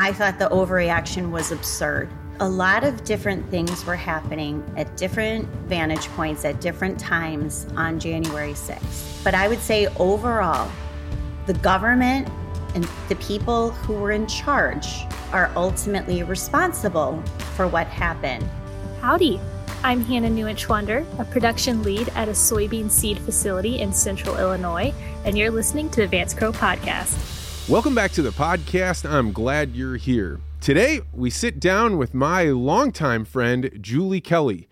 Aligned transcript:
I 0.00 0.12
thought 0.12 0.38
the 0.38 0.48
overreaction 0.50 1.32
was 1.32 1.50
absurd. 1.50 2.08
A 2.38 2.48
lot 2.48 2.84
of 2.84 3.02
different 3.02 3.50
things 3.50 3.84
were 3.84 3.96
happening 3.96 4.62
at 4.76 4.96
different 4.96 5.48
vantage 5.66 6.06
points 6.10 6.44
at 6.44 6.60
different 6.60 7.00
times 7.00 7.66
on 7.74 7.98
January 7.98 8.52
6th. 8.52 9.24
But 9.24 9.34
I 9.34 9.48
would 9.48 9.58
say 9.58 9.88
overall, 9.96 10.70
the 11.46 11.54
government 11.54 12.28
and 12.76 12.88
the 13.08 13.16
people 13.16 13.70
who 13.70 13.94
were 13.94 14.12
in 14.12 14.28
charge 14.28 14.86
are 15.32 15.50
ultimately 15.56 16.22
responsible 16.22 17.20
for 17.56 17.66
what 17.66 17.88
happened. 17.88 18.48
Howdy. 19.00 19.40
I'm 19.82 20.00
Hannah 20.00 20.30
Newich-Schwander, 20.30 21.06
a 21.18 21.24
production 21.24 21.82
lead 21.82 22.08
at 22.10 22.28
a 22.28 22.32
soybean 22.32 22.88
seed 22.88 23.18
facility 23.18 23.80
in 23.80 23.92
central 23.92 24.36
Illinois, 24.36 24.94
and 25.24 25.36
you're 25.36 25.50
listening 25.50 25.90
to 25.90 26.02
the 26.02 26.06
Vance 26.06 26.34
Crowe 26.34 26.52
Podcast. 26.52 27.37
Welcome 27.68 27.94
back 27.94 28.12
to 28.12 28.22
the 28.22 28.30
podcast. 28.30 29.06
I'm 29.06 29.30
glad 29.30 29.76
you're 29.76 29.96
here. 29.96 30.40
Today, 30.58 31.02
we 31.12 31.28
sit 31.28 31.60
down 31.60 31.98
with 31.98 32.14
my 32.14 32.44
longtime 32.44 33.26
friend, 33.26 33.70
Julie 33.78 34.22
Kelly. 34.22 34.68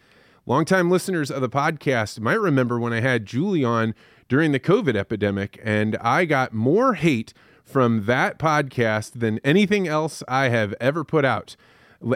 Longtime 0.46 0.90
listeners 0.90 1.30
of 1.30 1.42
the 1.42 1.50
podcast 1.50 2.20
might 2.20 2.40
remember 2.40 2.80
when 2.80 2.94
I 2.94 3.00
had 3.00 3.26
Julie 3.26 3.62
on 3.62 3.94
during 4.30 4.52
the 4.52 4.58
COVID 4.58 4.96
epidemic, 4.96 5.60
and 5.62 5.98
I 6.00 6.24
got 6.24 6.54
more 6.54 6.94
hate 6.94 7.34
from 7.66 8.06
that 8.06 8.38
podcast 8.38 9.12
than 9.20 9.40
anything 9.44 9.86
else 9.86 10.22
I 10.26 10.48
have 10.48 10.72
ever 10.80 11.04
put 11.04 11.26
out. 11.26 11.54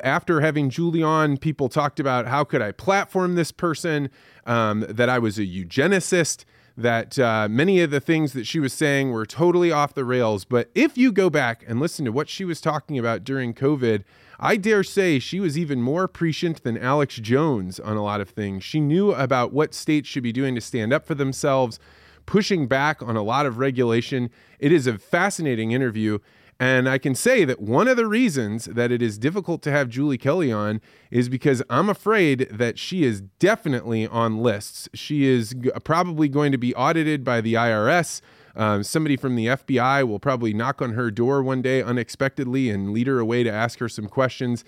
After 0.02 0.40
having 0.40 0.70
Julie 0.70 1.02
on, 1.02 1.36
people 1.36 1.68
talked 1.68 2.00
about 2.00 2.26
how 2.26 2.42
could 2.42 2.62
I 2.62 2.72
platform 2.72 3.34
this 3.34 3.52
person, 3.52 4.08
um, 4.46 4.86
that 4.88 5.10
I 5.10 5.18
was 5.18 5.38
a 5.38 5.44
eugenicist, 5.44 6.46
that 6.80 7.18
uh, 7.18 7.48
many 7.50 7.80
of 7.80 7.90
the 7.90 8.00
things 8.00 8.32
that 8.32 8.46
she 8.46 8.58
was 8.58 8.72
saying 8.72 9.10
were 9.10 9.26
totally 9.26 9.70
off 9.70 9.94
the 9.94 10.04
rails. 10.04 10.44
But 10.44 10.70
if 10.74 10.96
you 10.96 11.12
go 11.12 11.30
back 11.30 11.64
and 11.66 11.78
listen 11.78 12.04
to 12.06 12.12
what 12.12 12.28
she 12.28 12.44
was 12.44 12.60
talking 12.60 12.98
about 12.98 13.24
during 13.24 13.54
COVID, 13.54 14.04
I 14.38 14.56
dare 14.56 14.82
say 14.82 15.18
she 15.18 15.40
was 15.40 15.58
even 15.58 15.82
more 15.82 16.08
prescient 16.08 16.62
than 16.62 16.78
Alex 16.78 17.16
Jones 17.16 17.78
on 17.78 17.96
a 17.96 18.02
lot 18.02 18.22
of 18.22 18.30
things. 18.30 18.64
She 18.64 18.80
knew 18.80 19.12
about 19.12 19.52
what 19.52 19.74
states 19.74 20.08
should 20.08 20.22
be 20.22 20.32
doing 20.32 20.54
to 20.54 20.60
stand 20.62 20.92
up 20.92 21.04
for 21.04 21.14
themselves, 21.14 21.78
pushing 22.24 22.66
back 22.66 23.02
on 23.02 23.16
a 23.16 23.22
lot 23.22 23.44
of 23.44 23.58
regulation. 23.58 24.30
It 24.58 24.72
is 24.72 24.86
a 24.86 24.96
fascinating 24.96 25.72
interview. 25.72 26.18
And 26.60 26.90
I 26.90 26.98
can 26.98 27.14
say 27.14 27.46
that 27.46 27.62
one 27.62 27.88
of 27.88 27.96
the 27.96 28.06
reasons 28.06 28.66
that 28.66 28.92
it 28.92 29.00
is 29.00 29.16
difficult 29.16 29.62
to 29.62 29.70
have 29.70 29.88
Julie 29.88 30.18
Kelly 30.18 30.52
on 30.52 30.82
is 31.10 31.30
because 31.30 31.62
I'm 31.70 31.88
afraid 31.88 32.48
that 32.50 32.78
she 32.78 33.02
is 33.02 33.22
definitely 33.38 34.06
on 34.06 34.36
lists. 34.36 34.86
She 34.92 35.24
is 35.24 35.54
g- 35.58 35.70
probably 35.84 36.28
going 36.28 36.52
to 36.52 36.58
be 36.58 36.74
audited 36.74 37.24
by 37.24 37.40
the 37.40 37.54
IRS. 37.54 38.20
Um, 38.54 38.82
somebody 38.82 39.16
from 39.16 39.36
the 39.36 39.46
FBI 39.46 40.06
will 40.06 40.18
probably 40.18 40.52
knock 40.52 40.82
on 40.82 40.92
her 40.92 41.10
door 41.10 41.42
one 41.42 41.62
day 41.62 41.82
unexpectedly 41.82 42.68
and 42.68 42.92
lead 42.92 43.06
her 43.06 43.20
away 43.20 43.42
to 43.42 43.50
ask 43.50 43.78
her 43.78 43.88
some 43.88 44.06
questions. 44.06 44.62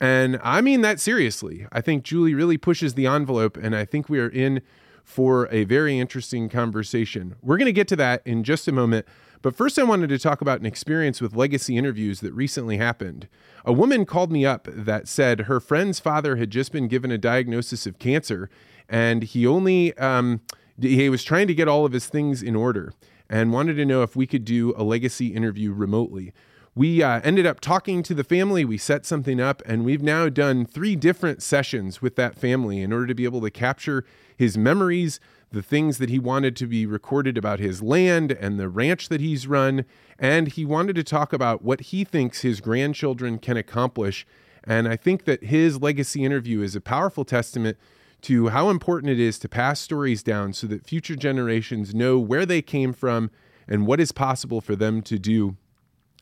And 0.00 0.40
I 0.42 0.60
mean 0.60 0.80
that 0.80 0.98
seriously. 0.98 1.68
I 1.70 1.80
think 1.80 2.02
Julie 2.02 2.34
really 2.34 2.58
pushes 2.58 2.94
the 2.94 3.06
envelope, 3.06 3.56
and 3.56 3.76
I 3.76 3.84
think 3.84 4.08
we 4.08 4.18
are 4.18 4.28
in 4.28 4.62
for 5.04 5.48
a 5.52 5.62
very 5.62 6.00
interesting 6.00 6.48
conversation. 6.48 7.36
We're 7.40 7.56
going 7.56 7.66
to 7.66 7.72
get 7.72 7.86
to 7.88 7.96
that 7.96 8.22
in 8.24 8.42
just 8.42 8.66
a 8.66 8.72
moment. 8.72 9.06
But 9.42 9.56
first, 9.56 9.78
I 9.78 9.84
wanted 9.84 10.08
to 10.08 10.18
talk 10.18 10.40
about 10.40 10.60
an 10.60 10.66
experience 10.66 11.20
with 11.20 11.36
legacy 11.36 11.76
interviews 11.76 12.20
that 12.20 12.32
recently 12.32 12.78
happened. 12.78 13.28
A 13.64 13.72
woman 13.72 14.04
called 14.04 14.32
me 14.32 14.44
up 14.44 14.68
that 14.70 15.08
said 15.08 15.40
her 15.42 15.60
friend's 15.60 16.00
father 16.00 16.36
had 16.36 16.50
just 16.50 16.72
been 16.72 16.88
given 16.88 17.10
a 17.10 17.18
diagnosis 17.18 17.86
of 17.86 17.98
cancer, 17.98 18.48
and 18.88 19.22
he 19.22 19.46
only 19.46 19.96
um, 19.98 20.40
he 20.80 21.08
was 21.08 21.24
trying 21.24 21.46
to 21.46 21.54
get 21.54 21.68
all 21.68 21.84
of 21.84 21.92
his 21.92 22.06
things 22.06 22.42
in 22.42 22.54
order 22.56 22.92
and 23.28 23.52
wanted 23.52 23.74
to 23.74 23.84
know 23.84 24.02
if 24.02 24.14
we 24.14 24.26
could 24.26 24.44
do 24.44 24.74
a 24.76 24.84
legacy 24.84 25.28
interview 25.28 25.72
remotely. 25.72 26.32
We 26.76 27.02
uh, 27.02 27.22
ended 27.24 27.46
up 27.46 27.60
talking 27.60 28.02
to 28.02 28.12
the 28.12 28.22
family. 28.22 28.62
We 28.62 28.76
set 28.76 29.06
something 29.06 29.40
up, 29.40 29.62
and 29.64 29.82
we've 29.82 30.02
now 30.02 30.28
done 30.28 30.66
three 30.66 30.94
different 30.94 31.42
sessions 31.42 32.02
with 32.02 32.16
that 32.16 32.36
family 32.36 32.82
in 32.82 32.92
order 32.92 33.06
to 33.06 33.14
be 33.14 33.24
able 33.24 33.40
to 33.40 33.50
capture 33.50 34.04
his 34.36 34.58
memories, 34.58 35.18
the 35.50 35.62
things 35.62 35.96
that 35.96 36.10
he 36.10 36.18
wanted 36.18 36.54
to 36.56 36.66
be 36.66 36.84
recorded 36.84 37.38
about 37.38 37.60
his 37.60 37.82
land 37.82 38.30
and 38.30 38.60
the 38.60 38.68
ranch 38.68 39.08
that 39.08 39.22
he's 39.22 39.46
run. 39.46 39.86
And 40.18 40.48
he 40.48 40.66
wanted 40.66 40.96
to 40.96 41.02
talk 41.02 41.32
about 41.32 41.62
what 41.62 41.80
he 41.80 42.04
thinks 42.04 42.42
his 42.42 42.60
grandchildren 42.60 43.38
can 43.38 43.56
accomplish. 43.56 44.26
And 44.62 44.86
I 44.86 44.96
think 44.96 45.24
that 45.24 45.44
his 45.44 45.80
legacy 45.80 46.26
interview 46.26 46.60
is 46.60 46.76
a 46.76 46.82
powerful 46.82 47.24
testament 47.24 47.78
to 48.20 48.48
how 48.48 48.68
important 48.68 49.10
it 49.10 49.18
is 49.18 49.38
to 49.38 49.48
pass 49.48 49.80
stories 49.80 50.22
down 50.22 50.52
so 50.52 50.66
that 50.66 50.86
future 50.86 51.16
generations 51.16 51.94
know 51.94 52.18
where 52.18 52.44
they 52.44 52.60
came 52.60 52.92
from 52.92 53.30
and 53.66 53.86
what 53.86 53.98
is 53.98 54.12
possible 54.12 54.60
for 54.60 54.76
them 54.76 55.00
to 55.00 55.18
do 55.18 55.56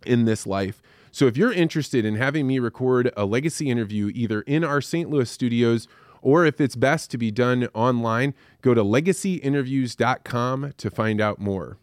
in 0.07 0.25
this 0.25 0.47
life. 0.47 0.83
So 1.11 1.27
if 1.27 1.37
you're 1.37 1.53
interested 1.53 2.05
in 2.05 2.17
having 2.17 2.47
me 2.47 2.59
record 2.59 3.13
a 3.17 3.25
legacy 3.25 3.71
interview 3.71 4.11
either 4.15 4.43
in 4.43 4.65
our 4.65 4.81
St. 4.81 5.09
Louis 5.09 5.31
studios 5.31 5.87
or 6.23 6.47
if 6.47 6.61
it's 6.61 6.75
best 6.75 7.11
to 7.11 7.19
be 7.19 7.31
done 7.31 7.69
online, 7.75 8.35
go 8.63 8.75
to 8.75 8.83
legacyinterviews.com 8.83 10.73
to 10.77 10.91
find 10.91 11.21
out 11.21 11.39
more. 11.39 11.79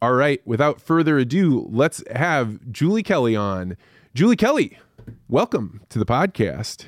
All 0.00 0.12
right, 0.12 0.40
without 0.46 0.80
further 0.80 1.18
ado, 1.18 1.68
let's 1.70 2.02
have 2.10 2.72
Julie 2.72 3.02
Kelly 3.02 3.36
on. 3.36 3.76
Julie 4.14 4.36
Kelly, 4.36 4.78
welcome 5.28 5.82
to 5.90 5.98
the 5.98 6.06
podcast. 6.06 6.86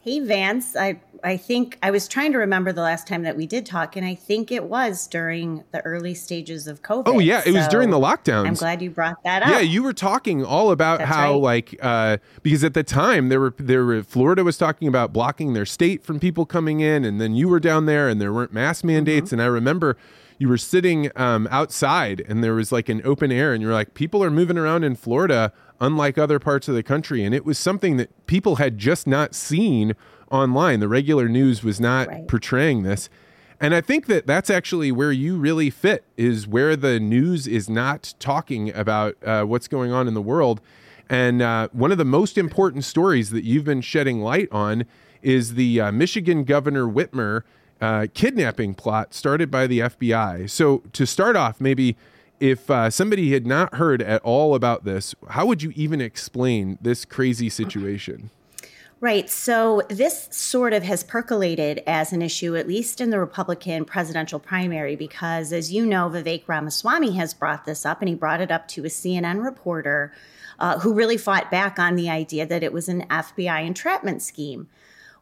Hey, 0.00 0.20
Vance. 0.20 0.76
I, 0.76 1.00
I 1.24 1.36
think 1.36 1.78
I 1.82 1.90
was 1.90 2.06
trying 2.06 2.32
to 2.32 2.38
remember 2.38 2.72
the 2.72 2.82
last 2.82 3.06
time 3.06 3.22
that 3.22 3.36
we 3.36 3.46
did 3.46 3.64
talk, 3.66 3.96
and 3.96 4.06
I 4.06 4.14
think 4.14 4.52
it 4.52 4.64
was 4.64 5.06
during 5.06 5.64
the 5.72 5.80
early 5.80 6.14
stages 6.14 6.66
of 6.66 6.82
COVID. 6.82 7.04
Oh, 7.06 7.18
yeah. 7.18 7.42
It 7.44 7.52
was 7.52 7.66
during 7.68 7.90
the 7.90 7.98
lockdowns. 7.98 8.46
I'm 8.46 8.54
glad 8.54 8.82
you 8.82 8.90
brought 8.90 9.22
that 9.24 9.42
up. 9.42 9.48
Yeah, 9.48 9.60
you 9.60 9.82
were 9.82 9.92
talking 9.92 10.44
all 10.44 10.70
about 10.70 10.98
That's 10.98 11.10
how, 11.10 11.32
right. 11.32 11.42
like, 11.42 11.76
uh, 11.82 12.18
because 12.42 12.62
at 12.62 12.74
the 12.74 12.82
time 12.84 13.28
there 13.30 13.40
were 13.40 13.54
there 13.58 13.84
were 13.84 14.02
Florida 14.02 14.44
was 14.44 14.58
talking 14.58 14.86
about 14.86 15.12
blocking 15.12 15.54
their 15.54 15.66
state 15.66 16.04
from 16.04 16.20
people 16.20 16.46
coming 16.46 16.80
in, 16.80 17.04
and 17.04 17.20
then 17.20 17.34
you 17.34 17.48
were 17.48 17.60
down 17.60 17.86
there, 17.86 18.08
and 18.08 18.20
there 18.20 18.32
weren't 18.32 18.52
mask 18.52 18.84
mandates, 18.84 19.26
Mm-hmm. 19.28 19.34
and 19.34 19.42
I 19.42 19.46
remember 19.46 19.96
you 20.38 20.48
were 20.48 20.58
sitting 20.58 21.10
um, 21.16 21.46
outside, 21.50 22.22
and 22.28 22.42
there 22.42 22.54
was 22.54 22.72
like 22.72 22.88
an 22.88 23.00
open 23.04 23.30
air, 23.30 23.52
and 23.54 23.62
you're 23.62 23.72
like, 23.72 23.94
people 23.94 24.22
are 24.22 24.30
moving 24.30 24.58
around 24.58 24.82
in 24.82 24.96
Florida, 24.96 25.52
unlike 25.80 26.18
other 26.18 26.38
parts 26.38 26.66
of 26.68 26.74
the 26.74 26.82
country, 26.82 27.24
and 27.24 27.34
it 27.34 27.44
was 27.44 27.58
something 27.58 27.96
that 27.96 28.26
people 28.26 28.56
had 28.56 28.76
just 28.76 29.06
not 29.06 29.34
seen 29.34 29.94
online. 30.34 30.80
The 30.80 30.88
regular 30.88 31.28
news 31.28 31.62
was 31.62 31.80
not 31.80 32.08
Right. 32.08 32.28
portraying 32.28 32.82
this. 32.82 33.08
And 33.60 33.74
I 33.74 33.80
think 33.80 34.06
that 34.06 34.26
that's 34.26 34.50
actually 34.50 34.90
where 34.90 35.12
you 35.12 35.36
really 35.36 35.70
fit 35.70 36.04
is 36.16 36.46
where 36.46 36.74
the 36.76 36.98
news 36.98 37.46
is 37.46 37.70
not 37.70 38.14
talking 38.18 38.74
about 38.74 39.16
uh, 39.24 39.44
what's 39.44 39.68
going 39.68 39.92
on 39.92 40.08
in 40.08 40.14
the 40.14 40.20
world. 40.20 40.60
And 41.08 41.40
uh, 41.40 41.68
one 41.72 41.92
of 41.92 41.98
the 41.98 42.04
most 42.04 42.36
important 42.36 42.84
stories 42.84 43.30
that 43.30 43.44
you've 43.44 43.64
been 43.64 43.80
shedding 43.80 44.20
light 44.20 44.48
on 44.50 44.84
is 45.22 45.54
the 45.54 45.80
uh, 45.80 45.92
Michigan 45.92 46.44
Governor 46.44 46.86
Whitmer 46.86 47.42
uh, 47.80 48.06
kidnapping 48.12 48.74
plot 48.74 49.14
started 49.14 49.50
by 49.50 49.66
the 49.66 49.78
FBI. 49.80 50.50
So 50.50 50.82
to 50.92 51.06
start 51.06 51.36
off, 51.36 51.60
maybe 51.60 51.96
if 52.40 52.68
uh, 52.68 52.90
somebody 52.90 53.32
had 53.32 53.46
not 53.46 53.74
heard 53.76 54.02
at 54.02 54.20
all 54.22 54.54
about 54.54 54.84
this, 54.84 55.14
how 55.30 55.46
would 55.46 55.62
you 55.62 55.72
even 55.76 56.00
explain 56.00 56.76
this 56.82 57.04
crazy 57.04 57.48
situation? 57.48 58.30
Right. 59.04 59.28
So 59.28 59.82
this 59.90 60.28
sort 60.30 60.72
of 60.72 60.82
has 60.84 61.04
percolated 61.04 61.82
as 61.86 62.14
an 62.14 62.22
issue, 62.22 62.56
at 62.56 62.66
least 62.66 63.02
in 63.02 63.10
the 63.10 63.18
Republican 63.18 63.84
presidential 63.84 64.40
primary, 64.40 64.96
because 64.96 65.52
as 65.52 65.70
you 65.70 65.84
know, 65.84 66.08
Vivek 66.08 66.44
Ramaswamy 66.46 67.10
has 67.10 67.34
brought 67.34 67.66
this 67.66 67.84
up 67.84 68.00
and 68.00 68.08
he 68.08 68.14
brought 68.14 68.40
it 68.40 68.50
up 68.50 68.66
to 68.68 68.86
a 68.86 68.88
CNN 68.88 69.44
reporter 69.44 70.14
uh, 70.58 70.78
who 70.78 70.94
really 70.94 71.18
fought 71.18 71.50
back 71.50 71.78
on 71.78 71.96
the 71.96 72.08
idea 72.08 72.46
that 72.46 72.62
it 72.62 72.72
was 72.72 72.88
an 72.88 73.02
FBI 73.08 73.66
entrapment 73.66 74.22
scheme. 74.22 74.68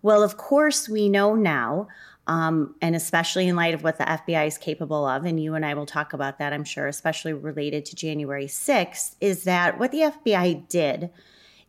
Well, 0.00 0.22
of 0.22 0.36
course, 0.36 0.88
we 0.88 1.08
know 1.08 1.34
now, 1.34 1.88
um, 2.28 2.76
and 2.80 2.94
especially 2.94 3.48
in 3.48 3.56
light 3.56 3.74
of 3.74 3.82
what 3.82 3.98
the 3.98 4.04
FBI 4.04 4.46
is 4.46 4.58
capable 4.58 5.04
of, 5.04 5.24
and 5.24 5.42
you 5.42 5.56
and 5.56 5.66
I 5.66 5.74
will 5.74 5.86
talk 5.86 6.12
about 6.12 6.38
that, 6.38 6.52
I'm 6.52 6.62
sure, 6.62 6.86
especially 6.86 7.32
related 7.32 7.84
to 7.86 7.96
January 7.96 8.46
6th, 8.46 9.16
is 9.20 9.42
that 9.42 9.80
what 9.80 9.90
the 9.90 10.02
FBI 10.02 10.68
did 10.68 11.10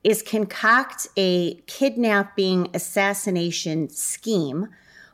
is 0.03 0.21
concoct 0.21 1.07
a 1.17 1.55
kidnapping 1.67 2.69
assassination 2.73 3.89
scheme 3.89 4.67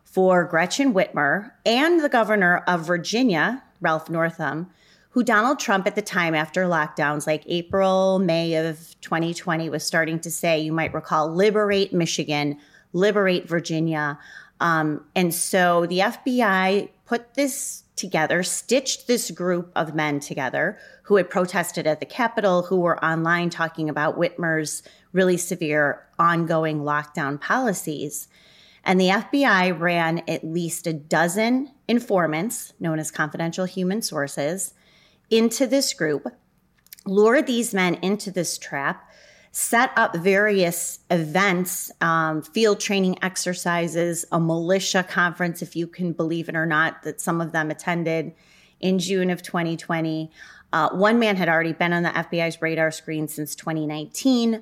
for 0.04 0.44
Gretchen 0.44 0.94
Whitmer 0.94 1.52
and 1.66 2.04
the 2.04 2.10
governor 2.10 2.64
of 2.68 2.86
Virginia, 2.86 3.64
Ralph 3.80 4.10
Northam, 4.10 4.70
who 5.12 5.24
Donald 5.24 5.60
Trump 5.60 5.86
at 5.88 5.96
the 5.96 6.02
time 6.02 6.34
after 6.34 6.64
lockdowns 6.64 7.28
like 7.28 7.44
April, 7.48 8.20
May 8.20 8.56
of 8.56 8.96
2020 9.02 9.70
was 9.70 9.84
starting 9.84 10.20
to 10.22 10.32
say, 10.32 10.60
you 10.60 10.72
might 10.72 10.94
recall, 10.94 11.34
liberate 11.34 11.94
Michigan, 11.94 12.58
liberate 12.94 13.48
Virginia. 13.48 14.20
Um, 14.60 15.06
and 15.16 15.34
so 15.34 15.86
the 15.86 16.00
FBI 16.00 16.90
put 17.06 17.34
this 17.36 17.84
together, 18.00 18.42
stitched 18.44 19.08
this 19.08 19.30
group 19.32 19.72
of 19.76 19.94
men 19.94 20.20
together 20.20 20.78
who 21.04 21.18
had 21.18 21.30
protested 21.30 21.86
at 21.86 22.00
the 22.00 22.06
Capitol, 22.06 22.64
who 22.64 22.80
were 22.80 23.04
online 23.04 23.50
talking 23.50 23.90
about 23.90 24.18
Whitmer's 24.18 24.84
really 25.12 25.38
severe 25.38 26.08
ongoing 26.18 26.82
lockdown 26.82 27.40
policies. 27.40 28.28
And 28.84 29.00
the 29.00 29.10
FBI 29.10 29.78
ran 29.78 30.24
at 30.28 30.44
least 30.44 30.88
a 30.88 30.94
dozen 30.94 31.72
informants, 31.88 32.74
known 32.80 33.00
as 33.00 33.12
confidential 33.12 33.66
human 33.66 34.02
sources, 34.02 34.74
into 35.30 35.68
this 35.68 35.94
group, 35.94 36.28
lured 37.06 37.48
these 37.48 37.74
men 37.74 37.96
into 37.96 38.32
this 38.32 38.58
trap. 38.58 39.09
Set 39.52 39.92
up 39.96 40.16
various 40.16 41.00
events, 41.10 41.92
um, 42.02 42.42
field 42.42 42.80
training 42.80 43.18
exercises, 43.22 44.26
a 44.32 44.40
militia 44.40 45.04
conference, 45.04 45.62
if 45.62 45.76
you 45.76 45.88
can 45.88 46.14
believe 46.14 46.50
it 46.50 46.56
or 46.56 46.66
not, 46.66 47.04
that 47.04 47.20
some 47.20 47.42
of 47.42 47.52
them 47.52 47.72
attended 47.72 48.34
in 48.80 49.00
June 49.00 49.30
of 49.30 49.42
2020. 49.42 50.32
Uh, 50.72 50.90
one 50.90 51.18
man 51.18 51.36
had 51.36 51.50
already 51.50 51.74
been 51.74 51.94
on 51.94 52.04
the 52.04 52.10
FBI's 52.10 52.62
radar 52.62 52.92
screen 52.92 53.28
since 53.28 53.56
2019. 53.56 54.62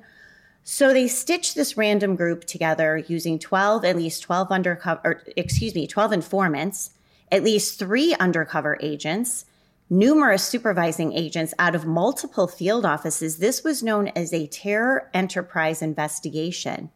So 0.64 0.92
they 0.92 1.08
stitched 1.08 1.54
this 1.54 1.76
random 1.76 2.16
group 2.16 2.44
together 2.44 2.98
using 2.98 3.38
12, 3.38 3.84
at 3.84 3.96
least 3.96 4.22
12 4.22 4.50
undercover, 4.50 5.00
or, 5.04 5.22
excuse 5.36 5.74
me, 5.74 5.86
12 5.86 6.12
informants, 6.12 6.90
at 7.30 7.42
least 7.42 7.78
three 7.78 8.14
undercover 8.14 8.78
agents, 8.80 9.44
numerous 9.90 10.44
supervising 10.44 11.12
agents 11.12 11.54
out 11.58 11.74
of 11.74 11.86
multiple 11.86 12.46
field 12.46 12.84
offices. 12.84 13.38
This 13.38 13.64
was 13.64 13.82
known 13.82 14.08
as 14.08 14.32
a 14.32 14.46
terror 14.46 15.10
enterprise 15.14 15.82
investigation. 15.82 16.90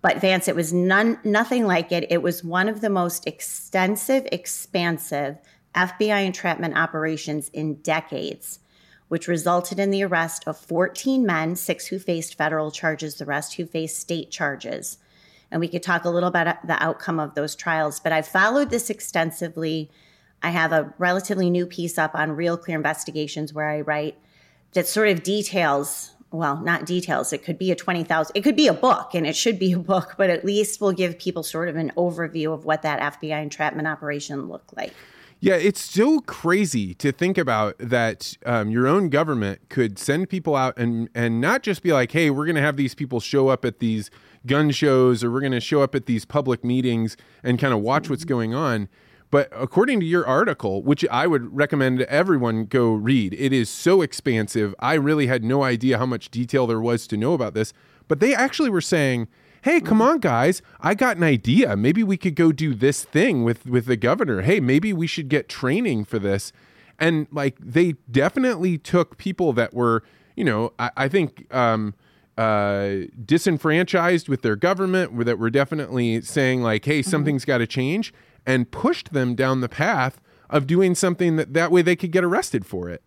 But 0.00 0.20
Vance, 0.20 0.46
it 0.46 0.54
was 0.54 0.72
none, 0.72 1.18
nothing 1.24 1.66
like 1.66 1.90
it. 1.90 2.06
It 2.10 2.22
was 2.22 2.44
one 2.44 2.68
of 2.68 2.80
the 2.80 2.90
most 2.90 3.26
extensive, 3.26 4.28
expansive 4.30 5.38
FBI 5.74 6.24
entrapment 6.24 6.76
operations 6.76 7.48
in 7.48 7.76
decades, 7.76 8.60
which 9.08 9.26
resulted 9.26 9.78
in 9.78 9.90
the 9.90 10.04
arrest 10.04 10.44
of 10.46 10.56
14 10.58 11.24
men, 11.26 11.56
six 11.56 11.86
who 11.86 11.98
faced 11.98 12.36
federal 12.36 12.70
charges, 12.70 13.16
the 13.16 13.24
rest 13.24 13.54
who 13.54 13.66
faced 13.66 13.98
state 13.98 14.30
charges. 14.30 14.98
And 15.50 15.60
we 15.60 15.68
could 15.68 15.82
talk 15.82 16.04
a 16.04 16.10
little 16.10 16.28
about 16.28 16.46
uh, 16.46 16.54
the 16.64 16.82
outcome 16.82 17.18
of 17.18 17.34
those 17.34 17.56
trials, 17.56 18.00
but 18.00 18.12
I 18.12 18.22
followed 18.22 18.70
this 18.70 18.90
extensively 18.90 19.90
I 20.42 20.50
have 20.50 20.72
a 20.72 20.92
relatively 20.98 21.50
new 21.50 21.66
piece 21.66 21.98
up 21.98 22.14
on 22.14 22.32
Real 22.32 22.56
Clear 22.56 22.76
Investigations 22.76 23.52
where 23.52 23.68
I 23.68 23.80
write 23.80 24.16
that 24.72 24.86
sort 24.86 25.08
of 25.08 25.22
details 25.22 26.12
well, 26.30 26.58
not 26.58 26.84
details. 26.84 27.32
It 27.32 27.42
could 27.42 27.58
be 27.58 27.70
a 27.70 27.74
20,000, 27.74 28.36
it 28.36 28.42
could 28.42 28.56
be 28.56 28.68
a 28.68 28.74
book, 28.74 29.14
and 29.14 29.26
it 29.26 29.34
should 29.34 29.58
be 29.58 29.72
a 29.72 29.78
book, 29.78 30.14
but 30.18 30.30
at 30.30 30.44
least 30.44 30.80
we'll 30.80 30.92
give 30.92 31.18
people 31.18 31.42
sort 31.42 31.68
of 31.68 31.76
an 31.76 31.92
overview 31.96 32.52
of 32.52 32.64
what 32.64 32.82
that 32.82 33.14
FBI 33.14 33.42
entrapment 33.42 33.88
operation 33.88 34.48
looked 34.48 34.76
like. 34.76 34.92
Yeah, 35.40 35.54
it's 35.54 35.80
so 35.80 36.18
crazy 36.20 36.94
to 36.94 37.12
think 37.12 37.38
about 37.38 37.76
that 37.78 38.36
um, 38.44 38.70
your 38.70 38.88
own 38.88 39.08
government 39.08 39.60
could 39.68 39.96
send 39.96 40.28
people 40.28 40.56
out 40.56 40.76
and 40.76 41.08
and 41.14 41.40
not 41.40 41.62
just 41.62 41.80
be 41.80 41.92
like, 41.92 42.10
hey, 42.10 42.28
we're 42.28 42.44
going 42.44 42.56
to 42.56 42.60
have 42.60 42.76
these 42.76 42.96
people 42.96 43.20
show 43.20 43.46
up 43.46 43.64
at 43.64 43.78
these 43.78 44.10
gun 44.46 44.72
shows 44.72 45.22
or 45.22 45.30
we're 45.30 45.40
going 45.40 45.52
to 45.52 45.60
show 45.60 45.80
up 45.80 45.94
at 45.94 46.06
these 46.06 46.24
public 46.24 46.64
meetings 46.64 47.16
and 47.44 47.56
kind 47.60 47.72
of 47.72 47.80
watch 47.80 48.10
what's 48.10 48.24
going 48.24 48.52
on 48.52 48.88
but 49.30 49.48
according 49.52 50.00
to 50.00 50.06
your 50.06 50.26
article, 50.26 50.82
which 50.82 51.04
I 51.10 51.26
would 51.26 51.54
recommend 51.54 52.00
everyone 52.02 52.64
go 52.64 52.92
read, 52.92 53.34
it 53.34 53.52
is 53.52 53.68
so 53.68 54.00
expansive. 54.00 54.74
I 54.78 54.94
really 54.94 55.26
had 55.26 55.44
no 55.44 55.62
idea 55.62 55.98
how 55.98 56.06
much 56.06 56.30
detail 56.30 56.66
there 56.66 56.80
was 56.80 57.06
to 57.08 57.16
know 57.16 57.34
about 57.34 57.54
this. 57.54 57.72
But 58.06 58.20
they 58.20 58.34
actually 58.34 58.70
were 58.70 58.80
saying, 58.80 59.28
"Hey, 59.62 59.80
come 59.80 60.00
on, 60.00 60.18
guys! 60.18 60.62
I 60.80 60.94
got 60.94 61.18
an 61.18 61.22
idea. 61.22 61.76
Maybe 61.76 62.02
we 62.02 62.16
could 62.16 62.36
go 62.36 62.52
do 62.52 62.74
this 62.74 63.04
thing 63.04 63.44
with 63.44 63.66
with 63.66 63.84
the 63.84 63.96
governor. 63.96 64.42
Hey, 64.42 64.60
maybe 64.60 64.94
we 64.94 65.06
should 65.06 65.28
get 65.28 65.48
training 65.48 66.06
for 66.06 66.18
this." 66.18 66.52
And 66.98 67.26
like 67.30 67.56
they 67.60 67.96
definitely 68.10 68.78
took 68.78 69.18
people 69.18 69.52
that 69.52 69.74
were, 69.74 70.02
you 70.36 70.44
know, 70.44 70.72
I, 70.78 70.90
I 70.96 71.08
think. 71.08 71.52
Um, 71.54 71.94
uh, 72.38 73.08
disenfranchised 73.26 74.28
with 74.28 74.42
their 74.42 74.54
government, 74.54 75.24
that 75.24 75.40
were 75.40 75.50
definitely 75.50 76.20
saying 76.20 76.62
like, 76.62 76.84
"Hey, 76.84 77.00
mm-hmm. 77.00 77.10
something's 77.10 77.44
got 77.44 77.58
to 77.58 77.66
change," 77.66 78.14
and 78.46 78.70
pushed 78.70 79.12
them 79.12 79.34
down 79.34 79.60
the 79.60 79.68
path 79.68 80.20
of 80.50 80.66
doing 80.66 80.94
something 80.94 81.36
that 81.36 81.54
that 81.54 81.70
way 81.70 81.82
they 81.82 81.96
could 81.96 82.12
get 82.12 82.24
arrested 82.24 82.64
for 82.64 82.88
it. 82.88 83.02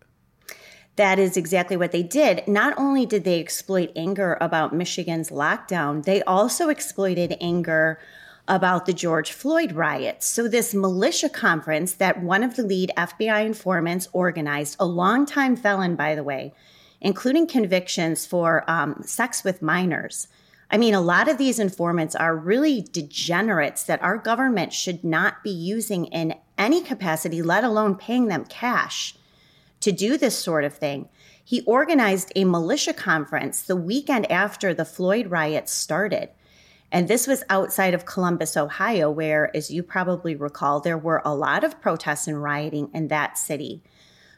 That 0.96 1.18
is 1.18 1.36
exactly 1.36 1.76
what 1.76 1.92
they 1.92 2.02
did. 2.02 2.46
Not 2.46 2.74
only 2.76 3.06
did 3.06 3.24
they 3.24 3.40
exploit 3.40 3.90
anger 3.96 4.36
about 4.40 4.74
Michigan's 4.74 5.30
lockdown, 5.30 6.04
they 6.04 6.22
also 6.22 6.68
exploited 6.68 7.36
anger 7.40 7.98
about 8.46 8.84
the 8.86 8.92
George 8.92 9.32
Floyd 9.32 9.72
riots. 9.72 10.26
So, 10.26 10.48
this 10.48 10.74
militia 10.74 11.28
conference 11.28 11.94
that 11.94 12.22
one 12.22 12.42
of 12.42 12.56
the 12.56 12.62
lead 12.62 12.92
FBI 12.96 13.46
informants 13.46 14.08
organized, 14.12 14.76
a 14.78 14.84
longtime 14.84 15.56
felon, 15.56 15.96
by 15.96 16.14
the 16.14 16.24
way, 16.24 16.52
including 17.00 17.46
convictions 17.46 18.26
for 18.26 18.68
um, 18.70 19.02
sex 19.06 19.44
with 19.44 19.62
minors, 19.62 20.28
I 20.72 20.78
mean, 20.78 20.94
a 20.94 21.02
lot 21.02 21.28
of 21.28 21.36
these 21.36 21.58
informants 21.58 22.14
are 22.14 22.34
really 22.34 22.80
degenerates 22.80 23.84
that 23.84 24.02
our 24.02 24.16
government 24.16 24.72
should 24.72 25.04
not 25.04 25.44
be 25.44 25.50
using 25.50 26.06
in 26.06 26.34
any 26.56 26.80
capacity, 26.82 27.42
let 27.42 27.62
alone 27.62 27.94
paying 27.94 28.28
them 28.28 28.46
cash 28.46 29.14
to 29.80 29.92
do 29.92 30.16
this 30.16 30.38
sort 30.38 30.64
of 30.64 30.72
thing. 30.72 31.10
He 31.44 31.60
organized 31.62 32.32
a 32.34 32.44
militia 32.44 32.94
conference 32.94 33.62
the 33.62 33.76
weekend 33.76 34.30
after 34.32 34.72
the 34.72 34.86
Floyd 34.86 35.26
riots 35.26 35.72
started. 35.72 36.30
And 36.90 37.06
this 37.06 37.26
was 37.26 37.44
outside 37.50 37.92
of 37.92 38.06
Columbus, 38.06 38.56
Ohio, 38.56 39.10
where, 39.10 39.54
as 39.54 39.70
you 39.70 39.82
probably 39.82 40.34
recall, 40.34 40.80
there 40.80 40.96
were 40.96 41.20
a 41.22 41.34
lot 41.34 41.64
of 41.64 41.80
protests 41.82 42.26
and 42.26 42.42
rioting 42.42 42.88
in 42.94 43.08
that 43.08 43.36
city. 43.36 43.82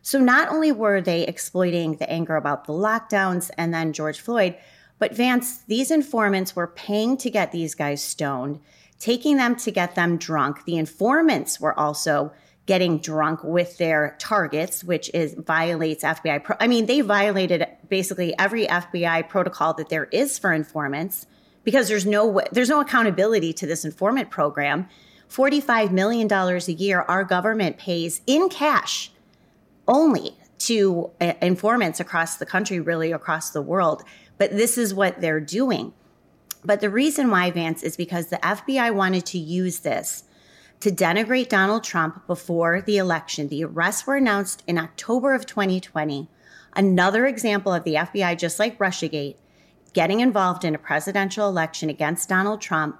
So 0.02 0.18
not 0.18 0.48
only 0.50 0.72
were 0.72 1.00
they 1.00 1.26
exploiting 1.26 1.96
the 1.96 2.10
anger 2.10 2.36
about 2.36 2.64
the 2.64 2.72
lockdowns 2.72 3.50
and 3.56 3.72
then 3.72 3.92
George 3.92 4.20
Floyd, 4.20 4.56
but 4.98 5.14
Vance, 5.14 5.62
these 5.66 5.90
informants 5.90 6.54
were 6.54 6.66
paying 6.66 7.16
to 7.18 7.30
get 7.30 7.52
these 7.52 7.74
guys 7.74 8.02
stoned, 8.02 8.60
taking 8.98 9.36
them 9.36 9.56
to 9.56 9.70
get 9.70 9.94
them 9.94 10.16
drunk. 10.16 10.64
The 10.64 10.76
informants 10.76 11.60
were 11.60 11.78
also 11.78 12.32
getting 12.66 12.98
drunk 12.98 13.44
with 13.44 13.76
their 13.76 14.16
targets, 14.18 14.82
which 14.82 15.10
is 15.12 15.34
violates 15.34 16.02
FBI. 16.02 16.42
Pro- 16.42 16.56
I 16.60 16.66
mean, 16.66 16.86
they 16.86 17.02
violated 17.02 17.66
basically 17.88 18.36
every 18.38 18.66
FBI 18.66 19.28
protocol 19.28 19.74
that 19.74 19.90
there 19.90 20.04
is 20.06 20.38
for 20.38 20.52
informants 20.52 21.26
because 21.62 21.88
there's 21.88 22.06
no 22.06 22.40
there's 22.52 22.68
no 22.68 22.80
accountability 22.80 23.52
to 23.54 23.66
this 23.66 23.84
informant 23.84 24.30
program. 24.30 24.88
$45 25.28 25.90
million 25.90 26.30
a 26.32 26.58
year 26.72 27.00
our 27.02 27.24
government 27.24 27.76
pays 27.76 28.20
in 28.26 28.48
cash 28.48 29.10
only 29.88 30.36
to 30.58 31.10
uh, 31.20 31.32
informants 31.42 32.00
across 32.00 32.36
the 32.36 32.46
country, 32.46 32.80
really 32.80 33.12
across 33.12 33.50
the 33.50 33.60
world. 33.60 34.02
But 34.38 34.52
this 34.52 34.76
is 34.76 34.94
what 34.94 35.20
they're 35.20 35.40
doing. 35.40 35.92
But 36.64 36.80
the 36.80 36.90
reason 36.90 37.30
why, 37.30 37.50
Vance, 37.50 37.82
is 37.82 37.96
because 37.96 38.28
the 38.28 38.38
FBI 38.38 38.94
wanted 38.94 39.26
to 39.26 39.38
use 39.38 39.80
this 39.80 40.24
to 40.80 40.90
denigrate 40.90 41.48
Donald 41.48 41.84
Trump 41.84 42.26
before 42.26 42.82
the 42.82 42.98
election. 42.98 43.48
The 43.48 43.64
arrests 43.64 44.06
were 44.06 44.16
announced 44.16 44.62
in 44.66 44.78
October 44.78 45.34
of 45.34 45.46
2020. 45.46 46.28
Another 46.74 47.26
example 47.26 47.72
of 47.72 47.84
the 47.84 47.94
FBI, 47.94 48.36
just 48.36 48.58
like 48.58 48.78
Russiagate, 48.78 49.36
getting 49.92 50.20
involved 50.20 50.64
in 50.64 50.74
a 50.74 50.78
presidential 50.78 51.48
election 51.48 51.88
against 51.88 52.28
Donald 52.28 52.60
Trump. 52.60 52.98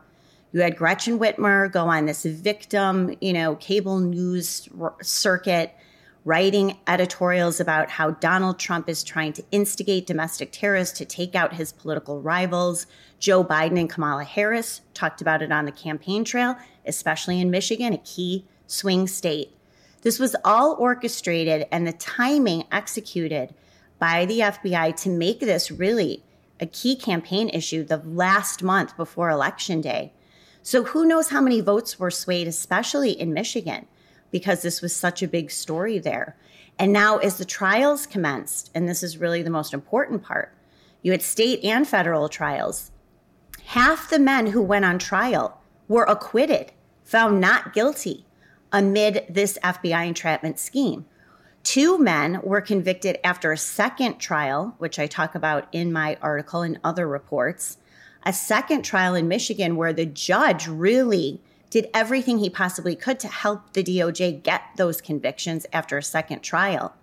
You 0.52 0.60
had 0.60 0.76
Gretchen 0.76 1.18
Whitmer 1.18 1.70
go 1.70 1.86
on 1.86 2.06
this 2.06 2.24
victim, 2.24 3.16
you 3.20 3.32
know, 3.32 3.56
cable 3.56 3.98
news 3.98 4.68
circuit 5.02 5.74
writing 6.24 6.78
editorials 6.86 7.60
about 7.60 7.90
how 7.90 8.10
Donald 8.12 8.58
Trump 8.58 8.88
is 8.88 9.04
trying 9.04 9.32
to 9.34 9.44
instigate 9.50 10.06
domestic 10.06 10.50
terrorists 10.52 10.96
to 10.98 11.04
take 11.04 11.34
out 11.34 11.54
his 11.54 11.72
political 11.72 12.20
rivals. 12.20 12.86
Joe 13.18 13.44
Biden 13.44 13.78
and 13.78 13.90
Kamala 13.90 14.24
Harris 14.24 14.80
talked 14.94 15.20
about 15.20 15.42
it 15.42 15.52
on 15.52 15.66
the 15.66 15.72
campaign 15.72 16.24
trail, 16.24 16.56
especially 16.86 17.40
in 17.40 17.50
Michigan, 17.50 17.92
a 17.92 17.98
key 17.98 18.44
swing 18.66 19.06
state. 19.06 19.50
This 20.00 20.18
was 20.18 20.36
all 20.44 20.76
orchestrated 20.78 21.66
and 21.70 21.86
the 21.86 21.92
timing 21.92 22.64
executed 22.72 23.54
by 23.98 24.26
the 24.26 24.40
FBI 24.40 24.96
to 25.02 25.08
make 25.08 25.40
this 25.40 25.70
really 25.70 26.22
a 26.60 26.66
key 26.66 26.96
campaign 26.96 27.48
issue 27.50 27.84
the 27.84 28.02
last 28.04 28.62
month 28.62 28.96
before 28.96 29.28
Election 29.28 29.80
Day. 29.80 30.12
So, 30.62 30.84
who 30.84 31.04
knows 31.04 31.28
how 31.28 31.42
many 31.42 31.60
votes 31.60 31.98
were 31.98 32.10
swayed, 32.10 32.48
especially 32.48 33.10
in 33.10 33.34
Michigan? 33.34 33.86
Because 34.34 34.62
this 34.62 34.82
was 34.82 34.92
such 34.92 35.22
a 35.22 35.28
big 35.28 35.48
story 35.48 35.96
there. 35.96 36.34
And 36.76 36.92
now, 36.92 37.18
as 37.18 37.38
the 37.38 37.44
trials 37.44 38.04
commenced, 38.04 38.68
and 38.74 38.88
this 38.88 39.00
is 39.00 39.16
really 39.16 39.44
the 39.44 39.48
most 39.48 39.72
important 39.72 40.24
part, 40.24 40.52
you 41.02 41.12
had 41.12 41.22
state 41.22 41.62
and 41.62 41.86
federal 41.86 42.28
trials. 42.28 42.90
Half 43.66 44.10
the 44.10 44.18
men 44.18 44.48
who 44.48 44.60
went 44.60 44.86
on 44.86 44.98
trial 44.98 45.60
were 45.86 46.02
acquitted, 46.02 46.72
found 47.04 47.40
not 47.40 47.72
guilty 47.72 48.26
amid 48.72 49.24
this 49.30 49.56
FBI 49.62 50.08
entrapment 50.08 50.58
scheme. 50.58 51.06
Two 51.62 51.96
men 51.96 52.40
were 52.42 52.60
convicted 52.60 53.20
after 53.22 53.52
a 53.52 53.56
second 53.56 54.18
trial, 54.18 54.74
which 54.78 54.98
I 54.98 55.06
talk 55.06 55.36
about 55.36 55.68
in 55.70 55.92
my 55.92 56.18
article 56.20 56.62
and 56.62 56.80
other 56.82 57.06
reports. 57.06 57.78
A 58.24 58.32
second 58.32 58.82
trial 58.82 59.14
in 59.14 59.28
Michigan 59.28 59.76
where 59.76 59.92
the 59.92 60.06
judge 60.06 60.66
really 60.66 61.40
did 61.74 61.90
everything 61.92 62.38
he 62.38 62.48
possibly 62.48 62.94
could 62.94 63.18
to 63.18 63.26
help 63.26 63.72
the 63.72 63.82
DOJ 63.82 64.44
get 64.44 64.62
those 64.76 65.00
convictions 65.00 65.66
after 65.72 65.98
a 65.98 66.04
second 66.04 66.40
trial. 66.40 66.94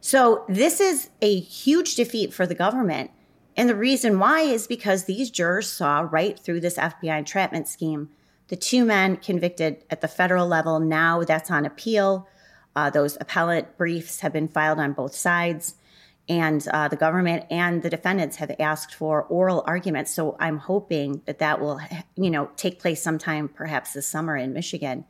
So, 0.00 0.44
this 0.48 0.80
is 0.80 1.10
a 1.20 1.40
huge 1.40 1.96
defeat 1.96 2.32
for 2.32 2.46
the 2.46 2.54
government. 2.54 3.10
And 3.56 3.68
the 3.68 3.74
reason 3.74 4.20
why 4.20 4.42
is 4.42 4.68
because 4.68 5.06
these 5.06 5.32
jurors 5.32 5.68
saw 5.68 6.06
right 6.08 6.38
through 6.38 6.60
this 6.60 6.76
FBI 6.76 7.18
entrapment 7.18 7.66
scheme. 7.66 8.10
The 8.46 8.54
two 8.54 8.84
men 8.84 9.16
convicted 9.16 9.82
at 9.90 10.00
the 10.00 10.06
federal 10.06 10.46
level, 10.46 10.78
now 10.78 11.24
that's 11.24 11.50
on 11.50 11.66
appeal. 11.66 12.28
Uh, 12.76 12.90
those 12.90 13.18
appellate 13.20 13.76
briefs 13.76 14.20
have 14.20 14.32
been 14.32 14.46
filed 14.46 14.78
on 14.78 14.92
both 14.92 15.16
sides. 15.16 15.74
And 16.28 16.66
uh, 16.68 16.88
the 16.88 16.96
government 16.96 17.46
and 17.50 17.82
the 17.82 17.88
defendants 17.88 18.36
have 18.36 18.54
asked 18.60 18.94
for 18.94 19.22
oral 19.24 19.64
arguments. 19.66 20.12
So 20.12 20.36
I'm 20.38 20.58
hoping 20.58 21.22
that 21.24 21.38
that 21.38 21.60
will, 21.60 21.80
you 22.16 22.30
know, 22.30 22.50
take 22.56 22.80
place 22.80 23.02
sometime, 23.02 23.48
perhaps 23.48 23.94
this 23.94 24.06
summer 24.06 24.36
in 24.36 24.52
Michigan. 24.52 25.04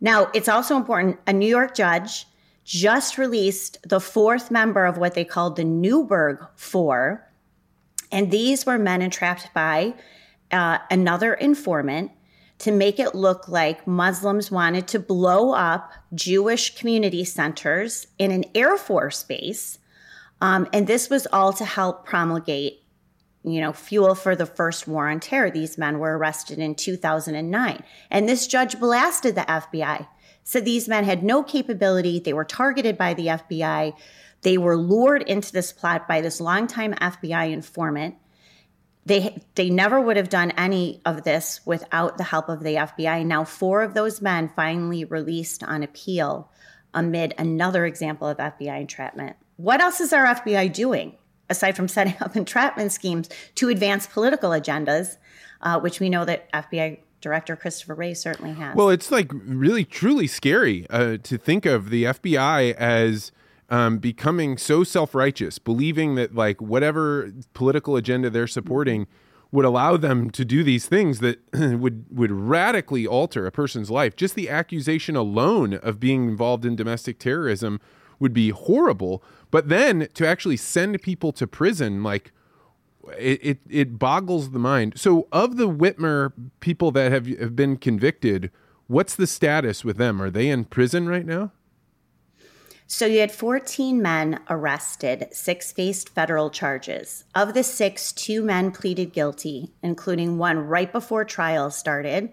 Now, 0.00 0.30
it's 0.32 0.48
also 0.48 0.76
important. 0.76 1.18
A 1.26 1.32
New 1.32 1.48
York 1.48 1.74
judge 1.74 2.26
just 2.64 3.18
released 3.18 3.78
the 3.88 4.00
fourth 4.00 4.50
member 4.50 4.86
of 4.86 4.96
what 4.96 5.14
they 5.14 5.24
called 5.24 5.56
the 5.56 5.64
Newburgh 5.64 6.46
Four, 6.56 7.26
and 8.12 8.30
these 8.30 8.64
were 8.64 8.78
men 8.78 9.02
entrapped 9.02 9.52
by 9.52 9.94
uh, 10.52 10.78
another 10.90 11.34
informant 11.34 12.12
to 12.58 12.70
make 12.70 13.00
it 13.00 13.14
look 13.14 13.48
like 13.48 13.86
Muslims 13.86 14.50
wanted 14.50 14.86
to 14.88 15.00
blow 15.00 15.52
up 15.52 15.92
Jewish 16.14 16.76
community 16.76 17.24
centers 17.24 18.06
in 18.18 18.30
an 18.30 18.44
Air 18.54 18.76
Force 18.76 19.24
base 19.24 19.79
um, 20.40 20.66
and 20.72 20.86
this 20.86 21.10
was 21.10 21.26
all 21.32 21.52
to 21.54 21.64
help 21.64 22.06
promulgate, 22.06 22.82
you 23.42 23.60
know, 23.60 23.72
fuel 23.72 24.14
for 24.14 24.34
the 24.34 24.46
first 24.46 24.88
war 24.88 25.08
on 25.08 25.20
terror. 25.20 25.50
These 25.50 25.76
men 25.76 25.98
were 25.98 26.16
arrested 26.16 26.58
in 26.58 26.74
2009. 26.74 27.82
And 28.10 28.28
this 28.28 28.46
judge 28.46 28.80
blasted 28.80 29.34
the 29.34 29.42
FBI, 29.42 30.06
said 30.44 30.64
these 30.64 30.88
men 30.88 31.04
had 31.04 31.22
no 31.22 31.42
capability. 31.42 32.20
They 32.20 32.32
were 32.32 32.44
targeted 32.44 32.96
by 32.96 33.14
the 33.14 33.26
FBI. 33.26 33.94
They 34.42 34.56
were 34.56 34.76
lured 34.76 35.22
into 35.22 35.52
this 35.52 35.72
plot 35.72 36.08
by 36.08 36.22
this 36.22 36.40
longtime 36.40 36.94
FBI 36.94 37.52
informant. 37.52 38.16
They, 39.04 39.42
they 39.54 39.70
never 39.70 40.00
would 40.00 40.16
have 40.16 40.28
done 40.28 40.52
any 40.52 41.00
of 41.04 41.24
this 41.24 41.60
without 41.66 42.16
the 42.16 42.24
help 42.24 42.48
of 42.48 42.62
the 42.62 42.74
FBI. 42.74 43.26
Now, 43.26 43.44
four 43.44 43.82
of 43.82 43.92
those 43.92 44.22
men 44.22 44.50
finally 44.54 45.04
released 45.04 45.62
on 45.62 45.82
appeal 45.82 46.50
amid 46.94 47.34
another 47.38 47.84
example 47.86 48.28
of 48.28 48.38
FBI 48.38 48.80
entrapment. 48.80 49.36
What 49.60 49.82
else 49.82 50.00
is 50.00 50.14
our 50.14 50.24
FBI 50.24 50.72
doing 50.72 51.16
aside 51.50 51.76
from 51.76 51.86
setting 51.86 52.14
up 52.20 52.34
entrapment 52.44 52.92
schemes 52.92 53.28
to 53.56 53.68
advance 53.68 54.06
political 54.06 54.50
agendas, 54.50 55.18
uh, 55.60 55.78
which 55.80 56.00
we 56.00 56.08
know 56.08 56.24
that 56.24 56.50
FBI 56.52 57.00
Director 57.20 57.56
Christopher 57.56 57.94
Wray 57.94 58.14
certainly 58.14 58.54
has? 58.54 58.74
Well, 58.74 58.88
it's 58.88 59.10
like 59.10 59.30
really 59.34 59.84
truly 59.84 60.26
scary 60.26 60.86
uh, 60.88 61.18
to 61.18 61.36
think 61.36 61.66
of 61.66 61.90
the 61.90 62.04
FBI 62.04 62.74
as. 62.74 63.32
Um, 63.72 63.98
becoming 63.98 64.58
so 64.58 64.82
self-righteous, 64.82 65.60
believing 65.60 66.16
that 66.16 66.34
like 66.34 66.60
whatever 66.60 67.32
political 67.54 67.94
agenda 67.94 68.28
they're 68.28 68.48
supporting 68.48 69.06
would 69.52 69.64
allow 69.64 69.96
them 69.96 70.28
to 70.30 70.44
do 70.44 70.64
these 70.64 70.86
things 70.86 71.20
that 71.20 71.38
would 71.54 72.04
would 72.10 72.32
radically 72.32 73.06
alter 73.06 73.46
a 73.46 73.52
person's 73.52 73.88
life. 73.88 74.16
Just 74.16 74.34
the 74.34 74.50
accusation 74.50 75.14
alone 75.14 75.74
of 75.74 76.00
being 76.00 76.28
involved 76.28 76.64
in 76.64 76.74
domestic 76.74 77.20
terrorism 77.20 77.80
would 78.20 78.32
be 78.32 78.50
horrible. 78.50 79.24
But 79.50 79.68
then 79.68 80.08
to 80.14 80.26
actually 80.26 80.58
send 80.58 81.02
people 81.02 81.32
to 81.32 81.46
prison, 81.46 82.04
like 82.04 82.32
it, 83.18 83.40
it, 83.42 83.58
it 83.68 83.98
boggles 83.98 84.50
the 84.50 84.58
mind. 84.58 84.94
So, 84.96 85.26
of 85.32 85.56
the 85.56 85.68
Whitmer 85.68 86.32
people 86.60 86.90
that 86.92 87.10
have, 87.10 87.26
have 87.26 87.56
been 87.56 87.76
convicted, 87.76 88.50
what's 88.86 89.16
the 89.16 89.26
status 89.26 89.84
with 89.84 89.96
them? 89.96 90.20
Are 90.20 90.30
they 90.30 90.48
in 90.48 90.66
prison 90.66 91.08
right 91.08 91.26
now? 91.26 91.52
So, 92.86 93.06
you 93.06 93.20
had 93.20 93.32
14 93.32 94.02
men 94.02 94.40
arrested, 94.48 95.28
six 95.32 95.72
faced 95.72 96.08
federal 96.08 96.50
charges. 96.50 97.24
Of 97.34 97.54
the 97.54 97.62
six, 97.62 98.12
two 98.12 98.42
men 98.42 98.70
pleaded 98.70 99.12
guilty, 99.12 99.72
including 99.82 100.38
one 100.38 100.58
right 100.58 100.92
before 100.92 101.24
trial 101.24 101.70
started. 101.70 102.30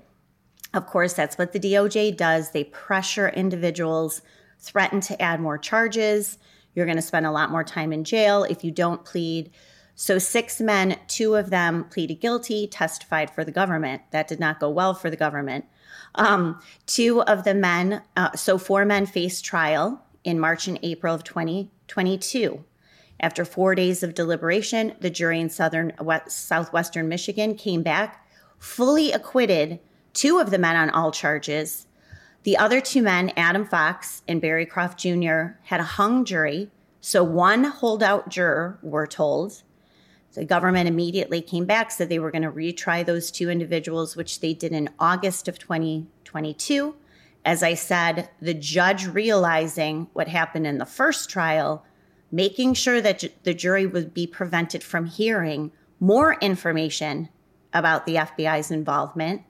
Of 0.74 0.86
course, 0.86 1.13
that's 1.13 1.38
what 1.38 1.53
the 1.53 1.60
DOJ 1.60 2.17
does. 2.17 2.51
They 2.51 2.65
pressure 2.65 3.29
individuals, 3.29 4.22
threaten 4.60 5.02
to 5.02 5.22
add 5.22 5.40
more 5.40 5.58
charges. 5.58 6.38
You're 6.74 6.86
going 6.86 6.98
to 6.98 7.02
spend 7.02 7.26
a 7.26 7.32
lot 7.32 7.52
more 7.52 7.64
time 7.64 7.92
in 7.92 8.04
jail 8.04 8.44
if 8.44 8.64
you 8.64 8.72
don't 8.72 9.04
plead. 9.04 9.52
So, 9.96 10.20
six 10.20 10.62
men, 10.62 11.00
two 11.08 11.36
of 11.36 11.50
them 11.50 11.86
pleaded 11.86 12.22
guilty, 12.22 12.68
testified 12.68 13.32
for 13.32 13.44
the 13.44 13.52
government. 13.52 14.04
That 14.12 14.28
did 14.28 14.40
not 14.40 14.60
go 14.60 14.70
well 14.70 14.94
for 14.94 15.10
the 15.10 15.16
government. 15.16 15.66
Um, 16.14 16.62
two 16.86 17.24
of 17.24 17.44
the 17.44 17.56
men, 17.56 18.04
uh, 18.16 18.36
so 18.36 18.60
four 18.60 18.86
men 18.86 19.08
faced 19.08 19.44
trial 19.44 20.06
in 20.24 20.40
March 20.40 20.68
and 20.68 20.78
April 20.84 21.16
of 21.16 21.24
2022. 21.24 22.64
After 23.20 23.44
four 23.44 23.74
days 23.74 24.04
of 24.04 24.14
deliberation, 24.14 24.94
the 25.00 25.10
jury 25.10 25.40
in 25.40 25.50
southern 25.50 25.94
west, 26.00 26.30
southwestern 26.30 27.08
Michigan 27.08 27.56
came 27.56 27.82
back 27.82 28.24
fully 28.60 29.12
acquitted 29.12 29.80
two 30.14 30.38
of 30.38 30.52
the 30.52 30.60
men 30.60 30.76
on 30.76 30.90
all 30.92 31.12
charges 31.12 31.87
the 32.44 32.58
other 32.58 32.79
two 32.79 33.01
men, 33.01 33.32
Adam 33.36 33.65
Fox 33.65 34.24
and 34.27 34.41
Barry 34.41 34.65
Croft 34.65 35.00
Jr., 35.00 35.58
had 35.63 35.79
a 35.79 35.84
hung 35.84 36.24
jury. 36.24 36.70
So 37.01 37.24
one 37.24 37.65
holdout 37.65 38.29
juror, 38.29 38.79
we're 38.82 39.08
told. 39.08 39.63
The 40.34 40.46
government 40.46 40.88
immediately 40.88 41.41
came 41.41 41.65
back, 41.65 41.89
said 41.91 42.10
they 42.10 42.20
were 42.20 42.32
going 42.32 42.44
to 42.44 42.51
retry 42.51 43.06
those 43.06 43.32
two 43.32 43.50
individuals, 43.50 44.15
which 44.15 44.39
they 44.39 44.53
did 44.53 44.72
in 44.72 44.89
August 45.00 45.48
of 45.48 45.58
2022. 45.58 46.96
As 47.44 47.63
I 47.63 47.74
said, 47.74 48.29
the 48.41 48.53
judge 48.53 49.08
realizing 49.08 50.08
what 50.13 50.27
happened 50.27 50.67
in 50.67 50.77
the 50.77 50.86
first 50.86 51.29
trial, 51.29 51.86
making 52.32 52.75
sure 52.75 53.01
that 53.01 53.24
the 53.44 53.53
jury 53.53 53.86
would 53.86 54.13
be 54.13 54.27
prevented 54.27 54.84
from 54.84 55.06
hearing 55.06 55.72
more 56.00 56.38
information 56.39 57.29
about 57.74 58.06
the 58.06 58.15
FBI's 58.15 58.70
involvement 58.70 59.41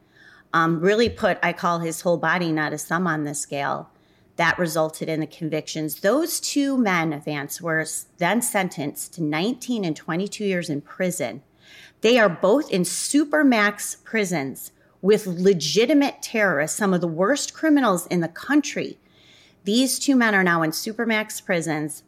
um, 0.53 0.79
really 0.79 1.09
put, 1.09 1.37
I 1.43 1.53
call 1.53 1.79
his 1.79 2.01
whole 2.01 2.17
body, 2.17 2.51
not 2.51 2.73
a 2.73 2.77
sum 2.77 3.07
on 3.07 3.23
the 3.23 3.35
scale. 3.35 3.89
That 4.37 4.59
resulted 4.59 5.09
in 5.09 5.19
the 5.19 5.27
convictions. 5.27 6.01
Those 6.01 6.39
two 6.39 6.77
men, 6.77 7.19
Vance, 7.21 7.59
were 7.59 7.85
then 8.17 8.41
sentenced 8.41 9.15
to 9.15 9.23
19 9.23 9.83
and 9.83 9.95
22 9.95 10.45
years 10.45 10.69
in 10.69 10.81
prison. 10.81 11.41
They 12.01 12.19
are 12.19 12.29
both 12.29 12.69
in 12.69 12.83
supermax 12.83 14.03
prisons 14.03 14.71
with 15.01 15.25
legitimate 15.25 16.21
terrorists, 16.21 16.77
some 16.77 16.93
of 16.93 17.01
the 17.01 17.07
worst 17.07 17.53
criminals 17.53 18.05
in 18.07 18.19
the 18.19 18.27
country. 18.27 18.97
These 19.63 19.99
two 19.99 20.15
men 20.15 20.35
are 20.35 20.43
now 20.43 20.61
in 20.61 20.71
supermax 20.71 21.43
prisons, 21.43 22.03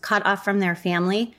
cut 0.00 0.24
off 0.26 0.44
from 0.44 0.60
their 0.60 0.74
family, 0.74 1.34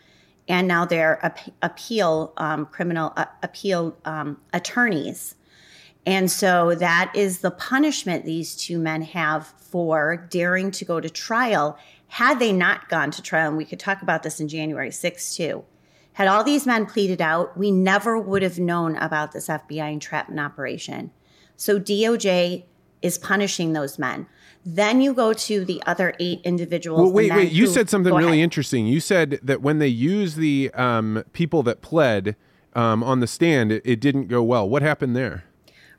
and 0.47 0.67
now 0.67 0.85
they're 0.85 1.19
appeal 1.61 2.33
um, 2.37 2.65
criminal 2.65 3.13
uh, 3.15 3.25
appeal 3.41 3.95
um, 4.05 4.37
attorneys. 4.51 5.35
And 6.05 6.29
so 6.29 6.75
that 6.75 7.11
is 7.15 7.39
the 7.39 7.51
punishment 7.51 8.25
these 8.25 8.55
two 8.55 8.77
men 8.77 9.03
have 9.03 9.47
for 9.47 10.27
daring 10.29 10.71
to 10.71 10.85
go 10.85 10.99
to 10.99 11.09
trial. 11.09 11.77
Had 12.07 12.39
they 12.39 12.51
not 12.51 12.89
gone 12.89 13.09
to 13.11 13.21
trial, 13.21 13.47
and 13.47 13.57
we 13.57 13.65
could 13.65 13.79
talk 13.79 14.01
about 14.01 14.23
this 14.23 14.39
in 14.39 14.47
January 14.47 14.89
6th 14.89 15.35
too, 15.35 15.63
had 16.13 16.27
all 16.27 16.43
these 16.43 16.67
men 16.67 16.85
pleaded 16.85 17.21
out, 17.21 17.57
we 17.57 17.71
never 17.71 18.19
would 18.19 18.43
have 18.43 18.59
known 18.59 18.95
about 18.97 19.31
this 19.31 19.47
FBI 19.47 19.93
entrapment 19.93 20.39
operation. 20.39 21.11
So 21.55 21.79
DOJ 21.79 22.65
is 23.01 23.17
punishing 23.17 23.73
those 23.73 23.97
men. 23.97 24.27
Then 24.65 25.01
you 25.01 25.13
go 25.13 25.33
to 25.33 25.65
the 25.65 25.81
other 25.85 26.13
eight 26.19 26.41
individuals. 26.43 27.01
Well, 27.01 27.11
wait, 27.11 27.31
wait. 27.33 27.51
You 27.51 27.65
who, 27.65 27.73
said 27.73 27.89
something 27.89 28.13
really 28.13 28.33
ahead. 28.33 28.43
interesting. 28.43 28.87
You 28.87 28.99
said 28.99 29.39
that 29.43 29.61
when 29.61 29.79
they 29.79 29.87
use 29.87 30.35
the 30.35 30.71
um, 30.73 31.23
people 31.33 31.63
that 31.63 31.81
pled 31.81 32.35
um, 32.73 33.03
on 33.03 33.19
the 33.19 33.27
stand, 33.27 33.71
it, 33.71 33.81
it 33.83 33.99
didn't 33.99 34.27
go 34.27 34.41
well. 34.41 34.67
What 34.67 34.81
happened 34.81 35.15
there? 35.15 35.43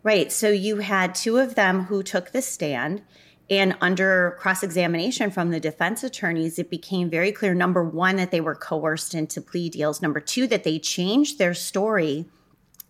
Right. 0.05 0.31
So 0.31 0.51
you 0.51 0.77
had 0.77 1.15
two 1.15 1.39
of 1.39 1.55
them 1.55 1.85
who 1.85 2.03
took 2.03 2.31
the 2.31 2.43
stand. 2.43 3.03
And 3.51 3.77
under 3.81 4.37
cross 4.39 4.63
examination 4.63 5.31
from 5.31 5.51
the 5.51 5.61
defense 5.61 6.05
attorneys, 6.05 6.59
it 6.59 6.71
became 6.71 7.11
very 7.11 7.33
clear 7.33 7.55
number 7.55 7.83
one, 7.83 8.17
that 8.17 8.31
they 8.31 8.41
were 8.41 8.55
coerced 8.55 9.15
into 9.15 9.41
plea 9.41 9.69
deals. 9.71 10.01
Number 10.01 10.21
two, 10.21 10.47
that 10.47 10.65
they 10.65 10.79
changed 10.79 11.39
their 11.39 11.55
story 11.55 12.27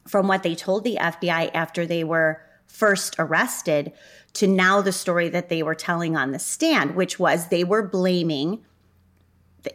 from 0.06 0.28
what 0.28 0.42
they 0.42 0.54
told 0.54 0.84
the 0.84 0.98
FBI 1.00 1.50
after 1.54 1.86
they 1.86 2.04
were 2.04 2.42
first 2.66 3.16
arrested 3.18 3.92
to 4.34 4.46
now 4.46 4.80
the 4.80 4.92
story 4.92 5.28
that 5.28 5.48
they 5.48 5.62
were 5.62 5.74
telling 5.74 6.16
on 6.16 6.32
the 6.32 6.38
stand, 6.38 6.96
which 6.96 7.18
was 7.18 7.48
they 7.48 7.64
were 7.64 7.86
blaming, 7.86 8.64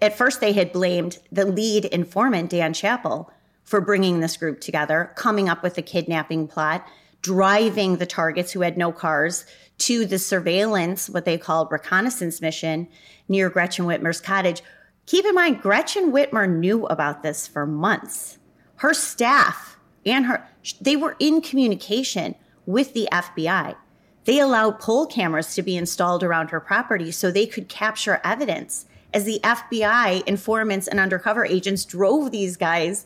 at 0.02 0.18
first, 0.18 0.40
they 0.40 0.54
had 0.54 0.72
blamed 0.72 1.20
the 1.32 1.46
lead 1.46 1.86
informant, 1.86 2.52
Dan 2.52 2.74
Chappel, 2.74 3.30
for 3.64 3.82
bringing 3.82 4.20
this 4.20 4.38
group 4.38 4.62
together, 4.62 5.12
coming 5.16 5.50
up 5.50 5.64
with 5.64 5.76
the 5.76 5.82
kidnapping 5.82 6.48
plot 6.48 6.88
driving 7.22 7.98
the 7.98 8.06
targets 8.06 8.52
who 8.52 8.62
had 8.62 8.78
no 8.78 8.92
cars 8.92 9.46
to 9.80 10.06
the 10.06 10.20
surveillance, 10.20 11.10
what 11.10 11.26
they 11.26 11.38
called 11.38 11.72
reconnaissance 11.72 12.42
mission 12.42 12.88
near 13.28 13.50
Gretchen 13.50 13.86
Whitmer's 13.86 14.22
cottage. 14.22 14.62
Keep 15.06 15.26
in 15.26 15.36
mind, 15.36 15.62
Gretchen 15.62 16.12
Whitmer 16.12 16.50
knew 16.50 16.86
about 16.88 17.24
this 17.24 17.48
for 17.48 17.66
months. 17.66 18.38
Her 18.78 18.94
staff 18.94 19.78
and 20.06 20.26
her, 20.26 20.48
they 20.80 20.96
were 20.96 21.16
in 21.20 21.42
communication 21.42 22.36
with 22.66 22.94
the 22.94 23.08
FBI. 23.12 23.76
They 24.26 24.40
allowed 24.40 24.80
pole 24.80 25.08
cameras 25.08 25.56
to 25.56 25.64
be 25.64 25.76
installed 25.76 26.24
around 26.24 26.52
her 26.52 26.60
property 26.60 27.12
so 27.12 27.32
they 27.32 27.48
could 27.48 27.68
capture 27.68 28.22
evidence 28.24 28.86
as 29.14 29.24
the 29.24 29.40
FBI 29.44 30.26
informants 30.28 30.88
and 30.88 31.00
undercover 31.00 31.46
agents 31.46 31.86
drove 31.86 32.32
these 32.32 32.58
guys 32.58 33.06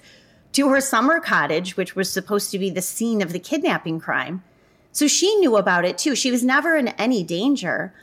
to 0.54 0.70
her 0.70 0.82
summer 0.82 1.20
cottage, 1.20 1.76
which 1.76 1.96
was 1.96 2.10
supposed 2.10 2.52
to 2.52 2.60
be 2.60 2.70
the 2.70 2.82
scene 2.82 3.22
of 3.22 3.34
the 3.34 3.40
kidnapping 3.40 4.00
crime. 4.00 4.44
So 4.92 5.08
she 5.08 5.36
knew 5.36 5.58
about 5.58 5.86
it 5.86 5.98
too. 5.98 6.16
She 6.16 6.32
was 6.32 6.44
never 6.44 6.76
in 6.76 6.90
any 6.90 7.24
danger. 7.24 7.94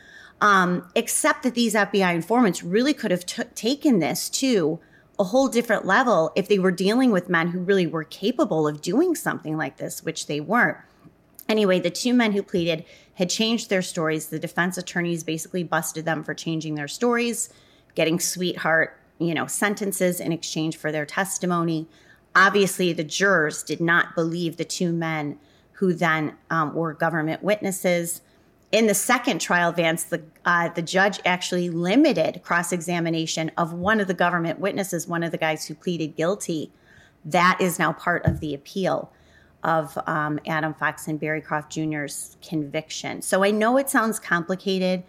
Um, 0.41 0.89
except 0.95 1.43
that 1.43 1.53
these 1.53 1.75
FBI 1.75 2.15
informants 2.15 2.63
really 2.63 2.95
could 2.95 3.11
have 3.11 3.27
t- 3.27 3.43
taken 3.53 3.99
this 3.99 4.27
to 4.29 4.79
a 5.19 5.25
whole 5.25 5.47
different 5.47 5.85
level 5.85 6.31
if 6.35 6.47
they 6.47 6.57
were 6.57 6.71
dealing 6.71 7.11
with 7.11 7.29
men 7.29 7.49
who 7.49 7.59
really 7.59 7.85
were 7.85 8.03
capable 8.03 8.67
of 8.67 8.81
doing 8.81 9.13
something 9.13 9.55
like 9.55 9.77
this, 9.77 10.03
which 10.03 10.25
they 10.25 10.41
weren't. 10.41 10.79
Anyway, 11.47 11.79
the 11.79 11.91
two 11.91 12.11
men 12.11 12.31
who 12.31 12.41
pleaded 12.41 12.83
had 13.15 13.29
changed 13.29 13.69
their 13.69 13.83
stories. 13.83 14.27
The 14.27 14.39
defense 14.39 14.79
attorneys 14.79 15.23
basically 15.23 15.63
busted 15.63 16.05
them 16.05 16.23
for 16.23 16.33
changing 16.33 16.73
their 16.73 16.87
stories, 16.87 17.49
getting 17.93 18.19
sweetheart, 18.19 18.97
you 19.19 19.35
know, 19.35 19.45
sentences 19.45 20.19
in 20.19 20.31
exchange 20.31 20.75
for 20.75 20.91
their 20.91 21.05
testimony. 21.05 21.87
Obviously, 22.35 22.93
the 22.93 23.03
jurors 23.03 23.63
did 23.63 23.81
not 23.81 24.15
believe 24.15 24.57
the 24.57 24.65
two 24.65 24.93
men 24.93 25.37
who 25.73 25.93
then 25.93 26.35
um, 26.49 26.73
were 26.73 26.93
government 26.93 27.43
witnesses. 27.43 28.21
In 28.71 28.87
the 28.87 28.93
second 28.93 29.39
trial, 29.39 29.71
Vance, 29.71 30.03
the 30.03 30.21
uh, 30.45 30.69
the 30.69 30.81
judge 30.81 31.19
actually 31.25 31.69
limited 31.69 32.41
cross 32.43 32.71
examination 32.71 33.51
of 33.57 33.73
one 33.73 33.99
of 33.99 34.07
the 34.07 34.13
government 34.13 34.59
witnesses, 34.59 35.07
one 35.07 35.23
of 35.23 35.31
the 35.31 35.37
guys 35.37 35.65
who 35.65 35.75
pleaded 35.75 36.15
guilty. 36.15 36.71
That 37.25 37.57
is 37.59 37.77
now 37.77 37.93
part 37.93 38.25
of 38.25 38.39
the 38.39 38.53
appeal 38.53 39.11
of 39.63 39.97
um, 40.07 40.39
Adam 40.47 40.73
Fox 40.73 41.07
and 41.07 41.19
Barry 41.19 41.41
Croft 41.41 41.71
Jr.'s 41.71 42.37
conviction. 42.41 43.21
So 43.21 43.43
I 43.43 43.51
know 43.51 43.77
it 43.77 43.89
sounds 43.89 44.19
complicated, 44.19 45.03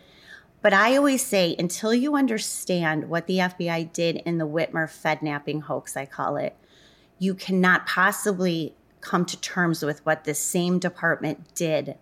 but 0.60 0.72
I 0.72 0.96
always 0.96 1.24
say 1.24 1.56
until 1.58 1.94
you 1.94 2.16
understand 2.16 3.08
what 3.08 3.26
the 3.26 3.38
FBI 3.38 3.92
did 3.92 4.16
in 4.16 4.38
the 4.38 4.46
Whitmer 4.46 4.90
Fednapping 4.90 5.62
hoax, 5.62 5.96
I 5.96 6.06
call 6.06 6.36
it, 6.36 6.56
you 7.22 7.34
cannot 7.34 7.86
possibly 7.86 8.74
come 9.00 9.24
to 9.24 9.40
terms 9.40 9.84
with 9.84 10.04
what 10.04 10.24
the 10.24 10.34
same 10.34 10.80
department 10.80 11.54
did 11.54 11.96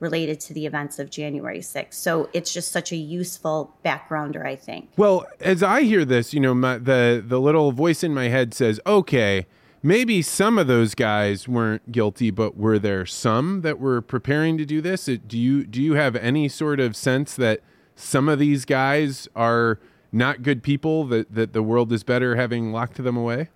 related 0.00 0.40
to 0.40 0.54
the 0.54 0.64
events 0.64 0.98
of 0.98 1.10
January 1.10 1.60
6th. 1.60 1.92
So 1.92 2.30
it's 2.32 2.52
just 2.52 2.72
such 2.72 2.90
a 2.90 2.96
useful 2.96 3.76
backgrounder, 3.84 4.44
I 4.44 4.56
think. 4.56 4.88
Well, 4.96 5.26
as 5.40 5.62
I 5.62 5.82
hear 5.82 6.06
this, 6.06 6.32
you 6.32 6.40
know, 6.40 6.54
my, 6.54 6.78
the 6.78 7.22
the 7.24 7.38
little 7.38 7.70
voice 7.70 8.02
in 8.02 8.14
my 8.14 8.28
head 8.28 8.54
says, 8.54 8.80
"Okay, 8.86 9.46
maybe 9.82 10.22
some 10.22 10.56
of 10.56 10.66
those 10.68 10.94
guys 10.94 11.46
weren't 11.46 11.92
guilty, 11.92 12.30
but 12.30 12.56
were 12.56 12.78
there 12.78 13.04
some 13.04 13.60
that 13.60 13.78
were 13.78 14.00
preparing 14.00 14.56
to 14.56 14.64
do 14.64 14.80
this? 14.80 15.04
Do 15.04 15.38
you 15.38 15.64
do 15.64 15.82
you 15.82 15.94
have 15.94 16.16
any 16.16 16.48
sort 16.48 16.80
of 16.80 16.96
sense 16.96 17.36
that 17.36 17.60
some 17.94 18.28
of 18.28 18.38
these 18.38 18.64
guys 18.64 19.28
are 19.36 19.78
not 20.10 20.42
good 20.42 20.62
people 20.62 21.04
that 21.04 21.34
that 21.34 21.52
the 21.52 21.62
world 21.62 21.92
is 21.92 22.02
better 22.02 22.36
having 22.36 22.72
locked 22.72 22.96
them 23.02 23.18
away?" 23.18 23.50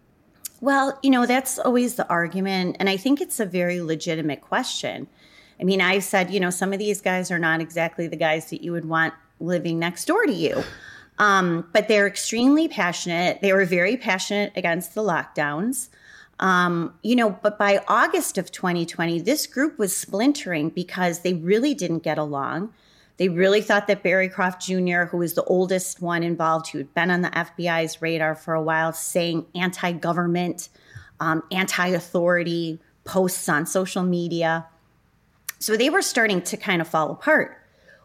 Well, 0.66 0.99
you 1.00 1.11
know, 1.11 1.26
that's 1.26 1.61
always 1.61 1.94
the 1.94 2.08
argument 2.08 2.78
and 2.80 2.90
I 2.90 2.96
think 2.96 3.20
it's 3.20 3.38
a 3.38 3.46
very 3.46 3.80
legitimate 3.80 4.40
question. 4.40 5.06
I 5.61 5.62
mean, 5.62 5.80
I've 5.80 6.02
said, 6.02 6.32
you 6.32 6.40
know, 6.40 6.50
some 6.50 6.73
of 6.73 6.80
these 6.80 7.00
guys 7.00 7.30
are 7.30 7.38
not 7.38 7.61
exactly 7.61 8.08
the 8.08 8.16
guys 8.16 8.50
that 8.50 8.64
you 8.64 8.73
would 8.73 8.85
want 8.85 9.14
living 9.38 9.78
next 9.78 10.06
door 10.06 10.26
to 10.26 10.32
you. 10.32 10.64
Um, 11.20 11.68
but 11.73 11.87
they're 11.87 12.08
extremely 12.08 12.66
passionate. 12.66 13.42
They 13.42 13.52
were 13.52 13.64
very 13.64 13.96
passionate 13.96 14.54
against 14.56 14.96
the 14.96 15.02
lockdowns. 15.02 15.88
Um, 16.40 16.94
you 17.04 17.14
know, 17.14 17.30
but 17.30 17.58
by 17.58 17.85
August 17.87 18.37
of 18.37 18.50
2020, 18.50 19.20
this 19.20 19.46
group 19.46 19.78
was 19.78 19.96
splintering 19.96 20.70
because 20.70 21.20
they 21.20 21.35
really 21.35 21.75
didn't 21.75 22.02
get 22.02 22.18
along. 22.18 22.75
They 23.18 23.28
really 23.28 23.62
thought 23.62 23.87
that 23.87 24.02
Barry 24.02 24.28
Croft 24.28 24.62
Jr., 24.62 25.04
who 25.04 25.18
was 25.18 25.35
the 25.35 25.44
oldest 25.44 26.02
one 26.02 26.23
involved, 26.23 26.68
who 26.68 26.78
had 26.78 26.92
been 26.94 27.11
on 27.11 27.23
the 27.23 27.30
FBI's 27.30 28.02
radar 28.02 28.35
for 28.35 28.54
a 28.54 28.62
while, 28.62 28.92
saying 28.92 29.46
anti 29.54 29.92
government, 29.92 30.68
um, 31.18 31.42
anti 31.50 31.88
authority 31.88 32.78
posts 33.04 33.49
on 33.49 33.64
social 33.64 34.02
media, 34.02 34.66
so 35.58 35.76
they 35.76 35.90
were 35.90 36.02
starting 36.02 36.42
to 36.42 36.56
kind 36.56 36.80
of 36.80 36.88
fall 36.88 37.11
apart. 37.11 37.62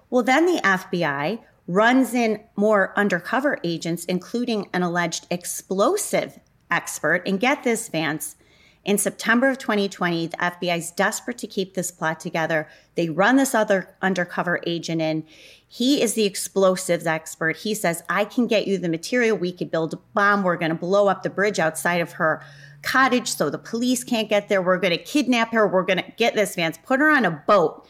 Well, 0.10 0.24
then 0.24 0.46
the 0.46 0.62
FBI 0.62 1.40
runs 1.68 2.14
in 2.14 2.42
more 2.56 2.94
undercover 2.98 3.60
agents, 3.64 4.06
including 4.06 4.70
an 4.74 4.84
alleged 4.84 5.28
explosive 5.30 6.40
expert. 6.70 7.24
And 7.26 7.40
get 7.40 7.64
this, 7.64 7.90
Vance, 7.90 8.36
in 8.84 8.98
September 8.98 9.50
of 9.50 9.60
2020, 9.60 10.28
the 10.28 10.38
FBI 10.38 10.78
is 10.78 10.92
desperate 10.92 11.38
to 11.40 11.48
keep 11.48 11.76
this 11.76 11.92
plot 11.92 12.20
together. 12.20 12.68
They 12.96 13.10
run 13.10 13.36
this 13.36 13.54
other 13.54 13.96
undercover 14.02 14.60
agent 14.66 15.02
in. 15.02 15.24
He 15.68 16.02
is 16.02 16.16
the 16.16 16.26
explosives 16.26 17.06
expert. 17.06 17.58
He 17.58 17.76
says, 17.76 18.04
I 18.10 18.26
can 18.26 18.48
get 18.48 18.68
you 18.68 18.78
the 18.78 18.90
material. 18.90 19.38
We 19.38 19.52
could 19.52 19.70
build 19.70 19.94
a 19.94 20.00
bomb. 20.14 20.44
We're 20.44 20.58
going 20.58 20.72
to 20.72 20.76
blow 20.76 21.08
up 21.08 21.22
the 21.22 21.30
bridge 21.30 21.60
outside 21.60 22.02
of 22.02 22.14
her 22.14 22.44
cottage 22.82 23.36
so 23.36 23.50
the 23.50 23.60
police 23.60 24.04
can't 24.04 24.28
get 24.28 24.50
there. 24.50 24.62
We're 24.62 24.80
going 24.80 24.98
to 24.98 25.04
kidnap 25.04 25.54
her. 25.54 25.68
We're 25.68 25.84
going 25.84 26.04
to 26.04 26.12
get 26.18 26.34
this 26.34 26.56
Vance, 26.56 26.80
put 26.84 27.00
her 27.00 27.10
on 27.10 27.24
a 27.24 27.32
boat 27.32 27.88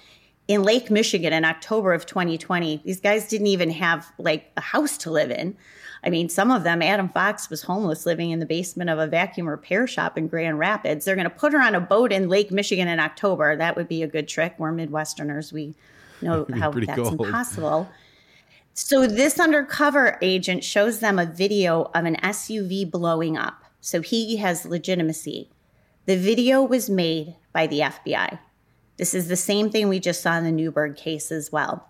in 0.47 0.63
Lake 0.63 0.91
Michigan 0.91 1.33
in 1.33 1.45
October 1.45 1.93
of 1.93 2.05
2020. 2.05 2.81
These 2.83 2.99
guys 2.99 3.27
didn't 3.27 3.47
even 3.47 3.69
have 3.71 4.11
like 4.17 4.51
a 4.57 4.61
house 4.61 4.97
to 4.99 5.11
live 5.11 5.31
in. 5.31 5.55
I 6.03 6.09
mean, 6.09 6.29
some 6.29 6.49
of 6.49 6.63
them, 6.63 6.81
Adam 6.81 7.09
Fox 7.09 7.49
was 7.49 7.61
homeless 7.61 8.05
living 8.05 8.31
in 8.31 8.39
the 8.39 8.45
basement 8.45 8.89
of 8.89 8.97
a 8.97 9.05
vacuum 9.05 9.47
repair 9.47 9.85
shop 9.85 10.17
in 10.17 10.27
Grand 10.27 10.57
Rapids. 10.57 11.05
They're 11.05 11.15
going 11.15 11.29
to 11.29 11.29
put 11.29 11.53
her 11.53 11.61
on 11.61 11.75
a 11.75 11.79
boat 11.79 12.11
in 12.11 12.27
Lake 12.27 12.51
Michigan 12.51 12.87
in 12.87 12.99
October. 12.99 13.55
That 13.55 13.75
would 13.75 13.87
be 13.87 14.01
a 14.01 14.07
good 14.07 14.27
trick. 14.27 14.55
We're 14.57 14.71
Midwesterners. 14.71 15.53
We 15.53 15.75
know 16.21 16.47
how 16.55 16.71
that's 16.71 16.95
cold. 16.95 17.21
impossible. 17.21 17.87
So, 18.73 19.05
this 19.05 19.39
undercover 19.39 20.17
agent 20.21 20.63
shows 20.63 21.01
them 21.01 21.19
a 21.19 21.25
video 21.25 21.91
of 21.93 22.05
an 22.05 22.15
SUV 22.15 22.89
blowing 22.89 23.37
up. 23.37 23.65
So 23.81 24.01
he 24.01 24.37
has 24.37 24.65
legitimacy. 24.65 25.49
The 26.05 26.15
video 26.15 26.63
was 26.63 26.89
made 26.89 27.35
by 27.51 27.67
the 27.67 27.79
FBI. 27.79 28.39
This 29.01 29.15
is 29.15 29.29
the 29.29 29.35
same 29.35 29.71
thing 29.71 29.89
we 29.89 29.99
just 29.99 30.21
saw 30.21 30.37
in 30.37 30.43
the 30.43 30.51
Newburgh 30.51 30.95
case 30.95 31.31
as 31.31 31.51
well. 31.51 31.89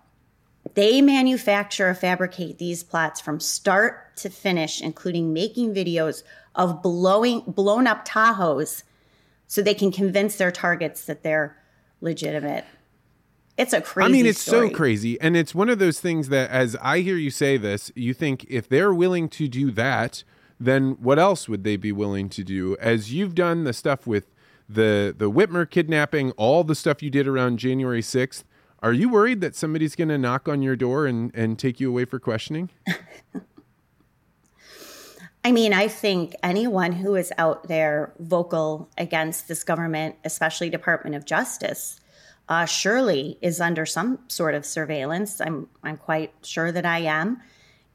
They 0.72 1.02
manufacture 1.02 1.90
or 1.90 1.94
fabricate 1.94 2.56
these 2.56 2.82
plots 2.82 3.20
from 3.20 3.38
start 3.38 4.16
to 4.16 4.30
finish, 4.30 4.80
including 4.80 5.30
making 5.30 5.74
videos 5.74 6.22
of 6.54 6.82
blowing 6.82 7.40
blown 7.40 7.86
up 7.86 8.08
Tahoes 8.08 8.82
so 9.46 9.60
they 9.60 9.74
can 9.74 9.92
convince 9.92 10.36
their 10.36 10.50
targets 10.50 11.04
that 11.04 11.22
they're 11.22 11.54
legitimate. 12.00 12.64
It's 13.58 13.74
a 13.74 13.82
crazy 13.82 14.08
I 14.08 14.10
mean, 14.10 14.24
it's 14.24 14.40
story. 14.40 14.70
so 14.70 14.74
crazy. 14.74 15.20
And 15.20 15.36
it's 15.36 15.54
one 15.54 15.68
of 15.68 15.78
those 15.78 16.00
things 16.00 16.30
that 16.30 16.48
as 16.48 16.76
I 16.80 17.00
hear 17.00 17.16
you 17.16 17.30
say 17.30 17.58
this, 17.58 17.92
you 17.94 18.14
think 18.14 18.46
if 18.48 18.70
they're 18.70 18.94
willing 18.94 19.28
to 19.28 19.48
do 19.48 19.70
that, 19.72 20.24
then 20.58 20.92
what 20.92 21.18
else 21.18 21.46
would 21.46 21.62
they 21.62 21.76
be 21.76 21.92
willing 21.92 22.30
to 22.30 22.42
do? 22.42 22.74
As 22.80 23.12
you've 23.12 23.34
done 23.34 23.64
the 23.64 23.74
stuff 23.74 24.06
with 24.06 24.31
the 24.68 25.14
the 25.16 25.30
Whitmer 25.30 25.68
kidnapping, 25.68 26.32
all 26.32 26.64
the 26.64 26.74
stuff 26.74 27.02
you 27.02 27.10
did 27.10 27.28
around 27.28 27.58
January 27.58 28.02
6th, 28.02 28.44
are 28.82 28.92
you 28.92 29.08
worried 29.08 29.40
that 29.40 29.54
somebody's 29.54 29.94
going 29.94 30.08
to 30.08 30.18
knock 30.18 30.48
on 30.48 30.62
your 30.62 30.76
door 30.76 31.06
and, 31.06 31.30
and 31.34 31.58
take 31.58 31.80
you 31.80 31.88
away 31.88 32.04
for 32.04 32.18
questioning? 32.18 32.70
I 35.44 35.50
mean, 35.50 35.72
I 35.72 35.88
think 35.88 36.36
anyone 36.42 36.92
who 36.92 37.16
is 37.16 37.32
out 37.36 37.66
there 37.66 38.12
vocal 38.20 38.88
against 38.96 39.48
this 39.48 39.64
government, 39.64 40.14
especially 40.24 40.70
Department 40.70 41.16
of 41.16 41.24
Justice, 41.24 41.98
uh, 42.48 42.64
surely 42.64 43.38
is 43.42 43.60
under 43.60 43.84
some 43.84 44.20
sort 44.28 44.54
of 44.54 44.64
surveillance. 44.64 45.40
I'm 45.40 45.68
I'm 45.82 45.96
quite 45.96 46.32
sure 46.42 46.70
that 46.70 46.86
I 46.86 46.98
am, 47.00 47.40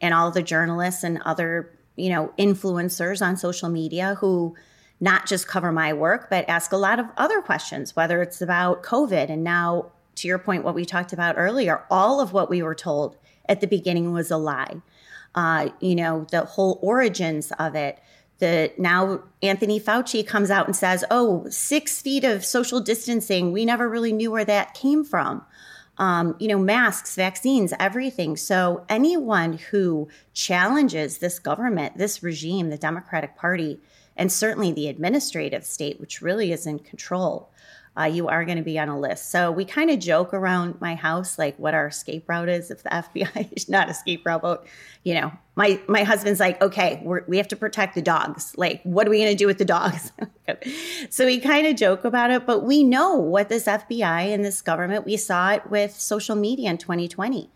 and 0.02 0.14
all 0.14 0.32
the 0.32 0.44
journalists 0.44 1.04
and 1.04 1.22
other 1.24 1.78
you 1.98 2.10
know, 2.10 2.32
influencers 2.38 3.26
on 3.26 3.36
social 3.36 3.68
media 3.68 4.16
who 4.20 4.56
not 5.00 5.28
just 5.28 5.48
cover 5.48 5.72
my 5.72 5.94
work, 5.94 6.30
but 6.30 6.48
ask 6.50 6.72
a 6.72 6.78
lot 6.78 7.00
of 7.00 7.06
other 7.18 7.42
questions, 7.42 7.96
whether 7.96 8.22
it's 8.22 8.42
about 8.42 8.84
COVID. 8.84 9.30
And 9.30 9.44
now, 9.44 9.92
to 10.16 10.28
your 10.28 10.40
point, 10.40 10.64
what 10.64 10.76
we 10.76 10.86
talked 10.86 11.14
about 11.14 11.36
earlier, 11.38 11.84
all 11.90 12.20
of 12.20 12.34
what 12.34 12.50
we 12.50 12.62
were 12.64 12.76
told 12.76 13.16
at 13.48 13.62
the 13.62 13.68
beginning 13.68 14.12
was 14.12 14.32
a 14.32 14.38
lie. 14.38 14.82
Uh, 15.36 15.70
you 15.80 15.96
know, 15.96 16.26
the 16.32 16.46
whole 16.46 16.80
origins 16.82 17.52
of 17.60 17.76
it. 17.76 18.00
The 18.40 18.72
now 18.78 19.24
Anthony 19.42 19.80
Fauci 19.80 20.26
comes 20.26 20.52
out 20.52 20.68
and 20.68 20.76
says, 20.76 21.04
"Oh, 21.10 21.48
six 21.50 22.02
feet 22.02 22.24
of 22.24 22.46
social 22.46 22.80
distancing. 22.80 23.52
We 23.52 23.66
never 23.66 23.90
really 23.90 24.14
knew 24.14 24.32
where 24.32 24.46
that 24.46 24.74
came 24.74 25.04
from." 25.04 25.44
um, 25.98 26.36
you 26.40 26.48
know, 26.48 26.60
masks, 26.60 27.16
vaccines, 27.16 27.74
everything. 27.80 28.38
So 28.38 28.86
anyone 28.88 29.54
who 29.54 30.08
challenges 30.34 31.18
this 31.18 31.40
government, 31.40 31.98
this 31.98 32.22
regime, 32.22 32.70
the 32.70 32.78
Democratic 32.78 33.36
Party, 33.36 33.80
and 34.18 34.32
certainly 34.32 34.72
the 34.72 34.88
administrative 34.88 35.64
state, 35.64 36.00
which 36.00 36.22
really 36.22 36.52
is 36.52 36.66
in 36.66 36.80
control, 36.80 37.50
uh, 37.98 38.04
you 38.04 38.28
are 38.28 38.46
going 38.46 38.58
to 38.58 38.64
be 38.64 38.78
on 38.78 38.90
a 38.90 39.00
list. 39.00 39.32
So 39.32 39.52
we 39.52 39.66
kind 39.66 39.90
of 39.90 39.98
joke 40.00 40.34
around 40.34 40.80
my 40.80 40.94
house, 40.94 41.40
like 41.40 41.58
what 41.58 41.74
our 41.74 41.88
escape 41.88 42.30
route 42.30 42.50
is 42.50 42.70
if 42.70 42.84
the 42.84 42.90
FBI 42.92 43.52
is 43.56 43.68
not 43.68 43.90
escape 43.90 44.26
route, 44.26 44.42
but 44.42 44.66
you 45.04 45.16
know, 45.16 45.32
my 45.56 45.80
my 45.88 46.04
husband's 46.04 46.40
like, 46.40 46.62
okay, 46.62 47.02
we 47.28 47.38
have 47.38 47.48
to 47.48 47.56
protect 47.56 47.96
the 47.96 48.02
dogs. 48.02 48.54
Like, 48.58 48.82
what 48.84 49.08
are 49.08 49.10
we 49.10 49.18
going 49.18 49.32
to 49.32 49.36
do 49.36 49.48
with 49.48 49.58
the 49.58 49.66
dogs? 49.66 50.12
so 51.10 51.26
we 51.26 51.40
kind 51.40 51.66
of 51.66 51.76
joke 51.76 52.04
about 52.04 52.30
it, 52.30 52.46
but 52.46 52.64
we 52.64 52.84
know 52.84 53.16
what 53.16 53.50
this 53.50 53.66
FBI 53.66 54.34
and 54.34 54.46
this 54.46 54.62
government. 54.62 55.06
We 55.06 55.18
saw 55.18 55.54
it 55.54 55.70
with 55.70 56.00
social 56.00 56.36
media 56.36 56.70
in 56.70 56.78
2020, 56.78 57.50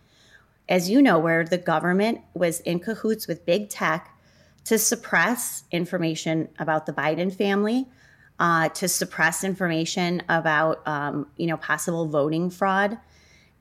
as 0.67 0.89
you 0.89 1.01
know, 1.01 1.19
where 1.19 1.43
the 1.43 1.57
government 1.57 2.21
was 2.33 2.61
in 2.61 2.79
cahoots 2.79 3.27
with 3.27 3.45
big 3.45 3.69
tech 3.69 4.17
to 4.65 4.77
suppress 4.77 5.63
information 5.71 6.49
about 6.59 6.85
the 6.85 6.93
Biden 6.93 7.33
family 7.33 7.87
uh, 8.39 8.69
to 8.69 8.87
suppress 8.87 9.43
information 9.43 10.23
about 10.29 10.87
um, 10.87 11.27
you 11.37 11.47
know 11.47 11.57
possible 11.57 12.07
voting 12.07 12.49
fraud 12.49 12.97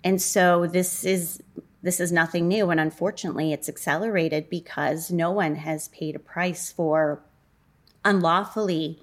and 0.04 0.20
so 0.20 0.66
this 0.66 1.04
is 1.04 1.42
This 1.82 1.98
is 1.98 2.12
nothing 2.12 2.46
new. 2.46 2.70
And 2.70 2.78
unfortunately, 2.78 3.54
it's 3.54 3.68
accelerated 3.68 4.50
because 4.50 5.10
no 5.10 5.30
one 5.30 5.54
has 5.56 5.88
paid 5.88 6.14
a 6.14 6.18
price 6.18 6.70
for 6.70 7.22
unlawfully, 8.04 8.98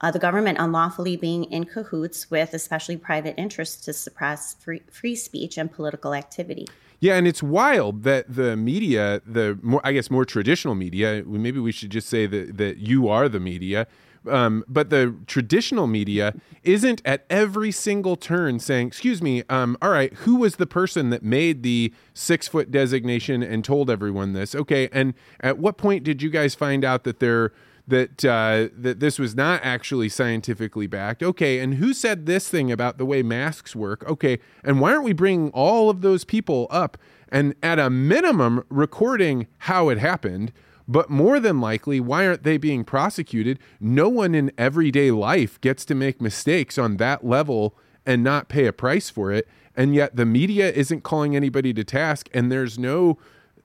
uh, 0.00 0.10
the 0.10 0.18
government 0.18 0.58
unlawfully 0.58 1.16
being 1.16 1.44
in 1.44 1.64
cahoots 1.64 2.28
with 2.28 2.52
especially 2.52 2.96
private 2.96 3.38
interests 3.38 3.84
to 3.84 3.92
suppress 3.92 4.54
free, 4.54 4.82
free 4.90 5.14
speech 5.14 5.56
and 5.56 5.70
political 5.70 6.14
activity. 6.14 6.66
Yeah, 7.06 7.14
and 7.14 7.28
it's 7.28 7.40
wild 7.40 8.02
that 8.02 8.24
the 8.34 8.56
media, 8.56 9.22
the 9.24 9.56
more 9.62 9.80
I 9.84 9.92
guess 9.92 10.10
more 10.10 10.24
traditional 10.24 10.74
media, 10.74 11.22
maybe 11.24 11.60
we 11.60 11.70
should 11.70 11.90
just 11.90 12.08
say 12.08 12.26
that 12.26 12.56
that 12.56 12.78
you 12.78 13.06
are 13.06 13.28
the 13.28 13.38
media. 13.38 13.86
Um, 14.28 14.64
but 14.66 14.90
the 14.90 15.14
traditional 15.28 15.86
media 15.86 16.34
isn't 16.64 17.00
at 17.04 17.24
every 17.30 17.70
single 17.70 18.16
turn 18.16 18.58
saying, 18.58 18.88
"Excuse 18.88 19.22
me, 19.22 19.44
um, 19.48 19.76
all 19.80 19.90
right, 19.90 20.12
who 20.14 20.34
was 20.34 20.56
the 20.56 20.66
person 20.66 21.10
that 21.10 21.22
made 21.22 21.62
the 21.62 21.94
six 22.12 22.48
foot 22.48 22.72
designation 22.72 23.40
and 23.40 23.64
told 23.64 23.88
everyone 23.88 24.32
this?" 24.32 24.56
Okay, 24.56 24.88
and 24.90 25.14
at 25.38 25.58
what 25.58 25.76
point 25.76 26.02
did 26.02 26.22
you 26.22 26.28
guys 26.28 26.56
find 26.56 26.84
out 26.84 27.04
that 27.04 27.20
they're 27.20 27.52
that 27.86 28.24
uh, 28.24 28.68
that 28.76 29.00
this 29.00 29.18
was 29.18 29.34
not 29.34 29.60
actually 29.62 30.08
scientifically 30.08 30.86
backed. 30.86 31.22
Okay, 31.22 31.58
and 31.60 31.74
who 31.74 31.94
said 31.94 32.26
this 32.26 32.48
thing 32.48 32.72
about 32.72 32.98
the 32.98 33.06
way 33.06 33.22
masks 33.22 33.76
work? 33.76 34.08
Okay, 34.08 34.38
and 34.64 34.80
why 34.80 34.92
aren't 34.92 35.04
we 35.04 35.12
bringing 35.12 35.50
all 35.50 35.88
of 35.88 36.00
those 36.00 36.24
people 36.24 36.66
up 36.70 36.98
and 37.28 37.54
at 37.62 37.78
a 37.78 37.90
minimum 37.90 38.64
recording 38.68 39.46
how 39.58 39.88
it 39.88 39.98
happened? 39.98 40.52
But 40.88 41.10
more 41.10 41.40
than 41.40 41.60
likely, 41.60 41.98
why 41.98 42.26
aren't 42.26 42.44
they 42.44 42.58
being 42.58 42.84
prosecuted? 42.84 43.58
No 43.80 44.08
one 44.08 44.34
in 44.34 44.52
everyday 44.56 45.10
life 45.10 45.60
gets 45.60 45.84
to 45.86 45.94
make 45.94 46.20
mistakes 46.20 46.78
on 46.78 46.96
that 46.98 47.26
level 47.26 47.76
and 48.04 48.22
not 48.22 48.48
pay 48.48 48.66
a 48.66 48.72
price 48.72 49.10
for 49.10 49.32
it. 49.32 49.48
And 49.74 49.94
yet 49.94 50.16
the 50.16 50.24
media 50.24 50.70
isn't 50.70 51.02
calling 51.02 51.34
anybody 51.34 51.74
to 51.74 51.84
task, 51.84 52.28
and 52.32 52.50
there's 52.50 52.78
no 52.78 53.18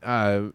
uh, 0.03 0.49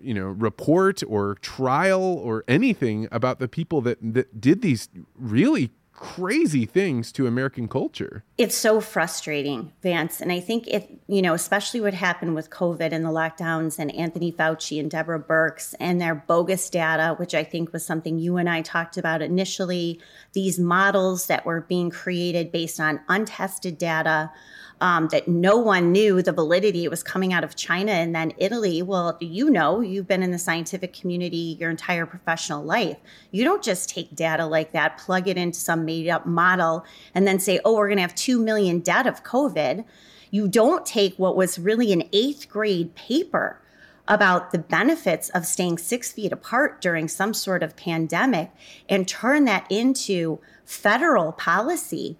you 0.00 0.14
know 0.14 0.26
report 0.26 1.02
or 1.06 1.36
trial 1.36 2.02
or 2.02 2.44
anything 2.48 3.08
about 3.10 3.38
the 3.38 3.48
people 3.48 3.80
that 3.82 3.98
that 4.00 4.40
did 4.40 4.62
these 4.62 4.88
really 5.16 5.70
crazy 6.02 6.66
things 6.66 7.12
to 7.12 7.28
American 7.28 7.68
culture. 7.68 8.24
It's 8.36 8.56
so 8.56 8.80
frustrating, 8.80 9.70
Vance. 9.82 10.20
And 10.20 10.32
I 10.32 10.40
think 10.40 10.66
it, 10.66 10.98
you 11.06 11.22
know, 11.22 11.32
especially 11.32 11.80
what 11.80 11.94
happened 11.94 12.34
with 12.34 12.50
COVID 12.50 12.90
and 12.90 13.04
the 13.04 13.10
lockdowns 13.10 13.78
and 13.78 13.94
Anthony 13.94 14.32
Fauci 14.32 14.80
and 14.80 14.90
Deborah 14.90 15.22
Birx 15.22 15.74
and 15.78 16.00
their 16.00 16.16
bogus 16.16 16.68
data, 16.70 17.14
which 17.18 17.36
I 17.36 17.44
think 17.44 17.72
was 17.72 17.86
something 17.86 18.18
you 18.18 18.36
and 18.36 18.48
I 18.48 18.62
talked 18.62 18.96
about 18.96 19.22
initially, 19.22 20.00
these 20.32 20.58
models 20.58 21.26
that 21.26 21.46
were 21.46 21.60
being 21.60 21.88
created 21.88 22.50
based 22.50 22.80
on 22.80 23.00
untested 23.08 23.78
data 23.78 24.32
um, 24.82 25.06
that 25.12 25.28
no 25.28 25.56
one 25.58 25.92
knew 25.92 26.22
the 26.22 26.32
validity. 26.32 26.82
It 26.82 26.90
was 26.90 27.04
coming 27.04 27.32
out 27.32 27.44
of 27.44 27.54
China 27.54 27.92
and 27.92 28.12
then 28.12 28.32
Italy. 28.36 28.82
Well, 28.82 29.16
you 29.20 29.48
know, 29.48 29.80
you've 29.80 30.08
been 30.08 30.24
in 30.24 30.32
the 30.32 30.40
scientific 30.40 30.92
community 30.92 31.56
your 31.60 31.70
entire 31.70 32.04
professional 32.04 32.64
life. 32.64 32.96
You 33.30 33.44
don't 33.44 33.62
just 33.62 33.88
take 33.88 34.16
data 34.16 34.44
like 34.44 34.72
that, 34.72 34.98
plug 34.98 35.28
it 35.28 35.36
into 35.36 35.60
some 35.60 35.84
made 35.84 36.08
up 36.08 36.26
model, 36.26 36.84
and 37.14 37.28
then 37.28 37.38
say, 37.38 37.60
oh, 37.64 37.76
we're 37.76 37.86
going 37.86 37.98
to 37.98 38.02
have 38.02 38.16
2 38.16 38.40
million 38.40 38.80
dead 38.80 39.06
of 39.06 39.22
COVID. 39.22 39.84
You 40.32 40.48
don't 40.48 40.84
take 40.84 41.14
what 41.14 41.36
was 41.36 41.60
really 41.60 41.92
an 41.92 42.02
eighth 42.12 42.48
grade 42.48 42.96
paper 42.96 43.62
about 44.08 44.50
the 44.50 44.58
benefits 44.58 45.28
of 45.28 45.46
staying 45.46 45.78
six 45.78 46.10
feet 46.10 46.32
apart 46.32 46.80
during 46.80 47.06
some 47.06 47.32
sort 47.32 47.62
of 47.62 47.76
pandemic 47.76 48.50
and 48.88 49.06
turn 49.06 49.44
that 49.44 49.64
into 49.70 50.40
federal 50.64 51.30
policy 51.30 52.18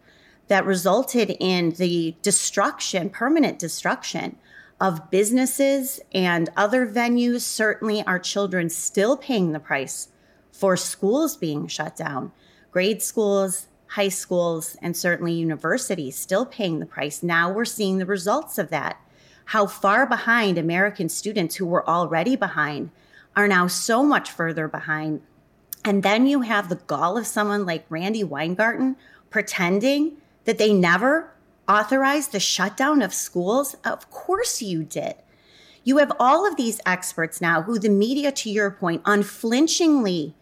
that 0.53 0.67
resulted 0.67 1.35
in 1.41 1.71
the 1.79 2.15
destruction, 2.21 3.09
permanent 3.09 3.59
destruction 3.59 4.37
of 4.79 5.11
businesses 5.11 5.99
and 6.13 6.51
other 6.59 6.87
venues. 6.87 7.41
Certainly, 7.41 8.03
our 8.03 8.19
children 8.19 8.69
still 8.69 9.17
paying 9.17 9.53
the 9.53 9.59
price 9.59 10.09
for 10.51 10.77
schools 10.77 11.39
being 11.39 11.69
shut 11.69 11.97
down, 11.97 12.33
grade 12.71 13.01
schools, 13.01 13.69
high 13.87 14.11
schools, 14.11 14.77
and 14.83 14.95
certainly 14.95 15.33
universities 15.33 16.19
still 16.19 16.45
paying 16.45 16.81
the 16.81 16.85
price. 16.85 17.23
Now 17.23 17.51
we're 17.51 17.65
seeing 17.65 17.97
the 17.97 18.05
results 18.05 18.59
of 18.59 18.69
that. 18.69 19.01
How 19.47 19.67
far 19.67 20.07
behind 20.07 20.59
American 20.59 21.09
students 21.09 21.57
who 21.57 21.65
were 21.65 21.89
already 21.89 22.37
behind 22.37 22.91
are 23.35 23.49
now 23.49 23.69
so 23.69 24.03
much 24.03 24.31
further 24.31 24.69
behind. 24.69 25.23
And 25.83 26.03
then 26.03 26.27
you 26.27 26.43
have 26.43 26.69
the 26.69 26.77
gall 26.77 27.17
of 27.17 27.27
someone 27.27 27.65
like 27.65 27.87
Randi 27.89 28.23
Weingarten 28.23 28.97
pretending 29.31 30.19
that 30.45 30.59
they 30.59 30.73
never 30.73 31.33
authorized 31.69 32.33
the 32.33 32.41
shutdown 32.41 33.03
of 33.03 33.15
schools? 33.15 33.75
Of 33.85 34.11
course 34.11 34.63
you 34.63 34.85
did. 34.85 35.15
You 35.85 35.99
have 35.99 36.13
all 36.21 36.47
of 36.47 36.57
these 36.57 36.81
experts 36.87 37.41
now 37.41 37.63
who 37.63 37.79
the 37.79 37.89
media, 37.89 38.31
to 38.33 38.51
your 38.51 38.71
point, 38.71 39.03
unflinchingly 39.05 40.35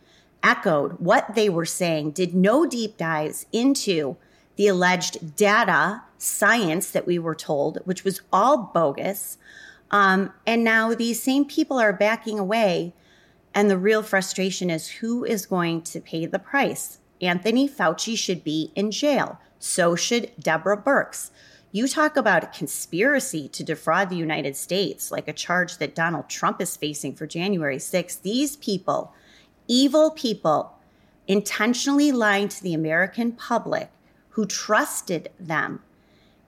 echoed 0.42 1.00
what 1.00 1.34
they 1.34 1.48
were 1.48 1.66
saying, 1.66 2.12
did 2.12 2.34
no 2.34 2.66
deep 2.66 2.96
dives 2.96 3.46
into 3.52 4.16
the 4.56 4.68
alleged 4.68 5.36
data 5.36 6.02
science 6.18 6.90
that 6.90 7.06
we 7.06 7.18
were 7.18 7.34
told, 7.34 7.78
which 7.84 8.04
was 8.04 8.20
all 8.32 8.70
bogus. 8.74 9.38
Um, 9.90 10.32
and 10.46 10.62
now 10.62 10.94
these 10.94 11.22
same 11.22 11.44
people 11.44 11.78
are 11.78 11.92
backing 11.92 12.38
away. 12.38 12.94
And 13.54 13.70
the 13.70 13.78
real 13.78 14.02
frustration 14.02 14.70
is 14.70 14.88
who 14.88 15.24
is 15.24 15.46
going 15.46 15.82
to 15.82 16.00
pay 16.00 16.26
the 16.26 16.38
price? 16.38 16.98
Anthony 17.20 17.68
Fauci 17.68 18.16
should 18.16 18.44
be 18.44 18.70
in 18.74 18.90
jail. 18.90 19.38
So 19.60 19.94
should 19.94 20.32
Deborah 20.40 20.82
Birx. 20.82 21.30
You 21.70 21.86
talk 21.86 22.16
about 22.16 22.42
a 22.42 22.48
conspiracy 22.48 23.46
to 23.50 23.62
defraud 23.62 24.08
the 24.08 24.16
United 24.16 24.56
States, 24.56 25.12
like 25.12 25.28
a 25.28 25.32
charge 25.32 25.76
that 25.76 25.94
Donald 25.94 26.28
Trump 26.28 26.60
is 26.60 26.76
facing 26.76 27.14
for 27.14 27.28
January 27.28 27.76
6th. 27.76 28.22
These 28.22 28.56
people, 28.56 29.14
evil 29.68 30.10
people, 30.10 30.76
intentionally 31.28 32.10
lying 32.10 32.48
to 32.48 32.62
the 32.62 32.74
American 32.74 33.30
public 33.30 33.90
who 34.30 34.46
trusted 34.46 35.30
them 35.38 35.82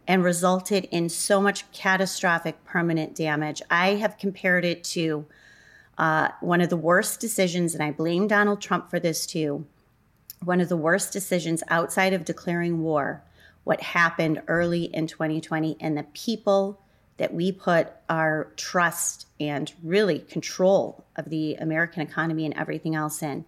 and 0.09 0.25
resulted 0.25 0.89
in 0.91 1.09
so 1.09 1.41
much 1.41 1.71
catastrophic 1.71 2.65
permanent 2.65 3.15
damage. 3.15 3.63
I 3.71 3.91
have 3.91 4.19
compared 4.19 4.65
it 4.65 4.83
to 4.85 5.27
uh, 5.99 6.29
one 6.41 6.61
of 6.61 6.71
the 6.71 6.77
worst 6.77 7.21
decisions, 7.21 7.75
and 7.75 7.83
I 7.83 7.93
blame 7.93 8.27
Donald 8.27 8.61
Trump 8.61 8.91
for 8.91 8.99
this 8.99 9.27
too 9.27 9.67
one 10.45 10.61
of 10.61 10.69
the 10.69 10.77
worst 10.77 11.13
decisions 11.13 11.63
outside 11.69 12.13
of 12.13 12.25
declaring 12.25 12.83
war, 12.83 13.23
what 13.65 13.81
happened 13.81 14.43
early 14.49 14.85
in 14.85 15.07
2020, 15.07 15.77
and 15.81 15.97
the 15.97 16.03
people 16.15 16.81
that 17.19 17.33
we 17.33 17.53
put 17.53 17.89
our 18.09 18.53
trust 18.57 19.27
and 19.39 19.73
really 19.83 20.19
control 20.19 21.05
of 21.17 21.31
the 21.31 21.55
American 21.57 22.03
economy 22.03 22.45
and 22.45 22.57
everything 22.57 22.95
else 22.95 23.23
in. 23.23 23.45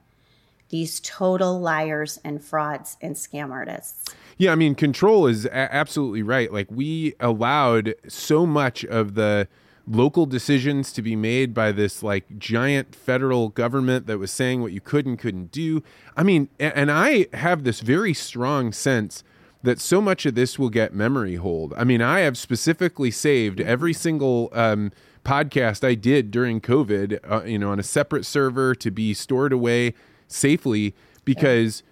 These 0.68 1.00
total 1.00 1.60
liars 1.60 2.20
and 2.24 2.42
frauds 2.42 2.96
and 3.00 3.14
scam 3.14 3.50
artists. 3.50 4.14
Yeah, 4.38 4.52
I 4.52 4.54
mean, 4.54 4.74
control 4.74 5.26
is 5.26 5.44
a- 5.46 5.54
absolutely 5.54 6.22
right. 6.22 6.52
Like, 6.52 6.68
we 6.70 7.14
allowed 7.20 7.94
so 8.08 8.46
much 8.46 8.84
of 8.84 9.14
the 9.14 9.48
local 9.86 10.26
decisions 10.26 10.92
to 10.92 11.02
be 11.02 11.14
made 11.14 11.52
by 11.52 11.70
this 11.70 12.02
like 12.02 12.38
giant 12.38 12.94
federal 12.94 13.48
government 13.48 14.06
that 14.06 14.18
was 14.18 14.30
saying 14.30 14.62
what 14.62 14.72
you 14.72 14.80
could 14.80 15.06
and 15.06 15.18
couldn't 15.18 15.50
do. 15.50 15.82
I 16.16 16.22
mean, 16.22 16.48
and 16.58 16.90
I 16.90 17.26
have 17.34 17.64
this 17.64 17.80
very 17.80 18.14
strong 18.14 18.72
sense 18.72 19.22
that 19.62 19.80
so 19.80 20.00
much 20.00 20.26
of 20.26 20.34
this 20.34 20.58
will 20.58 20.70
get 20.70 20.94
memory 20.94 21.36
hold. 21.36 21.72
I 21.76 21.84
mean, 21.84 22.02
I 22.02 22.20
have 22.20 22.36
specifically 22.36 23.10
saved 23.10 23.60
every 23.60 23.94
single 23.94 24.50
um, 24.52 24.92
podcast 25.24 25.86
I 25.86 25.94
did 25.94 26.30
during 26.30 26.60
COVID, 26.60 27.18
uh, 27.30 27.44
you 27.44 27.58
know, 27.58 27.70
on 27.70 27.78
a 27.78 27.82
separate 27.82 28.26
server 28.26 28.74
to 28.74 28.90
be 28.90 29.14
stored 29.14 29.52
away 29.52 29.94
safely 30.28 30.94
because, 31.24 31.82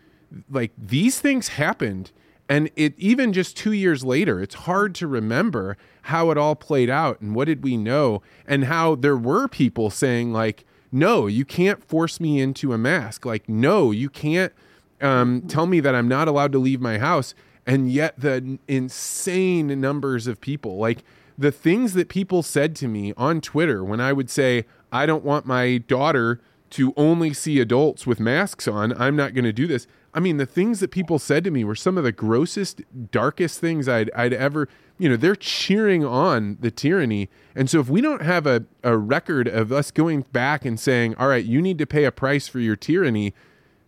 like, 0.50 0.72
these 0.76 1.18
things 1.18 1.48
happened 1.48 2.12
and 2.52 2.70
it 2.76 2.92
even 2.98 3.33
just 3.33 3.57
two 3.57 3.72
years 3.72 4.05
later, 4.05 4.38
it's 4.38 4.55
hard 4.55 4.94
to 4.96 5.07
remember 5.07 5.78
how 6.02 6.30
it 6.30 6.38
all 6.38 6.54
played 6.54 6.90
out 6.90 7.20
and 7.20 7.34
what 7.34 7.46
did 7.46 7.62
we 7.62 7.76
know 7.76 8.22
and 8.46 8.64
how 8.64 8.94
there 8.94 9.16
were 9.16 9.48
people 9.48 9.90
saying 9.90 10.32
like, 10.32 10.64
no, 10.90 11.26
you 11.26 11.44
can't 11.44 11.82
force 11.82 12.20
me 12.20 12.40
into 12.40 12.72
a 12.72 12.78
mask. 12.78 13.24
Like, 13.24 13.48
no, 13.48 13.90
you 13.90 14.10
can't 14.10 14.52
um, 15.00 15.42
tell 15.42 15.66
me 15.66 15.80
that 15.80 15.94
I'm 15.94 16.08
not 16.08 16.28
allowed 16.28 16.52
to 16.52 16.58
leave 16.58 16.80
my 16.80 16.98
house. 16.98 17.34
And 17.66 17.90
yet 17.90 18.18
the 18.18 18.58
insane 18.68 19.80
numbers 19.80 20.26
of 20.26 20.40
people, 20.40 20.76
like 20.76 21.04
the 21.38 21.52
things 21.52 21.94
that 21.94 22.08
people 22.08 22.42
said 22.42 22.76
to 22.76 22.88
me 22.88 23.14
on 23.16 23.40
Twitter 23.40 23.82
when 23.82 24.00
I 24.00 24.12
would 24.12 24.28
say, 24.28 24.64
I 24.90 25.06
don't 25.06 25.24
want 25.24 25.46
my 25.46 25.78
daughter 25.78 26.40
to 26.70 26.92
only 26.96 27.32
see 27.32 27.60
adults 27.60 28.06
with 28.06 28.18
masks 28.18 28.66
on. 28.66 28.92
I'm 29.00 29.16
not 29.16 29.34
going 29.34 29.44
to 29.44 29.52
do 29.52 29.66
this. 29.66 29.86
I 30.14 30.20
mean, 30.20 30.36
the 30.36 30.46
things 30.46 30.80
that 30.80 30.90
people 30.90 31.18
said 31.18 31.44
to 31.44 31.50
me 31.50 31.64
were 31.64 31.74
some 31.74 31.96
of 31.96 32.04
the 32.04 32.12
grossest, 32.12 32.82
darkest 33.10 33.60
things 33.60 33.88
I'd, 33.88 34.10
I'd 34.12 34.32
ever, 34.32 34.68
you 35.02 35.08
know, 35.08 35.16
they're 35.16 35.34
cheering 35.34 36.04
on 36.04 36.58
the 36.60 36.70
tyranny. 36.70 37.28
And 37.56 37.68
so 37.68 37.80
if 37.80 37.88
we 37.88 38.00
don't 38.00 38.22
have 38.22 38.46
a, 38.46 38.66
a 38.84 38.96
record 38.96 39.48
of 39.48 39.72
us 39.72 39.90
going 39.90 40.20
back 40.30 40.64
and 40.64 40.78
saying, 40.78 41.16
all 41.16 41.26
right, 41.26 41.44
you 41.44 41.60
need 41.60 41.78
to 41.78 41.86
pay 41.86 42.04
a 42.04 42.12
price 42.12 42.46
for 42.46 42.60
your 42.60 42.76
tyranny, 42.76 43.34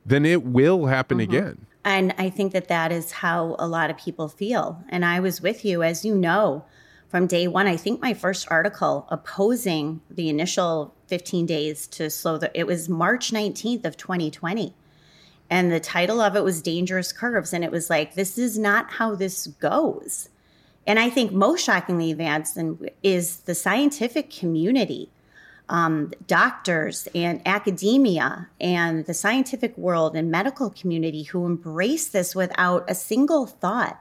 then 0.05 0.27
it 0.27 0.43
will 0.43 0.87
happen 0.87 1.19
mm-hmm. 1.19 1.33
again. 1.33 1.67
And 1.85 2.13
I 2.19 2.31
think 2.31 2.53
that 2.53 2.67
that 2.67 2.91
is 2.91 3.13
how 3.13 3.55
a 3.61 3.69
lot 3.69 3.91
of 3.91 3.97
people 3.97 4.27
feel. 4.27 4.83
And 4.89 5.05
I 5.05 5.21
was 5.21 5.41
with 5.41 5.65
you, 5.65 5.85
as 5.85 6.05
you 6.05 6.17
know, 6.17 6.65
from 7.07 7.29
day 7.29 7.47
one. 7.47 7.69
I 7.69 7.77
think 7.77 8.03
my 8.03 8.13
first 8.13 8.49
article 8.51 9.07
opposing 9.09 10.01
the 10.11 10.29
initial 10.29 10.97
15 11.07 11.47
days 11.47 11.87
to 11.89 12.11
slow 12.11 12.39
the, 12.39 12.51
it 12.59 12.67
was 12.67 12.89
March 12.89 13.31
19th 13.31 13.85
of 13.85 13.97
2020. 13.97 14.75
And 15.49 15.71
the 15.71 15.79
title 15.79 16.21
of 16.21 16.35
it 16.35 16.43
was 16.43 16.61
Dangerous 16.61 17.13
Curves. 17.13 17.53
And 17.53 17.63
it 17.63 17.71
was 17.71 17.89
like, 17.89 18.15
this 18.15 18.37
is 18.37 18.59
not 18.59 18.95
how 18.95 19.15
this 19.15 19.47
goes. 19.47 20.29
And 20.87 20.99
I 20.99 21.09
think 21.11 21.33
most 21.33 21.65
shockingly, 21.65 22.13
Vance, 22.13 22.59
is 23.03 23.39
the 23.39 23.55
scientific 23.55 24.31
community, 24.31 25.11
um, 25.69 26.13
doctors 26.27 27.09
and 27.15 27.41
academia 27.47 28.49
and 28.61 29.07
the 29.07 29.15
scientific 29.15 29.77
world 29.79 30.15
and 30.15 30.31
medical 30.31 30.69
community 30.69 31.23
who 31.23 31.47
embrace 31.47 32.09
this 32.09 32.35
without 32.35 32.85
a 32.89 32.95
single 32.95 33.47
thought 33.47 33.99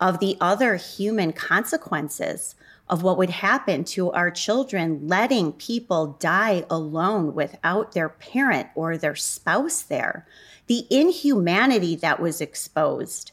of 0.00 0.18
the 0.18 0.36
other 0.40 0.76
human 0.76 1.32
consequences 1.32 2.54
of 2.88 3.02
what 3.02 3.18
would 3.18 3.30
happen 3.30 3.84
to 3.84 4.10
our 4.12 4.30
children, 4.30 5.06
letting 5.06 5.52
people 5.52 6.16
die 6.18 6.64
alone 6.70 7.34
without 7.34 7.92
their 7.92 8.08
parent 8.08 8.68
or 8.74 8.96
their 8.96 9.16
spouse 9.16 9.82
there. 9.82 10.26
The 10.68 10.86
inhumanity 10.90 11.96
that 11.96 12.20
was 12.20 12.40
exposed 12.40 13.32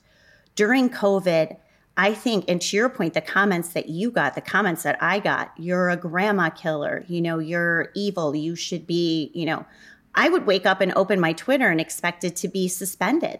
during 0.56 0.90
COVID 0.90 1.56
I 1.98 2.14
think, 2.14 2.46
and 2.50 2.62
to 2.62 2.76
your 2.76 2.90
point, 2.90 3.14
the 3.14 3.22
comments 3.22 3.70
that 3.70 3.88
you 3.88 4.12
got, 4.12 4.36
the 4.36 4.42
comments 4.42 4.84
that 4.84 5.02
I 5.02 5.20
got, 5.20 5.54
you're 5.58 5.90
a 5.90 5.96
grandma 5.96 6.50
killer, 6.50 7.06
you 7.08 7.22
know, 7.22 7.40
you're 7.40 7.90
evil, 7.96 8.36
you 8.36 8.56
should 8.56 8.86
be, 8.86 9.32
you 9.34 9.46
know, 9.46 9.66
I 10.14 10.30
would 10.30 10.46
wake 10.46 10.66
up 10.66 10.82
and 10.82 10.92
open 10.96 11.20
my 11.20 11.34
Twitter 11.34 11.70
and 11.70 11.80
expect 11.80 12.24
it 12.24 12.36
to 12.38 12.48
be 12.48 12.68
suspended 12.68 13.40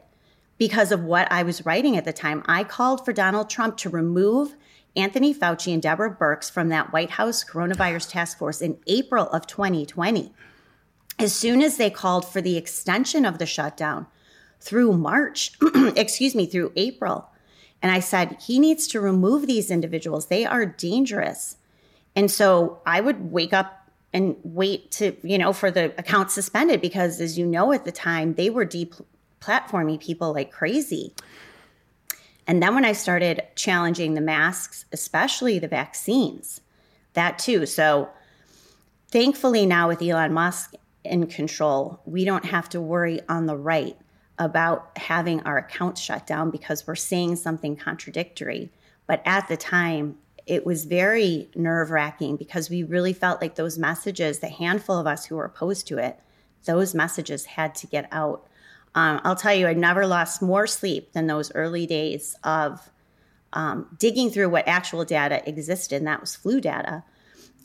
because 0.58 0.92
of 0.92 1.04
what 1.04 1.30
I 1.32 1.44
was 1.44 1.66
writing 1.66 1.98
at 1.98 2.06
the 2.06 2.14
time. 2.14 2.44
I 2.46 2.64
called 2.64 3.04
for 3.04 3.12
Donald 3.12 3.50
Trump 3.50 3.76
to 3.78 3.90
remove 3.90 4.56
Anthony 4.96 5.34
Fauci 5.34 5.74
and 5.74 5.82
Deborah 5.82 6.16
Birx 6.16 6.50
from 6.50 6.70
that 6.70 6.94
White 6.94 7.12
House 7.12 7.44
coronavirus 7.44 8.10
task 8.12 8.38
force 8.38 8.62
in 8.62 8.78
April 8.88 9.28
of 9.30 9.48
2020. 9.48 10.34
As 11.20 11.34
soon 11.34 11.62
as 11.62 11.78
they 11.78 11.90
called 11.90 12.26
for 12.28 12.42
the 12.42 12.58
extension 12.58 13.26
of 13.26 13.38
the 13.38 13.46
shutdown 13.46 14.08
through 14.62 14.94
March, 14.94 15.52
excuse 15.96 16.36
me, 16.36 16.46
through 16.46 16.72
April, 16.76 17.30
and 17.82 17.92
I 17.92 18.00
said, 18.00 18.38
he 18.42 18.60
needs 18.60 18.88
to 18.88 19.02
remove 19.02 19.48
these 19.48 19.70
individuals. 19.70 20.28
They 20.28 20.46
are 20.46 20.66
dangerous. 20.66 21.58
And 22.16 22.32
so 22.32 22.82
I 22.86 23.02
would 23.02 23.32
wake 23.32 23.54
up 23.54 23.90
and 24.14 24.38
wait 24.44 24.92
to, 24.92 25.16
you 25.24 25.38
know, 25.38 25.52
for 25.52 25.70
the 25.70 25.94
account 26.00 26.32
suspended 26.32 26.82
because, 26.82 27.20
as 27.20 27.38
you 27.38 27.46
know, 27.46 27.74
at 27.74 27.84
the 27.84 27.92
time, 27.92 28.36
they 28.36 28.50
were 28.50 28.66
deplatforming 28.66 30.00
people 30.00 30.34
like 30.34 30.52
crazy. 30.52 31.14
And 32.48 32.64
then 32.64 32.76
when 32.76 32.86
I 32.86 32.94
started 32.94 33.44
challenging 33.56 34.14
the 34.14 34.22
masks, 34.22 34.86
especially 34.92 35.60
the 35.60 35.68
vaccines, 35.68 36.62
that 37.14 37.40
too. 37.40 37.66
So 37.66 38.10
thankfully, 39.10 39.66
now 39.66 39.88
with 39.88 40.02
Elon 40.02 40.34
Musk 40.34 40.76
in 41.04 41.28
control, 41.28 42.00
we 42.06 42.24
don't 42.24 42.46
have 42.46 42.70
to 42.70 42.80
worry 42.80 43.20
on 43.28 43.48
the 43.48 43.58
right 43.58 43.98
about 44.38 44.98
having 44.98 45.42
our 45.42 45.58
accounts 45.58 46.02
shut 46.02 46.28
down 46.28 46.52
because 46.52 46.86
we're 46.86 46.96
saying 46.96 47.38
something 47.38 47.76
contradictory. 47.76 48.70
But 49.08 49.22
at 49.26 49.48
the 49.48 49.58
time, 49.58 50.18
it 50.46 50.66
was 50.66 50.86
very 50.86 51.50
nerve 51.56 51.90
wracking 51.90 52.36
because 52.36 52.70
we 52.70 52.84
really 52.84 53.14
felt 53.14 53.42
like 53.42 53.56
those 53.56 53.78
messages, 53.78 54.40
the 54.40 54.50
handful 54.50 54.98
of 54.98 55.08
us 55.08 55.26
who 55.26 55.36
were 55.36 55.46
opposed 55.46 55.88
to 55.88 55.98
it, 55.98 56.20
those 56.66 56.94
messages 56.94 57.46
had 57.46 57.76
to 57.76 57.88
get 57.88 58.08
out. 58.12 58.48
Um, 58.94 59.22
I'll 59.24 59.36
tell 59.36 59.54
you, 59.54 59.68
I 59.68 59.74
never 59.74 60.06
lost 60.06 60.42
more 60.42 60.68
sleep 60.68 61.14
than 61.14 61.28
those 61.28 61.54
early 61.54 61.86
days 61.86 62.36
of 62.44 62.92
um, 63.54 63.88
digging 63.98 64.30
through 64.30 64.50
what 64.50 64.68
actual 64.68 65.06
data 65.06 65.48
existed, 65.48 65.98
and 65.98 66.08
that 66.08 66.22
was 66.22 66.36
flu 66.36 66.60
data 66.62 67.04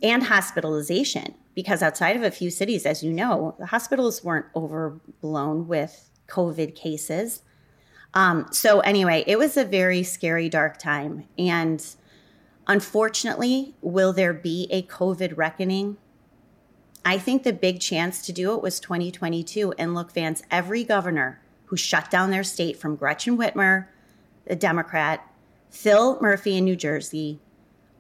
and 0.02 0.24
hospitalization. 0.24 1.35
Because 1.54 1.83
outside 1.83 2.16
of 2.16 2.22
a 2.22 2.30
few 2.30 2.50
cities, 2.50 2.87
as 2.87 3.02
you 3.02 3.12
know, 3.12 3.54
the 3.59 3.66
hospitals 3.66 4.24
weren't 4.24 4.46
overblown 4.54 5.66
with 5.66 6.10
COVID 6.30 6.74
cases. 6.74 7.42
Um, 8.14 8.46
so, 8.50 8.80
anyway, 8.80 9.24
it 9.26 9.38
was 9.38 9.56
a 9.56 9.64
very 9.64 10.02
scary, 10.02 10.48
dark 10.48 10.78
time. 10.78 11.24
And 11.38 11.84
unfortunately, 12.66 13.74
will 13.80 14.12
there 14.12 14.32
be 14.32 14.68
a 14.70 14.82
COVID 14.82 15.36
reckoning? 15.36 15.96
I 17.04 17.18
think 17.18 17.42
the 17.42 17.52
big 17.52 17.80
chance 17.80 18.22
to 18.26 18.32
do 18.32 18.54
it 18.54 18.62
was 18.62 18.80
2022. 18.80 19.72
And 19.78 19.94
look, 19.94 20.12
Vance, 20.12 20.42
every 20.50 20.84
governor 20.84 21.40
who 21.66 21.76
shut 21.76 22.10
down 22.10 22.30
their 22.30 22.44
state 22.44 22.76
from 22.76 22.96
Gretchen 22.96 23.38
Whitmer, 23.38 23.86
the 24.46 24.56
Democrat, 24.56 25.24
Phil 25.70 26.20
Murphy 26.20 26.56
in 26.56 26.64
New 26.64 26.76
Jersey, 26.76 27.38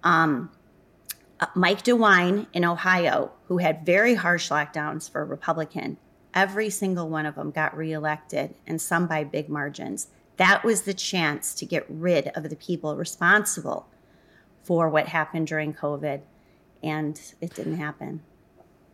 um, 0.02 0.50
uh, 1.38 1.46
Mike 1.54 1.82
DeWine 1.84 2.46
in 2.52 2.64
Ohio, 2.64 3.32
who 3.46 3.58
had 3.58 3.86
very 3.86 4.14
harsh 4.14 4.50
lockdowns 4.50 5.10
for 5.10 5.22
a 5.22 5.24
Republican, 5.24 5.96
Every 6.34 6.70
single 6.70 7.08
one 7.08 7.26
of 7.26 7.34
them 7.34 7.50
got 7.50 7.76
reelected, 7.76 8.54
and 8.66 8.80
some 8.80 9.06
by 9.06 9.24
big 9.24 9.48
margins. 9.48 10.08
That 10.36 10.64
was 10.64 10.82
the 10.82 10.94
chance 10.94 11.54
to 11.54 11.66
get 11.66 11.84
rid 11.88 12.28
of 12.28 12.48
the 12.48 12.56
people 12.56 12.96
responsible 12.96 13.86
for 14.62 14.88
what 14.88 15.08
happened 15.08 15.48
during 15.48 15.74
COVID, 15.74 16.20
and 16.82 17.20
it 17.40 17.54
didn't 17.54 17.76
happen. 17.76 18.22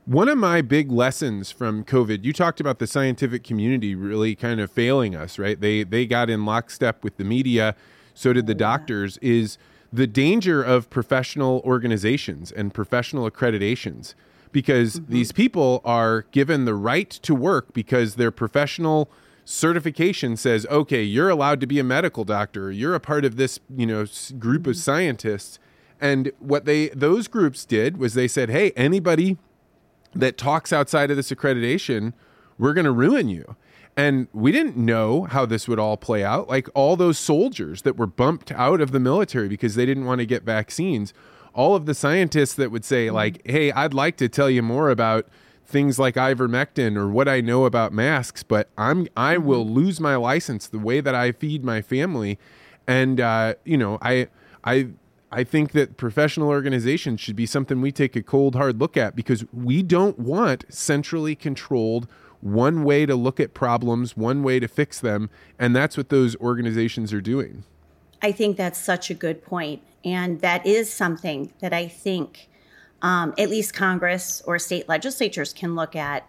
One 0.06 0.28
of 0.28 0.38
my 0.38 0.62
big 0.62 0.90
lessons 0.92 1.50
from 1.50 1.84
COVID, 1.84 2.24
you 2.24 2.32
talked 2.32 2.60
about 2.60 2.78
the 2.78 2.86
scientific 2.86 3.42
community 3.42 3.94
really 3.94 4.36
kind 4.36 4.60
of 4.60 4.70
failing 4.70 5.16
us, 5.16 5.38
right? 5.38 5.60
They 5.60 5.82
they 5.82 6.06
got 6.06 6.30
in 6.30 6.44
lockstep 6.44 7.02
with 7.02 7.16
the 7.16 7.24
media, 7.24 7.74
so 8.14 8.32
did 8.32 8.46
the 8.46 8.54
oh, 8.54 8.58
doctors. 8.58 9.18
Is 9.18 9.58
the 9.92 10.06
danger 10.06 10.62
of 10.62 10.90
professional 10.90 11.60
organizations 11.64 12.52
and 12.52 12.72
professional 12.72 13.28
accreditations 13.28 14.14
because 14.52 15.00
mm-hmm. 15.00 15.12
these 15.12 15.32
people 15.32 15.80
are 15.84 16.22
given 16.30 16.64
the 16.64 16.74
right 16.74 17.10
to 17.10 17.34
work 17.34 17.72
because 17.72 18.14
their 18.14 18.30
professional 18.30 19.10
certification 19.44 20.36
says, 20.36 20.66
okay, 20.66 21.02
you're 21.02 21.30
allowed 21.30 21.60
to 21.60 21.66
be 21.66 21.78
a 21.78 21.84
medical 21.84 22.24
doctor. 22.24 22.70
You're 22.70 22.94
a 22.94 23.00
part 23.00 23.24
of 23.24 23.36
this, 23.36 23.60
you 23.74 23.86
know, 23.86 24.04
group 24.38 24.62
mm-hmm. 24.62 24.70
of 24.70 24.76
scientists. 24.76 25.58
And 26.00 26.32
what 26.40 26.64
they 26.66 26.88
those 26.88 27.28
groups 27.28 27.64
did 27.64 27.96
was 27.96 28.14
they 28.14 28.28
said, 28.28 28.50
hey, 28.50 28.72
anybody 28.72 29.38
that 30.14 30.36
talks 30.36 30.72
outside 30.72 31.10
of 31.10 31.16
this 31.16 31.30
accreditation, 31.30 32.12
we're 32.58 32.74
going 32.74 32.84
to 32.84 32.92
ruin 32.92 33.28
you. 33.28 33.56
And 33.96 34.28
we 34.34 34.52
didn't 34.52 34.76
know 34.76 35.22
how 35.24 35.46
this 35.46 35.66
would 35.68 35.78
all 35.78 35.96
play 35.96 36.22
out. 36.22 36.48
Like 36.48 36.68
all 36.74 36.96
those 36.96 37.18
soldiers 37.18 37.82
that 37.82 37.96
were 37.96 38.06
bumped 38.06 38.52
out 38.52 38.82
of 38.82 38.92
the 38.92 39.00
military 39.00 39.48
because 39.48 39.74
they 39.74 39.86
didn't 39.86 40.04
want 40.04 40.18
to 40.18 40.26
get 40.26 40.42
vaccines 40.42 41.14
all 41.56 41.74
of 41.74 41.86
the 41.86 41.94
scientists 41.94 42.54
that 42.54 42.70
would 42.70 42.84
say 42.84 43.06
mm-hmm. 43.06 43.16
like, 43.16 43.40
"Hey, 43.44 43.72
I'd 43.72 43.94
like 43.94 44.16
to 44.18 44.28
tell 44.28 44.48
you 44.48 44.62
more 44.62 44.90
about 44.90 45.26
things 45.64 45.98
like 45.98 46.14
ivermectin 46.14 46.96
or 46.96 47.08
what 47.08 47.26
I 47.26 47.40
know 47.40 47.64
about 47.64 47.92
masks, 47.92 48.44
but 48.44 48.68
I'm 48.78 49.08
I 49.16 49.34
mm-hmm. 49.34 49.46
will 49.46 49.66
lose 49.66 49.98
my 49.98 50.14
license 50.14 50.68
the 50.68 50.78
way 50.78 51.00
that 51.00 51.14
I 51.14 51.32
feed 51.32 51.64
my 51.64 51.82
family." 51.82 52.38
And 52.86 53.20
uh, 53.20 53.54
you 53.64 53.76
know, 53.76 53.98
I 54.00 54.28
I 54.62 54.90
I 55.32 55.42
think 55.42 55.72
that 55.72 55.96
professional 55.96 56.48
organizations 56.48 57.20
should 57.20 57.36
be 57.36 57.46
something 57.46 57.80
we 57.80 57.90
take 57.90 58.14
a 58.14 58.22
cold 58.22 58.54
hard 58.54 58.78
look 58.78 58.96
at 58.96 59.16
because 59.16 59.44
we 59.52 59.82
don't 59.82 60.18
want 60.18 60.64
centrally 60.68 61.34
controlled 61.34 62.06
one 62.40 62.84
way 62.84 63.06
to 63.06 63.16
look 63.16 63.40
at 63.40 63.54
problems, 63.54 64.16
one 64.16 64.42
way 64.42 64.60
to 64.60 64.68
fix 64.68 65.00
them, 65.00 65.30
and 65.58 65.74
that's 65.74 65.96
what 65.96 66.10
those 66.10 66.36
organizations 66.36 67.12
are 67.12 67.20
doing. 67.20 67.64
I 68.22 68.30
think 68.32 68.56
that's 68.56 68.78
such 68.78 69.10
a 69.10 69.14
good 69.14 69.44
point. 69.44 69.82
And 70.06 70.40
that 70.40 70.64
is 70.64 70.90
something 70.90 71.52
that 71.58 71.72
I 71.72 71.88
think 71.88 72.48
um, 73.02 73.34
at 73.36 73.50
least 73.50 73.74
Congress 73.74 74.40
or 74.46 74.56
state 74.60 74.88
legislatures 74.88 75.52
can 75.52 75.74
look 75.74 75.96
at 75.96 76.24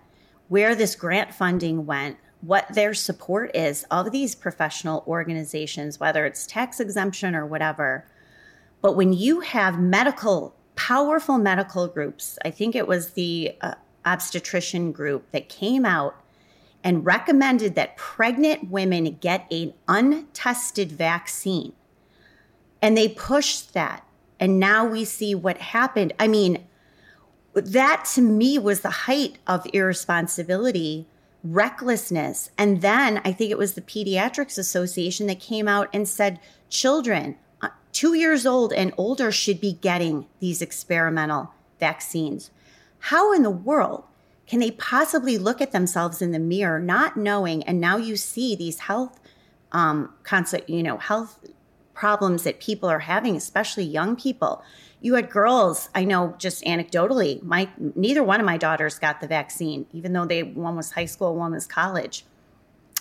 where 0.47 0.73
this 0.73 0.95
grant 0.95 1.31
funding 1.31 1.85
went, 1.85 2.17
what 2.41 2.73
their 2.73 2.95
support 2.95 3.55
is 3.55 3.85
of 3.91 4.11
these 4.11 4.33
professional 4.33 5.03
organizations, 5.05 5.99
whether 5.99 6.25
it's 6.25 6.47
tax 6.47 6.79
exemption 6.79 7.35
or 7.35 7.45
whatever. 7.45 8.07
But 8.81 8.95
when 8.95 9.13
you 9.13 9.41
have 9.41 9.79
medical, 9.79 10.55
powerful 10.75 11.37
medical 11.37 11.87
groups, 11.87 12.39
I 12.43 12.49
think 12.49 12.75
it 12.75 12.87
was 12.87 13.11
the 13.11 13.55
uh, 13.61 13.75
obstetrician 14.05 14.91
group 14.91 15.29
that 15.31 15.49
came 15.49 15.85
out 15.85 16.15
and 16.83 17.05
recommended 17.05 17.75
that 17.75 17.95
pregnant 17.95 18.71
women 18.71 19.17
get 19.21 19.45
an 19.51 19.73
untested 19.87 20.91
vaccine 20.91 21.73
and 22.81 22.97
they 22.97 23.09
pushed 23.09 23.73
that. 23.73 24.03
And 24.39 24.59
now 24.59 24.85
we 24.85 25.03
see 25.03 25.33
what 25.33 25.57
happened. 25.57 26.13
I 26.19 26.27
mean, 26.27 26.63
that 27.53 28.05
to 28.13 28.21
me 28.21 28.59
was 28.59 28.81
the 28.81 28.89
height 28.89 29.39
of 29.47 29.65
irresponsibility, 29.73 31.07
recklessness. 31.43 32.51
And 32.57 32.81
then 32.81 33.21
I 33.25 33.31
think 33.31 33.51
it 33.51 33.57
was 33.57 33.73
the 33.73 33.81
Pediatrics 33.81 34.57
Association 34.57 35.27
that 35.27 35.39
came 35.39 35.67
out 35.67 35.89
and 35.93 36.07
said 36.07 36.39
children 36.69 37.35
uh, 37.61 37.69
two 37.91 38.13
years 38.13 38.45
old 38.45 38.73
and 38.73 38.93
older 38.97 39.31
should 39.31 39.59
be 39.59 39.73
getting 39.73 40.27
these 40.39 40.61
experimental 40.61 41.51
vaccines. 41.79 42.51
How 42.99 43.33
in 43.33 43.43
the 43.43 43.49
world 43.49 44.03
can 44.45 44.59
they 44.59 44.71
possibly 44.71 45.37
look 45.37 45.61
at 45.61 45.71
themselves 45.71 46.21
in 46.21 46.31
the 46.31 46.39
mirror 46.39 46.79
not 46.79 47.17
knowing? 47.17 47.63
And 47.63 47.81
now 47.81 47.97
you 47.97 48.15
see 48.15 48.55
these 48.55 48.79
health, 48.79 49.19
um, 49.71 50.13
concept, 50.23 50.69
you 50.69 50.83
know, 50.83 50.97
health 50.97 51.39
problems 51.97 52.43
that 52.43 52.59
people 52.59 52.87
are 52.87 52.99
having, 52.99 53.35
especially 53.35 53.83
young 53.83 54.15
people. 54.15 54.63
You 55.01 55.15
had 55.15 55.31
girls, 55.31 55.89
I 55.95 56.03
know 56.03 56.35
just 56.37 56.63
anecdotally, 56.63 57.41
my 57.41 57.69
neither 57.95 58.23
one 58.23 58.39
of 58.39 58.45
my 58.45 58.57
daughters 58.57 58.99
got 58.99 59.19
the 59.19 59.27
vaccine, 59.27 59.87
even 59.91 60.13
though 60.13 60.25
they 60.25 60.43
one 60.43 60.75
was 60.75 60.91
high 60.91 61.05
school, 61.05 61.35
one 61.35 61.53
was 61.53 61.65
college. 61.65 62.23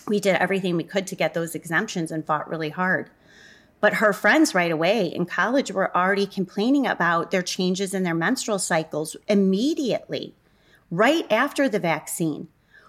We 0.07 0.19
did 0.19 0.37
everything 0.37 0.75
we 0.75 0.83
could 0.83 1.05
to 1.07 1.15
get 1.15 1.35
those 1.35 1.53
exemptions 1.53 2.11
and 2.11 2.25
fought 2.25 2.49
really 2.49 2.69
hard. 2.69 3.11
But 3.79 3.95
her 3.95 4.13
friends 4.13 4.55
right 4.55 4.71
away 4.71 5.05
in 5.05 5.27
college 5.27 5.71
were 5.71 5.95
already 5.95 6.25
complaining 6.25 6.87
about 6.87 7.29
their 7.29 7.43
changes 7.43 7.93
in 7.93 8.01
their 8.01 8.15
menstrual 8.15 8.57
cycles 8.57 9.15
immediately, 9.27 10.33
right 10.89 11.31
after 11.31 11.69
the 11.69 11.79
vaccine. 11.79 12.47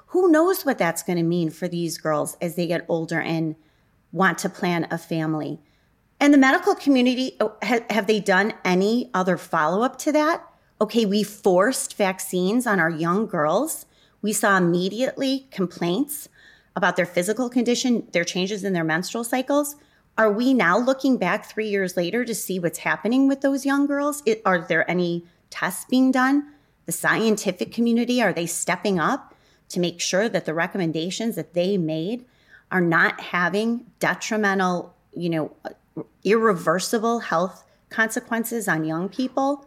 Who 0.08 0.30
knows 0.30 0.64
what 0.64 0.78
that's 0.78 1.02
going 1.02 1.18
to 1.18 1.22
mean 1.22 1.50
for 1.50 1.68
these 1.68 1.98
girls 1.98 2.38
as 2.40 2.54
they 2.54 2.66
get 2.66 2.86
older 2.88 3.20
and 3.20 3.56
want 4.10 4.38
to 4.38 4.48
plan 4.48 4.86
a 4.90 4.96
family? 4.96 5.60
And 6.20 6.34
the 6.34 6.38
medical 6.38 6.74
community, 6.74 7.36
oh, 7.40 7.56
have 7.62 8.06
they 8.06 8.20
done 8.20 8.54
any 8.64 9.10
other 9.14 9.36
follow 9.36 9.82
up 9.82 9.98
to 9.98 10.12
that? 10.12 10.44
Okay, 10.80 11.06
we 11.06 11.22
forced 11.22 11.96
vaccines 11.96 12.66
on 12.66 12.80
our 12.80 12.90
young 12.90 13.26
girls. 13.26 13.86
We 14.20 14.32
saw 14.32 14.56
immediately 14.56 15.46
complaints 15.50 16.28
about 16.74 16.96
their 16.96 17.06
physical 17.06 17.48
condition, 17.48 18.06
their 18.12 18.24
changes 18.24 18.64
in 18.64 18.72
their 18.72 18.84
menstrual 18.84 19.24
cycles. 19.24 19.76
Are 20.16 20.32
we 20.32 20.52
now 20.52 20.76
looking 20.76 21.16
back 21.16 21.46
three 21.46 21.68
years 21.68 21.96
later 21.96 22.24
to 22.24 22.34
see 22.34 22.58
what's 22.58 22.78
happening 22.78 23.28
with 23.28 23.40
those 23.40 23.64
young 23.64 23.86
girls? 23.86 24.22
Are 24.44 24.58
there 24.60 24.88
any 24.90 25.24
tests 25.50 25.84
being 25.88 26.10
done? 26.10 26.52
The 26.86 26.92
scientific 26.92 27.72
community, 27.72 28.20
are 28.20 28.32
they 28.32 28.46
stepping 28.46 28.98
up 28.98 29.34
to 29.68 29.78
make 29.78 30.00
sure 30.00 30.28
that 30.28 30.46
the 30.46 30.54
recommendations 30.54 31.36
that 31.36 31.54
they 31.54 31.78
made 31.78 32.24
are 32.70 32.80
not 32.80 33.20
having 33.20 33.86
detrimental, 34.00 34.94
you 35.14 35.30
know, 35.30 35.52
irreversible 36.24 37.20
health 37.20 37.64
consequences 37.90 38.68
on 38.68 38.84
young 38.84 39.08
people? 39.08 39.66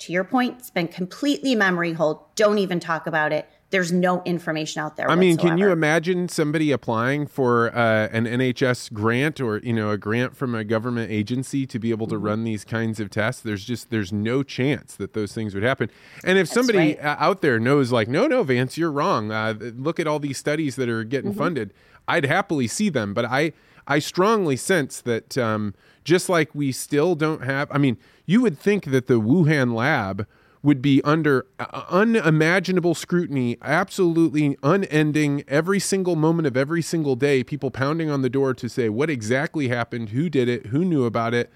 To 0.00 0.12
your 0.12 0.24
point, 0.24 0.56
it's 0.58 0.70
been 0.70 0.88
completely 0.88 1.54
memory 1.54 1.92
hold. 1.92 2.34
Don't 2.34 2.58
even 2.58 2.80
talk 2.80 3.06
about 3.06 3.32
it 3.32 3.48
there's 3.72 3.90
no 3.90 4.22
information 4.24 4.82
out 4.82 4.96
there. 4.96 5.10
I 5.10 5.16
mean, 5.16 5.38
can 5.38 5.56
you 5.56 5.70
imagine 5.70 6.28
somebody 6.28 6.70
applying 6.70 7.26
for 7.26 7.74
uh, 7.74 8.08
an 8.12 8.26
NHS 8.26 8.92
grant 8.92 9.40
or 9.40 9.58
you 9.58 9.72
know 9.72 9.90
a 9.90 9.96
grant 9.96 10.36
from 10.36 10.54
a 10.54 10.62
government 10.62 11.10
agency 11.10 11.66
to 11.66 11.78
be 11.78 11.90
able 11.90 12.06
to 12.08 12.14
mm-hmm. 12.14 12.24
run 12.24 12.44
these 12.44 12.64
kinds 12.64 13.00
of 13.00 13.08
tests? 13.08 13.40
There's 13.40 13.64
just 13.64 13.90
there's 13.90 14.12
no 14.12 14.42
chance 14.42 14.94
that 14.96 15.14
those 15.14 15.32
things 15.32 15.54
would 15.54 15.64
happen. 15.64 15.90
And 16.22 16.38
if 16.38 16.48
That's 16.48 16.54
somebody 16.54 16.96
right. 16.96 16.98
out 17.02 17.40
there 17.40 17.58
knows 17.58 17.90
like, 17.90 18.08
no, 18.08 18.26
no, 18.26 18.42
Vance, 18.42 18.76
you're 18.76 18.92
wrong. 18.92 19.32
Uh, 19.32 19.54
look 19.58 19.98
at 19.98 20.06
all 20.06 20.18
these 20.18 20.38
studies 20.38 20.76
that 20.76 20.90
are 20.90 21.02
getting 21.02 21.30
mm-hmm. 21.30 21.40
funded. 21.40 21.74
I'd 22.06 22.26
happily 22.26 22.66
see 22.66 22.90
them, 22.90 23.14
but 23.14 23.24
I 23.24 23.54
I 23.86 23.98
strongly 23.98 24.56
sense 24.56 25.00
that 25.02 25.36
um, 25.36 25.74
just 26.04 26.28
like 26.28 26.54
we 26.54 26.72
still 26.72 27.14
don't 27.14 27.42
have. 27.42 27.68
I 27.70 27.78
mean, 27.78 27.96
you 28.26 28.40
would 28.42 28.58
think 28.58 28.86
that 28.86 29.06
the 29.06 29.20
Wuhan 29.20 29.74
lab 29.74 30.26
would 30.62 30.80
be 30.80 31.02
under 31.02 31.46
uh, 31.58 31.84
unimaginable 31.90 32.94
scrutiny, 32.94 33.58
absolutely 33.62 34.56
unending, 34.62 35.42
every 35.48 35.80
single 35.80 36.14
moment 36.14 36.46
of 36.46 36.56
every 36.56 36.82
single 36.82 37.16
day, 37.16 37.42
people 37.42 37.70
pounding 37.70 38.08
on 38.08 38.22
the 38.22 38.30
door 38.30 38.54
to 38.54 38.68
say 38.68 38.88
what 38.88 39.10
exactly 39.10 39.68
happened, 39.68 40.10
who 40.10 40.28
did 40.28 40.48
it, 40.48 40.66
who 40.66 40.84
knew 40.84 41.04
about 41.04 41.34
it, 41.34 41.50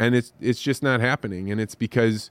and 0.00 0.14
it's 0.14 0.32
it's 0.40 0.60
just 0.60 0.82
not 0.82 1.00
happening, 1.00 1.50
and 1.50 1.60
it's 1.60 1.76
because 1.76 2.30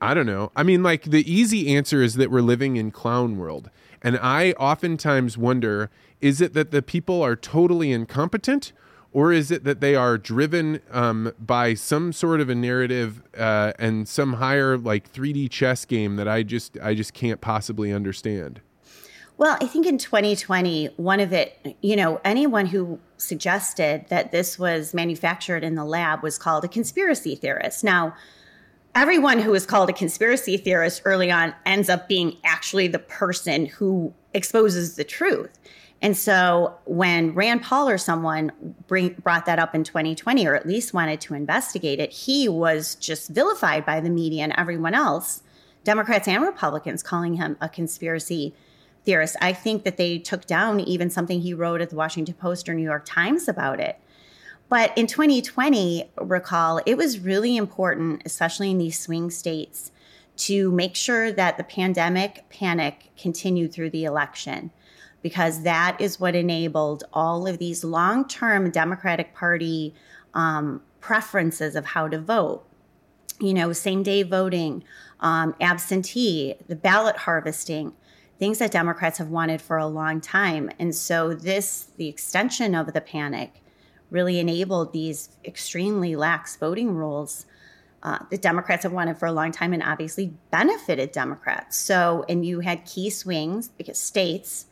I 0.00 0.14
don't 0.14 0.26
know. 0.26 0.52
I 0.54 0.62
mean, 0.62 0.82
like 0.82 1.02
the 1.04 1.30
easy 1.30 1.74
answer 1.74 2.02
is 2.02 2.14
that 2.14 2.30
we're 2.30 2.40
living 2.40 2.76
in 2.76 2.92
clown 2.92 3.36
world, 3.36 3.68
and 4.02 4.18
I 4.20 4.52
oftentimes 4.52 5.36
wonder: 5.38 5.90
is 6.20 6.40
it 6.40 6.54
that 6.54 6.70
the 6.70 6.82
people 6.82 7.22
are 7.22 7.36
totally 7.36 7.92
incompetent? 7.92 8.72
or 9.12 9.32
is 9.32 9.50
it 9.50 9.64
that 9.64 9.80
they 9.80 9.94
are 9.94 10.18
driven 10.18 10.80
um, 10.90 11.32
by 11.38 11.74
some 11.74 12.12
sort 12.12 12.40
of 12.40 12.50
a 12.50 12.54
narrative 12.54 13.22
uh, 13.36 13.72
and 13.78 14.06
some 14.06 14.34
higher 14.34 14.76
like 14.76 15.12
3D 15.12 15.50
chess 15.50 15.84
game 15.84 16.16
that 16.16 16.28
I 16.28 16.42
just 16.42 16.76
I 16.82 16.94
just 16.94 17.14
can't 17.14 17.40
possibly 17.40 17.92
understand? 17.92 18.60
Well, 19.38 19.56
I 19.60 19.66
think 19.66 19.86
in 19.86 19.98
2020, 19.98 20.86
one 20.96 21.20
of 21.20 21.32
it, 21.32 21.76
you 21.80 21.94
know, 21.94 22.20
anyone 22.24 22.66
who 22.66 22.98
suggested 23.18 24.04
that 24.08 24.32
this 24.32 24.58
was 24.58 24.92
manufactured 24.92 25.62
in 25.62 25.76
the 25.76 25.84
lab 25.84 26.24
was 26.24 26.38
called 26.38 26.64
a 26.64 26.68
conspiracy 26.68 27.36
theorist. 27.36 27.84
Now, 27.84 28.14
everyone 28.94 29.38
who 29.38 29.54
is 29.54 29.66
called 29.66 29.90
a 29.90 29.92
conspiracy 29.92 30.56
theorist 30.56 31.02
early 31.04 31.30
on 31.30 31.54
ends 31.66 31.88
up 31.88 32.08
being 32.08 32.36
actually 32.44 32.88
the 32.88 32.98
person 32.98 33.66
who 33.66 34.12
exposes 34.34 34.96
the 34.96 35.04
truth. 35.04 35.58
And 36.00 36.16
so 36.16 36.76
when 36.84 37.34
Rand 37.34 37.62
Paul 37.62 37.88
or 37.88 37.98
someone 37.98 38.52
bring, 38.86 39.14
brought 39.14 39.46
that 39.46 39.58
up 39.58 39.74
in 39.74 39.82
2020, 39.82 40.46
or 40.46 40.54
at 40.54 40.66
least 40.66 40.94
wanted 40.94 41.20
to 41.22 41.34
investigate 41.34 41.98
it, 41.98 42.12
he 42.12 42.48
was 42.48 42.94
just 42.96 43.30
vilified 43.30 43.84
by 43.84 44.00
the 44.00 44.10
media 44.10 44.44
and 44.44 44.54
everyone 44.56 44.94
else, 44.94 45.42
Democrats 45.82 46.28
and 46.28 46.42
Republicans, 46.42 47.02
calling 47.02 47.34
him 47.34 47.56
a 47.60 47.68
conspiracy 47.68 48.54
theorist. 49.04 49.36
I 49.40 49.52
think 49.52 49.82
that 49.84 49.96
they 49.96 50.18
took 50.18 50.46
down 50.46 50.80
even 50.80 51.10
something 51.10 51.40
he 51.40 51.54
wrote 51.54 51.80
at 51.80 51.90
the 51.90 51.96
Washington 51.96 52.34
Post 52.34 52.68
or 52.68 52.74
New 52.74 52.82
York 52.82 53.04
Times 53.04 53.48
about 53.48 53.80
it. 53.80 53.98
But 54.68 54.96
in 54.96 55.06
2020, 55.06 56.10
recall, 56.20 56.80
it 56.84 56.96
was 56.96 57.20
really 57.20 57.56
important, 57.56 58.22
especially 58.24 58.70
in 58.70 58.78
these 58.78 58.98
swing 58.98 59.30
states, 59.30 59.90
to 60.38 60.70
make 60.70 60.94
sure 60.94 61.32
that 61.32 61.56
the 61.56 61.64
pandemic 61.64 62.44
panic 62.50 63.10
continued 63.16 63.72
through 63.72 63.90
the 63.90 64.04
election 64.04 64.70
because 65.22 65.62
that 65.62 66.00
is 66.00 66.20
what 66.20 66.36
enabled 66.36 67.04
all 67.12 67.46
of 67.46 67.58
these 67.58 67.82
long 67.82 68.26
term 68.26 68.70
Democratic 68.70 69.34
Party 69.34 69.94
um, 70.34 70.82
preferences 71.00 71.74
of 71.74 71.86
how 71.86 72.08
to 72.08 72.18
vote. 72.20 72.64
You 73.40 73.54
know, 73.54 73.72
same 73.72 74.02
day 74.02 74.22
voting, 74.22 74.84
um, 75.20 75.54
absentee, 75.60 76.54
the 76.66 76.76
ballot 76.76 77.16
harvesting, 77.16 77.92
things 78.38 78.58
that 78.58 78.72
Democrats 78.72 79.18
have 79.18 79.28
wanted 79.28 79.60
for 79.60 79.76
a 79.76 79.86
long 79.86 80.20
time. 80.20 80.70
And 80.78 80.94
so, 80.94 81.34
this, 81.34 81.88
the 81.96 82.08
extension 82.08 82.74
of 82.74 82.92
the 82.92 83.00
panic, 83.00 83.62
really 84.10 84.38
enabled 84.38 84.92
these 84.92 85.30
extremely 85.44 86.16
lax 86.16 86.56
voting 86.56 86.94
rules 86.94 87.46
uh, 88.02 88.18
the 88.30 88.38
Democrats 88.38 88.84
have 88.84 88.92
wanted 88.92 89.18
for 89.18 89.26
a 89.26 89.32
long 89.32 89.50
time 89.50 89.72
and 89.72 89.82
obviously 89.82 90.32
benefited 90.50 91.10
Democrats. 91.10 91.76
So, 91.76 92.24
and 92.28 92.46
you 92.46 92.60
had 92.60 92.84
key 92.84 93.10
swings 93.10 93.68
because 93.68 93.98
states 93.98 94.66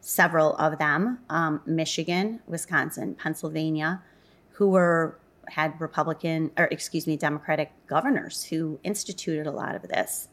several 0.00 0.56
of 0.56 0.78
them, 0.78 1.18
um, 1.28 1.60
Michigan, 1.66 2.40
Wisconsin, 2.46 3.14
Pennsylvania, 3.14 4.02
who 4.52 4.68
were 4.68 5.18
had 5.48 5.78
Republican 5.80 6.50
or 6.56 6.66
excuse 6.66 7.06
me, 7.06 7.16
Democratic 7.16 7.72
governors 7.86 8.44
who 8.44 8.78
instituted 8.82 9.46
a 9.46 9.50
lot 9.50 9.74
of 9.74 9.82
this. 9.82 10.28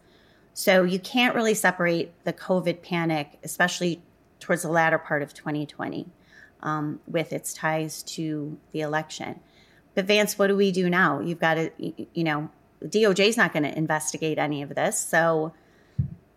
So 0.54 0.84
you 0.84 1.00
can't 1.00 1.36
really 1.36 1.54
separate 1.54 2.14
the 2.24 2.34
COVID 2.34 2.82
panic, 2.82 3.40
especially 3.44 4.02
towards 4.40 4.62
the 4.62 4.70
latter 4.70 4.98
part 4.98 5.22
of 5.22 5.34
2020, 5.34 6.08
um, 6.62 7.00
with 7.08 7.34
its 7.34 7.54
ties 7.54 8.04
to 8.04 8.58
the 8.72 8.82
election. 8.82 9.40
But 9.96 10.06
Vance, 10.06 10.38
what 10.38 10.48
do 10.48 10.56
we 10.56 10.72
do 10.72 10.90
now? 10.90 11.20
You've 11.20 11.40
got 11.40 11.56
to, 11.56 11.72
you 11.78 12.24
know, 12.24 12.50
DOJ 12.84 13.30
is 13.30 13.38
not 13.38 13.54
going 13.54 13.64
to 13.64 13.76
investigate 13.76 14.38
any 14.38 14.62
of 14.62 14.76
this. 14.76 15.00
So 15.00 15.54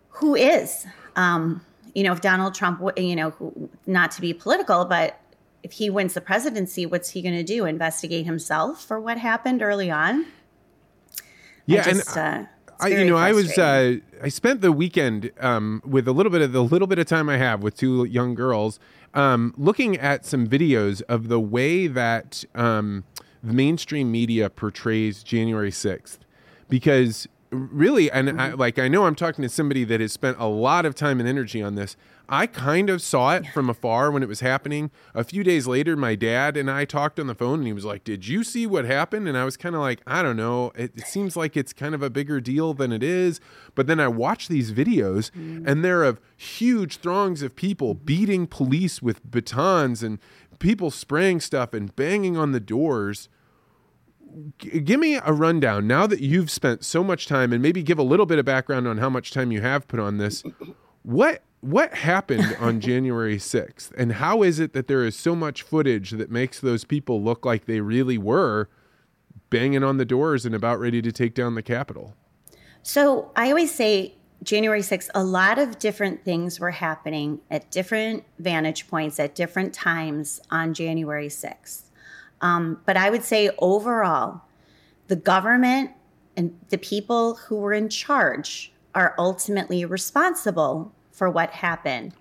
who 0.09 0.35
is? 0.35 0.85
Um, 1.15 1.63
you 1.93 2.03
know, 2.03 2.13
if 2.13 2.21
Donald 2.21 2.55
Trump, 2.55 2.81
you 2.97 3.15
know, 3.15 3.69
not 3.85 4.11
to 4.11 4.21
be 4.21 4.33
political, 4.33 4.85
but 4.85 5.19
if 5.63 5.73
he 5.73 5.89
wins 5.89 6.13
the 6.13 6.21
presidency, 6.21 6.85
what's 6.85 7.09
he 7.09 7.21
going 7.21 7.35
to 7.35 7.43
do? 7.43 7.65
Investigate 7.65 8.25
himself 8.25 8.83
for 8.83 8.99
what 8.99 9.17
happened 9.17 9.61
early 9.61 9.91
on? 9.91 10.25
Yeah, 11.65 11.83
just, 11.83 12.17
and 12.17 12.47
uh, 12.47 12.49
I, 12.79 12.87
you 12.87 13.05
know, 13.05 13.17
I 13.17 13.31
was 13.31 13.57
uh, 13.57 13.97
I 14.23 14.29
spent 14.29 14.61
the 14.61 14.71
weekend 14.71 15.31
um, 15.39 15.81
with 15.85 16.07
a 16.07 16.11
little 16.11 16.31
bit 16.31 16.41
of 16.41 16.51
the 16.51 16.63
little 16.63 16.87
bit 16.87 16.97
of 16.97 17.05
time 17.05 17.29
I 17.29 17.37
have 17.37 17.61
with 17.61 17.77
two 17.77 18.05
young 18.05 18.33
girls, 18.33 18.79
um, 19.13 19.53
looking 19.57 19.97
at 19.97 20.25
some 20.25 20.47
videos 20.47 21.01
of 21.09 21.27
the 21.27 21.39
way 21.39 21.87
that 21.87 22.43
um, 22.55 23.03
the 23.43 23.53
mainstream 23.53 24.11
media 24.11 24.49
portrays 24.49 25.23
January 25.23 25.71
sixth, 25.71 26.19
because 26.69 27.27
really 27.51 28.09
and 28.09 28.29
mm-hmm. 28.29 28.39
I, 28.39 28.51
like 28.53 28.79
i 28.79 28.87
know 28.87 29.05
i'm 29.05 29.15
talking 29.15 29.41
to 29.41 29.49
somebody 29.49 29.83
that 29.83 29.99
has 29.99 30.13
spent 30.13 30.37
a 30.39 30.47
lot 30.47 30.85
of 30.85 30.95
time 30.95 31.19
and 31.19 31.27
energy 31.27 31.61
on 31.61 31.75
this. 31.75 31.95
I 32.29 32.47
kind 32.47 32.89
of 32.89 33.01
saw 33.01 33.35
it 33.35 33.45
from 33.47 33.69
afar 33.69 34.09
when 34.09 34.23
it 34.23 34.29
was 34.29 34.39
happening. 34.39 34.89
A 35.13 35.21
few 35.21 35.43
days 35.43 35.67
later 35.67 35.97
my 35.97 36.15
dad 36.15 36.55
and 36.55 36.71
i 36.71 36.85
talked 36.85 37.19
on 37.19 37.27
the 37.27 37.35
phone 37.35 37.59
and 37.59 37.67
he 37.67 37.73
was 37.73 37.83
like 37.83 38.05
did 38.05 38.25
you 38.25 38.45
see 38.45 38.65
what 38.65 38.85
happened? 38.85 39.27
And 39.27 39.37
i 39.37 39.43
was 39.43 39.57
kind 39.57 39.75
of 39.75 39.81
like 39.81 40.01
i 40.07 40.23
don't 40.23 40.37
know. 40.37 40.71
It, 40.75 40.93
it, 40.95 41.07
seems 41.07 41.35
like 41.35 41.57
it's 41.57 41.73
kind 41.73 41.93
of 41.93 42.01
a 42.01 42.09
bigger 42.09 42.39
deal 42.39 42.73
than 42.73 42.93
it 42.93 43.03
is. 43.03 43.41
But 43.75 43.87
then 43.87 43.99
i 43.99 44.07
watch 44.07 44.47
these 44.47 44.71
videos 44.71 45.29
mm. 45.31 45.67
and 45.67 45.83
they're 45.83 46.03
of 46.03 46.21
huge 46.37 46.97
throngs 46.97 47.41
of 47.41 47.55
people 47.55 47.93
beating 47.93 48.47
police 48.47 49.01
with 49.01 49.29
batons 49.29 50.01
and 50.01 50.17
people 50.59 50.89
spraying 50.89 51.41
stuff 51.41 51.73
and 51.73 51.93
banging 51.97 52.37
on 52.37 52.53
the 52.53 52.59
doors 52.61 53.27
g- 54.57 54.79
give 54.79 54.99
me 54.99 55.15
a 55.15 55.33
rundown 55.33 55.87
now 55.87 56.07
that 56.07 56.21
you've 56.21 56.51
spent 56.51 56.83
so 56.83 57.03
much 57.03 57.27
time 57.27 57.53
and 57.53 57.61
maybe 57.61 57.83
give 57.83 57.99
a 57.99 58.03
little 58.03 58.25
bit 58.25 58.39
of 58.39 58.45
background 58.45 58.87
on 58.87 58.97
how 58.97 59.09
much 59.09 59.31
time 59.31 59.51
you 59.51 59.61
have 59.61 59.87
put 59.87 59.99
on 59.99 60.17
this. 60.17 60.43
What 61.03 61.43
what 61.61 61.93
happened 61.93 62.57
on 62.59 62.79
January 62.79 63.37
6th 63.37 63.91
and 63.95 64.13
how 64.13 64.41
is 64.41 64.59
it 64.59 64.73
that 64.73 64.87
there 64.87 65.05
is 65.05 65.15
so 65.15 65.35
much 65.35 65.61
footage 65.61 66.11
that 66.11 66.31
makes 66.31 66.59
those 66.59 66.83
people 66.83 67.21
look 67.21 67.45
like 67.45 67.65
they 67.65 67.81
really 67.81 68.17
were 68.17 68.67
banging 69.49 69.83
on 69.83 69.97
the 69.97 70.05
doors 70.05 70.45
and 70.45 70.55
about 70.55 70.79
ready 70.79 71.01
to 71.01 71.11
take 71.11 71.35
down 71.35 71.55
the 71.55 71.61
Capitol. 71.61 72.15
So 72.81 73.31
I 73.35 73.49
always 73.49 73.73
say 73.73 74.15
January 74.43 74.81
6th, 74.81 75.09
a 75.13 75.23
lot 75.23 75.59
of 75.59 75.77
different 75.77 76.25
things 76.25 76.59
were 76.59 76.71
happening 76.71 77.41
at 77.51 77.69
different 77.69 78.23
vantage 78.39 78.87
points 78.87 79.19
at 79.19 79.35
different 79.35 79.73
times 79.73 80.41
on 80.49 80.73
January 80.73 81.27
6th. 81.27 81.90
Um, 82.41 82.81
but 82.85 82.97
I 82.97 83.09
would 83.09 83.23
say 83.23 83.49
overall, 83.59 84.41
the 85.07 85.15
government 85.15 85.91
and 86.35 86.57
the 86.69 86.77
people 86.77 87.35
who 87.35 87.57
were 87.57 87.73
in 87.73 87.89
charge 87.89 88.71
are 88.95 89.15
ultimately 89.17 89.85
responsible 89.85 90.91
for 91.11 91.29
what 91.29 91.51
happened. 91.51 92.13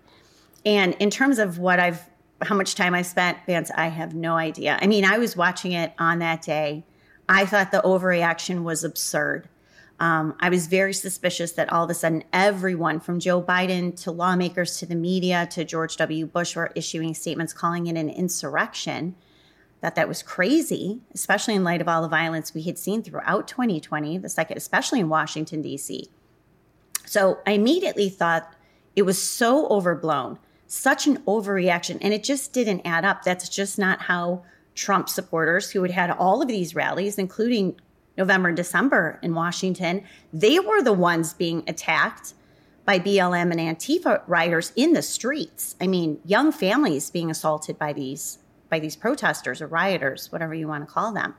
And 0.64 0.95
in 0.95 1.11
terms 1.11 1.39
of 1.39 1.59
what 1.59 1.81
I've, 1.81 2.09
how 2.43 2.55
much 2.55 2.75
time 2.75 2.95
I 2.95 3.03
spent, 3.03 3.39
Vance, 3.47 3.71
I 3.75 3.89
have 3.89 4.14
no 4.14 4.37
idea. 4.37 4.79
I 4.81 4.87
mean, 4.87 5.05
I 5.05 5.18
was 5.18 5.37
watching 5.37 5.73
it 5.73 5.93
on 5.99 6.18
that 6.18 6.43
day. 6.43 6.85
I 7.29 7.47
thought 7.47 7.71
the 7.71 7.81
overreaction 7.83 8.62
was 8.62 8.85
absurd. 8.85 9.49
Um, 10.01 10.35
I 10.41 10.49
was 10.49 10.66
very 10.66 10.95
suspicious 10.95 11.53
that 11.53 11.71
all 11.71 11.85
of 11.85 11.91
a 11.91 11.95
sudden 11.95 12.25
everyone 12.33 13.01
from 13.01 13.21
Joe 13.21 13.43
Biden 13.43 13.95
to 14.03 14.11
lawmakers 14.11 14.79
to 14.79 14.87
the 14.87 14.95
media 14.95 15.47
to 15.53 15.64
George 15.64 15.97
W. 15.99 16.27
Bush 16.27 16.57
were 16.57 16.73
issuing 16.75 17.14
statements 17.14 17.53
calling 17.53 17.87
it 17.87 17.97
an 17.97 18.09
insurrection. 18.09 19.14
That 19.81 19.95
that 19.95 20.09
was 20.09 20.22
crazy, 20.22 21.01
especially 21.14 21.55
in 21.55 21.64
light 21.64 21.81
of 21.81 21.89
all 21.89 22.03
the 22.03 22.09
violence 22.09 22.53
we 22.53 22.62
had 22.62 22.78
seen 22.78 23.03
throughout 23.03 23.49
2020, 23.49 24.18
the 24.18 24.28
second, 24.28 24.57
especially 24.59 25.01
in 25.01 25.09
Washington 25.09 25.62
D.C. 25.62 26.09
So 27.07 27.39
I 27.47 27.53
immediately 27.53 28.09
thought 28.09 28.55
it 28.95 29.03
was 29.03 29.20
so 29.20 29.66
overblown, 29.68 30.39
such 30.66 31.07
an 31.07 31.18
overreaction, 31.20 31.99
and 32.01 32.12
it 32.12 32.22
just 32.22 32.53
didn't 32.53 32.83
add 32.85 33.05
up. 33.05 33.22
That's 33.22 33.49
just 33.49 33.78
not 33.78 34.03
how 34.03 34.43
Trump 34.74 35.09
supporters, 35.09 35.70
who 35.70 35.83
had 35.83 35.91
had 35.91 36.11
all 36.11 36.43
of 36.43 36.49
these 36.49 36.74
rallies, 36.74 37.18
including 37.18 37.81
November 38.16 38.49
and 38.49 38.57
December 38.57 39.18
in 39.22 39.35
Washington, 39.35 40.05
they 40.33 40.59
were 40.59 40.83
the 40.83 40.93
ones 40.93 41.33
being 41.33 41.64
attacked 41.66 42.35
by 42.85 42.99
BLM 42.99 43.51
and 43.51 43.61
Antifa 43.61 44.22
rioters 44.26 44.72
in 44.76 44.93
the 44.93 45.03
streets. 45.03 45.76
I 45.81 45.87
mean, 45.87 46.20
young 46.24 46.53
families 46.53 47.11
being 47.11 47.31
assaulted 47.31 47.78
by 47.78 47.93
these 47.93 48.39
by 48.71 48.79
these 48.79 48.97
protesters 48.97 49.61
or 49.61 49.66
rioters, 49.66 50.33
whatever 50.33 50.55
you 50.55 50.68
want 50.68 50.87
to 50.87 50.93
call 50.93 51.12
them. 51.12 51.35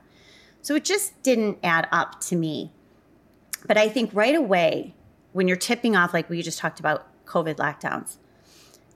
So 0.60 0.76
it 0.76 0.84
just 0.84 1.20
didn't 1.22 1.58
add 1.64 1.88
up 1.90 2.20
to 2.22 2.36
me. 2.36 2.70
But 3.66 3.76
I 3.76 3.88
think 3.88 4.10
right 4.12 4.34
away, 4.34 4.94
when 5.32 5.48
you're 5.48 5.56
tipping 5.56 5.96
off, 5.96 6.14
like 6.14 6.30
we 6.30 6.42
just 6.42 6.58
talked 6.58 6.78
about 6.78 7.08
COVID 7.26 7.56
lockdowns, 7.56 8.18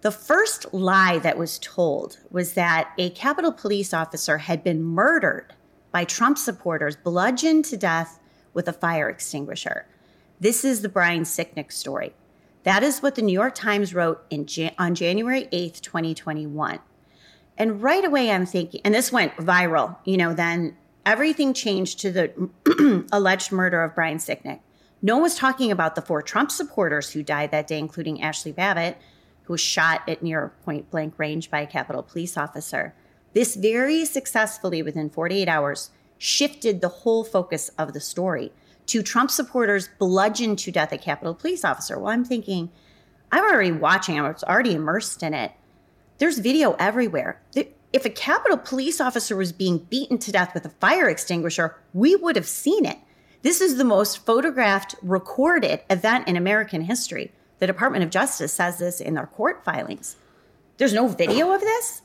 the 0.03 0.11
first 0.13 0.73
lie 0.73 1.19
that 1.19 1.39
was 1.39 1.59
told 1.59 2.19
was 2.31 2.53
that 2.53 2.93
a 2.99 3.11
Capitol 3.11 3.51
police 3.51 3.93
officer 3.93 4.39
had 4.39 4.63
been 4.63 4.85
murdered 4.85 5.55
by 5.91 6.05
Trump 6.05 6.39
supporters 6.39 6.95
bludgeoned 6.95 7.65
to 7.65 7.77
death 7.77 8.21
with 8.53 8.69
a 8.69 8.73
fire 8.73 9.09
extinguisher. 9.09 9.87
This 10.39 10.65
is 10.65 10.83
the 10.83 10.89
Brian 10.89 11.23
Sicknick 11.23 11.73
story. 11.73 12.15
That 12.65 12.83
is 12.83 13.01
what 13.01 13.15
the 13.15 13.23
New 13.23 13.33
York 13.33 13.55
Times 13.55 13.95
wrote 13.95 14.25
in 14.29 14.47
on 14.79 14.95
January 14.95 15.49
8th, 15.53 15.81
2021. 15.81 16.81
And 17.59 17.83
right 17.83 18.05
away, 18.05 18.31
I'm 18.31 18.47
thinking, 18.47 18.81
and 18.85 18.95
this 18.95 19.11
went 19.11 19.37
viral, 19.37 19.97
you 20.05 20.17
know, 20.17 20.35
then 20.35 20.77
everything 21.05 21.55
changed 21.55 22.01
to 22.01 22.11
the 22.11 23.07
alleged 23.13 23.53
murder 23.53 23.83
of 23.83 23.95
Brian 23.95 24.19
Sicknick. 24.19 24.61
No 25.03 25.15
one 25.17 25.23
was 25.23 25.37
talking 25.37 25.71
about 25.71 25.95
the 25.95 26.03
four 26.03 26.23
Trump 26.23 26.51
supporters 26.51 27.11
who 27.11 27.23
died 27.23 27.51
that 27.51 27.67
day, 27.67 27.79
including 27.79 28.19
Ashli 28.19 28.55
Babbitt, 28.55 28.99
who 29.45 29.55
was 29.55 29.61
shot 29.61 30.03
at 30.09 30.23
near 30.23 30.53
point 30.65 30.91
blank 30.91 31.19
range 31.19 31.51
by 31.51 31.61
a 31.61 31.67
Capitol 31.67 32.03
police 32.03 32.37
officer. 32.37 32.95
This 33.33 33.55
very 33.55 34.05
successfully, 34.05 34.83
within 34.83 35.11
48 35.11 35.49
hours, 35.49 35.91
shifted 36.19 36.81
the 36.81 36.89
whole 36.89 37.23
focus 37.25 37.71
of 37.79 37.93
the 37.93 38.01
story 38.01 38.53
to 38.87 39.03
Trump 39.03 39.31
supporters 39.31 39.89
bludgeoned 39.99 40.59
to 40.61 40.71
death 40.71 40.93
a 40.93 40.99
Capitol 40.99 41.35
police 41.35 41.65
officer. 41.65 41.99
Well, 41.99 42.13
I'm 42.13 42.25
thinking, 42.25 42.71
I'm 43.31 43.45
already 43.45 43.73
watching, 43.73 44.19
I 44.19 44.29
was 44.29 44.45
already 44.45 44.75
immersed 44.75 45.23
in 45.23 45.35
it. 45.35 45.53
There's 46.19 46.39
video 46.39 46.73
everywhere. 46.79 47.41
If 47.93 48.05
a 48.05 48.11
Capitol 48.11 48.59
police 48.59 49.01
officer 49.01 49.37
was 49.37 49.53
being 49.53 49.79
beaten 49.79 50.19
to 50.19 50.33
death 50.33 50.55
with 50.55 50.65
a 50.65 50.71
fire 50.71 51.09
extinguisher, 51.09 51.77
we 51.93 52.17
would 52.17 52.37
have 52.37 52.47
seen 52.47 52.85
it. 52.85 52.99
This 53.43 53.61
is 53.61 53.77
the 53.77 53.85
most 53.85 54.25
photographed, 54.25 54.95
recorded 55.03 55.81
event 55.89 56.27
in 56.27 56.37
American 56.37 56.83
history. 56.83 57.33
The 57.59 57.67
Department 57.67 58.03
of 58.03 58.11
Justice 58.11 58.53
says 58.53 58.79
this 58.79 59.01
in 59.01 59.15
their 59.15 59.27
court 59.27 59.65
filings. 59.65 60.17
There's 60.79 60.93
no 60.93 61.07
video 61.09 61.53
of 61.53 61.61
this? 61.61 62.03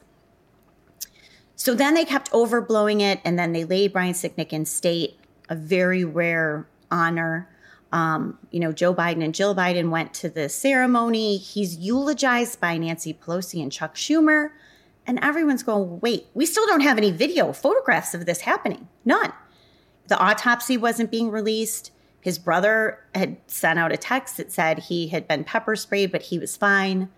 So 1.55 1.74
then 1.74 1.93
they 1.93 2.05
kept 2.05 2.32
overblowing 2.32 3.01
it, 3.01 3.20
and 3.24 3.38
then 3.38 3.53
they 3.53 3.66
laid 3.66 3.93
Brian 3.93 4.14
Sicknick 4.14 4.53
in 4.53 4.66
state, 4.66 5.20
a 5.49 5.55
very 5.55 6.03
rare 6.03 6.68
honor. 6.89 7.49
Um, 7.92 8.38
you 8.52 8.60
know, 8.60 8.72
Joe 8.72 8.94
Biden 8.94 9.24
and 9.24 9.36
Jill 9.36 9.54
Biden 9.54 9.89
went 9.89 10.14
to 10.16 10.30
the 10.30 10.48
ceremony. 10.48 11.38
He's 11.38 11.76
eulogized 11.76 12.60
by 12.62 12.78
Nancy 12.78 13.14
Pelosi 13.14 13.62
and 13.62 13.72
Chuck 13.72 13.96
Schumer. 13.96 14.50
And 15.06 15.20
everyone's 15.22 15.64
going, 15.64 16.00
wait, 16.00 16.28
we 16.34 16.46
still 16.46 16.66
don't 16.68 16.82
have 16.82 16.98
any 16.98 17.12
video 17.12 17.52
photographs 17.54 18.14
of 18.14 18.26
this 18.26 18.42
happening. 18.42 18.88
None. 19.04 19.34
The 20.08 20.18
autopsy 20.18 20.78
wasn't 20.78 21.12
being 21.12 21.32
released. 21.32 21.92
His 22.22 22.38
brother 22.38 23.00
had 23.16 23.38
sent 23.48 23.80
out 23.80 23.92
a 23.92 23.98
text 23.98 24.38
that 24.38 24.52
said 24.52 24.80
he 24.80 25.08
had 25.08 25.28
been 25.28 25.44
pepper 25.44 25.76
sprayed, 25.76 26.12
but 26.12 26.24
he 26.24 26.38
was 26.38 26.56
fine. 26.56 27.10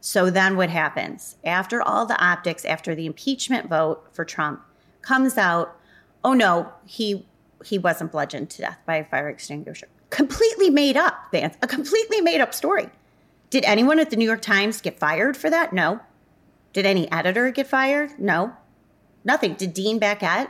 So 0.00 0.30
then 0.30 0.56
what 0.56 0.70
happens? 0.70 1.36
After 1.42 1.82
all 1.82 2.06
the 2.06 2.22
optics, 2.22 2.64
after 2.64 2.94
the 2.94 3.06
impeachment 3.06 3.68
vote 3.68 4.06
for 4.12 4.24
Trump 4.24 4.62
comes 5.00 5.38
out, 5.38 5.76
oh 6.22 6.34
no, 6.34 6.72
he 6.84 7.26
he 7.64 7.78
wasn't 7.78 8.12
bludgeoned 8.12 8.50
to 8.50 8.62
death 8.62 8.78
by 8.86 8.96
a 8.96 9.04
fire 9.04 9.28
extinguisher. 9.28 9.88
Completely 10.16 10.70
made 10.70 10.96
up, 10.96 11.28
Vance. 11.30 11.58
A 11.60 11.66
completely 11.66 12.22
made 12.22 12.40
up 12.40 12.54
story. 12.54 12.88
Did 13.50 13.66
anyone 13.66 14.00
at 14.00 14.08
the 14.08 14.16
New 14.16 14.24
York 14.24 14.40
Times 14.40 14.80
get 14.80 14.98
fired 14.98 15.36
for 15.36 15.50
that? 15.50 15.74
No. 15.74 16.00
Did 16.72 16.86
any 16.86 17.12
editor 17.12 17.50
get 17.50 17.66
fired? 17.66 18.18
No. 18.18 18.56
Nothing. 19.26 19.56
Did 19.56 19.74
Dean 19.74 20.00
Baquet 20.00 20.48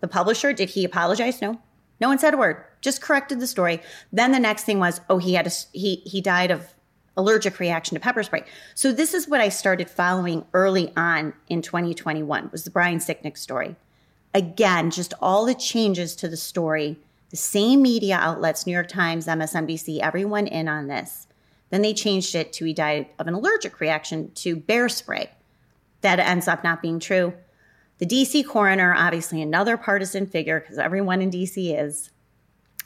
the 0.00 0.08
publisher, 0.08 0.52
did 0.52 0.68
he 0.68 0.84
apologize? 0.84 1.40
No. 1.40 1.58
No 2.02 2.08
one 2.08 2.18
said 2.18 2.34
a 2.34 2.36
word. 2.36 2.62
Just 2.82 3.00
corrected 3.00 3.40
the 3.40 3.46
story. 3.46 3.80
Then 4.12 4.30
the 4.30 4.38
next 4.38 4.64
thing 4.64 4.78
was, 4.78 5.00
oh, 5.08 5.16
he 5.16 5.32
had 5.32 5.46
a 5.46 5.50
he 5.72 5.96
he 6.04 6.20
died 6.20 6.50
of 6.50 6.74
allergic 7.16 7.58
reaction 7.58 7.94
to 7.94 8.00
pepper 8.00 8.22
spray. 8.22 8.44
So 8.74 8.92
this 8.92 9.14
is 9.14 9.26
what 9.26 9.40
I 9.40 9.48
started 9.48 9.88
following 9.88 10.44
early 10.52 10.92
on 10.98 11.32
in 11.48 11.62
2021 11.62 12.50
was 12.52 12.64
the 12.64 12.70
Brian 12.70 12.98
Sicknick 12.98 13.38
story. 13.38 13.74
Again, 14.34 14.90
just 14.90 15.14
all 15.22 15.46
the 15.46 15.54
changes 15.54 16.14
to 16.16 16.28
the 16.28 16.36
story, 16.36 16.98
the 17.30 17.36
same 17.36 17.82
media 17.82 18.16
outlets, 18.16 18.66
New 18.66 18.72
York 18.72 18.88
Times, 18.88 19.26
MSNBC, 19.26 20.00
everyone 20.00 20.46
in 20.46 20.68
on 20.68 20.86
this. 20.86 21.26
Then 21.70 21.82
they 21.82 21.92
changed 21.92 22.34
it 22.34 22.52
to 22.54 22.64
he 22.64 22.72
died 22.72 23.08
of 23.18 23.26
an 23.26 23.34
allergic 23.34 23.80
reaction 23.80 24.30
to 24.36 24.56
bear 24.56 24.88
spray. 24.88 25.30
That 26.00 26.18
ends 26.18 26.48
up 26.48 26.64
not 26.64 26.80
being 26.80 27.00
true. 27.00 27.34
The 27.98 28.06
DC 28.06 28.46
coroner, 28.46 28.94
obviously 28.94 29.42
another 29.42 29.76
partisan 29.76 30.26
figure 30.26 30.60
because 30.60 30.78
everyone 30.78 31.20
in 31.20 31.30
DC 31.30 31.78
is, 31.78 32.10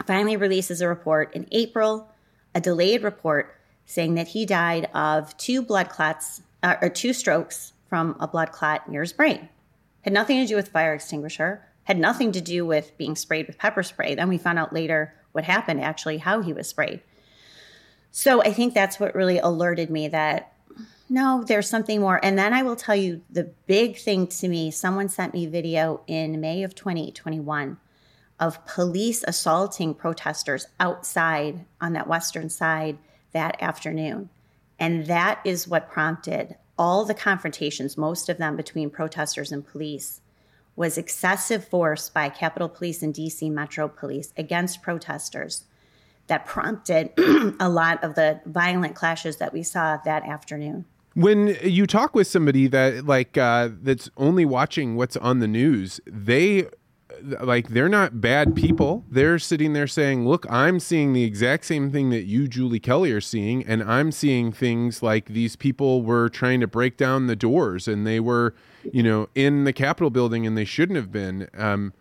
finally 0.06 0.36
releases 0.36 0.80
a 0.80 0.88
report 0.88 1.32
in 1.34 1.46
April, 1.52 2.08
a 2.54 2.60
delayed 2.60 3.02
report 3.02 3.58
saying 3.84 4.14
that 4.14 4.28
he 4.28 4.46
died 4.46 4.88
of 4.94 5.36
two 5.36 5.62
blood 5.62 5.88
clots 5.88 6.42
uh, 6.62 6.76
or 6.80 6.88
two 6.88 7.12
strokes 7.12 7.74
from 7.88 8.16
a 8.18 8.26
blood 8.26 8.52
clot 8.52 8.88
near 8.88 9.02
his 9.02 9.12
brain. 9.12 9.48
Had 10.00 10.14
nothing 10.14 10.40
to 10.40 10.46
do 10.46 10.56
with 10.56 10.68
fire 10.68 10.94
extinguisher, 10.94 11.64
had 11.84 11.98
nothing 11.98 12.32
to 12.32 12.40
do 12.40 12.64
with 12.64 12.96
being 12.96 13.16
sprayed 13.16 13.46
with 13.46 13.58
pepper 13.58 13.82
spray. 13.82 14.14
Then 14.14 14.28
we 14.28 14.38
found 14.38 14.58
out 14.58 14.72
later 14.72 15.14
what 15.32 15.44
happened, 15.44 15.80
actually, 15.80 16.18
how 16.18 16.40
he 16.40 16.52
was 16.52 16.68
sprayed. 16.68 17.02
So 18.10 18.42
I 18.42 18.52
think 18.52 18.74
that's 18.74 19.00
what 19.00 19.14
really 19.14 19.38
alerted 19.38 19.90
me 19.90 20.08
that 20.08 20.52
no, 21.08 21.44
there's 21.46 21.68
something 21.68 22.00
more. 22.00 22.18
And 22.24 22.38
then 22.38 22.54
I 22.54 22.62
will 22.62 22.76
tell 22.76 22.96
you 22.96 23.20
the 23.28 23.52
big 23.66 23.98
thing 23.98 24.26
to 24.28 24.48
me 24.48 24.70
someone 24.70 25.10
sent 25.10 25.34
me 25.34 25.44
video 25.44 26.00
in 26.06 26.40
May 26.40 26.62
of 26.62 26.74
2021 26.74 27.76
of 28.40 28.64
police 28.66 29.22
assaulting 29.28 29.94
protesters 29.94 30.66
outside 30.80 31.66
on 31.82 31.92
that 31.92 32.08
western 32.08 32.48
side 32.48 32.96
that 33.32 33.60
afternoon. 33.60 34.30
And 34.78 35.06
that 35.06 35.40
is 35.44 35.68
what 35.68 35.90
prompted 35.90 36.56
all 36.78 37.04
the 37.04 37.14
confrontations, 37.14 37.98
most 37.98 38.30
of 38.30 38.38
them 38.38 38.56
between 38.56 38.88
protesters 38.88 39.52
and 39.52 39.66
police, 39.66 40.21
was 40.76 40.96
excessive 40.96 41.66
force 41.66 42.08
by 42.08 42.28
Capitol 42.28 42.68
Police 42.68 43.02
and 43.02 43.14
DC 43.14 43.50
Metro 43.50 43.88
Police 43.88 44.32
against 44.36 44.82
protesters 44.82 45.64
that 46.28 46.46
prompted 46.46 47.10
a 47.60 47.68
lot 47.68 48.02
of 48.02 48.14
the 48.14 48.40
violent 48.46 48.94
clashes 48.94 49.36
that 49.36 49.52
we 49.52 49.62
saw 49.62 49.98
that 50.04 50.26
afternoon. 50.26 50.84
When 51.14 51.58
you 51.62 51.86
talk 51.86 52.14
with 52.14 52.26
somebody 52.26 52.68
that 52.68 53.04
like 53.04 53.36
uh, 53.36 53.68
that's 53.82 54.08
only 54.16 54.46
watching 54.46 54.96
what's 54.96 55.16
on 55.18 55.40
the 55.40 55.48
news, 55.48 56.00
they 56.06 56.68
like 57.22 57.68
they're 57.68 57.88
not 57.88 58.20
bad 58.20 58.54
people. 58.54 59.04
They're 59.10 59.38
sitting 59.38 59.72
there 59.72 59.86
saying, 59.86 60.26
"Look, 60.26 60.46
I'm 60.50 60.80
seeing 60.80 61.12
the 61.12 61.24
exact 61.24 61.64
same 61.64 61.90
thing 61.90 62.10
that 62.10 62.24
you, 62.24 62.48
Julie 62.48 62.80
Kelly, 62.80 63.12
are 63.12 63.20
seeing, 63.20 63.64
and 63.64 63.82
I'm 63.82 64.12
seeing 64.12 64.52
things 64.52 65.02
like 65.02 65.26
these 65.26 65.56
people 65.56 66.02
were 66.02 66.28
trying 66.28 66.60
to 66.60 66.66
break 66.66 66.96
down 66.96 67.26
the 67.26 67.36
doors, 67.36 67.88
and 67.88 68.06
they 68.06 68.20
were, 68.20 68.54
you 68.92 69.02
know, 69.02 69.28
in 69.34 69.64
the 69.64 69.72
Capitol 69.72 70.10
building, 70.10 70.46
and 70.46 70.56
they 70.56 70.64
shouldn't 70.64 70.96
have 70.96 71.10
been." 71.12 71.48
Um, 71.56 71.92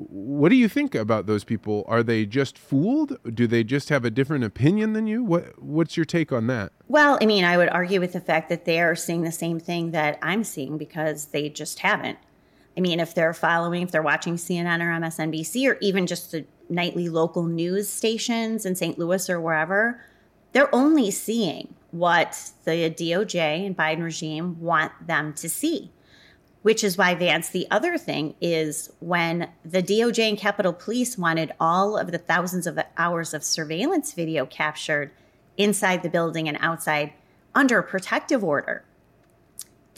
What 0.00 0.50
do 0.50 0.54
you 0.54 0.68
think 0.68 0.94
about 0.94 1.26
those 1.26 1.42
people? 1.42 1.84
Are 1.88 2.04
they 2.04 2.24
just 2.24 2.56
fooled? 2.56 3.18
Do 3.34 3.48
they 3.48 3.64
just 3.64 3.88
have 3.88 4.04
a 4.04 4.10
different 4.10 4.44
opinion 4.44 4.92
than 4.92 5.08
you? 5.08 5.24
What 5.24 5.60
What's 5.60 5.96
your 5.96 6.06
take 6.06 6.30
on 6.32 6.46
that? 6.46 6.70
Well, 6.86 7.18
I 7.20 7.26
mean, 7.26 7.42
I 7.42 7.56
would 7.56 7.68
argue 7.70 7.98
with 7.98 8.12
the 8.12 8.20
fact 8.20 8.48
that 8.50 8.64
they 8.64 8.80
are 8.80 8.94
seeing 8.94 9.22
the 9.22 9.32
same 9.32 9.58
thing 9.58 9.90
that 9.90 10.16
I'm 10.22 10.44
seeing 10.44 10.78
because 10.78 11.26
they 11.26 11.48
just 11.48 11.80
haven't. 11.80 12.18
I 12.78 12.80
mean, 12.80 13.00
if 13.00 13.12
they're 13.12 13.34
following, 13.34 13.82
if 13.82 13.90
they're 13.90 14.00
watching 14.00 14.36
CNN 14.36 14.80
or 14.80 15.00
MSNBC 15.00 15.68
or 15.68 15.76
even 15.80 16.06
just 16.06 16.30
the 16.30 16.46
nightly 16.70 17.08
local 17.08 17.42
news 17.42 17.88
stations 17.88 18.64
in 18.64 18.76
St. 18.76 18.98
Louis 18.98 19.28
or 19.28 19.40
wherever, 19.40 20.00
they're 20.52 20.74
only 20.74 21.10
seeing 21.10 21.74
what 21.90 22.52
the 22.64 22.90
DOJ 22.90 23.66
and 23.66 23.76
Biden 23.76 24.04
regime 24.04 24.60
want 24.60 24.92
them 25.06 25.34
to 25.34 25.48
see 25.48 25.90
which 26.62 26.82
is 26.82 26.98
why 26.98 27.14
Vance, 27.14 27.48
the 27.48 27.66
other 27.70 27.96
thing 27.96 28.34
is 28.40 28.92
when 29.00 29.48
the 29.64 29.82
DOJ 29.82 30.28
and 30.28 30.38
Capitol 30.38 30.72
Police 30.72 31.16
wanted 31.16 31.52
all 31.60 31.96
of 31.96 32.10
the 32.10 32.18
thousands 32.18 32.66
of 32.66 32.78
hours 32.96 33.32
of 33.32 33.44
surveillance 33.44 34.12
video 34.12 34.44
captured 34.44 35.10
inside 35.56 36.02
the 36.02 36.10
building 36.10 36.48
and 36.48 36.58
outside 36.60 37.12
under 37.54 37.78
a 37.78 37.82
protective 37.82 38.42
order. 38.42 38.84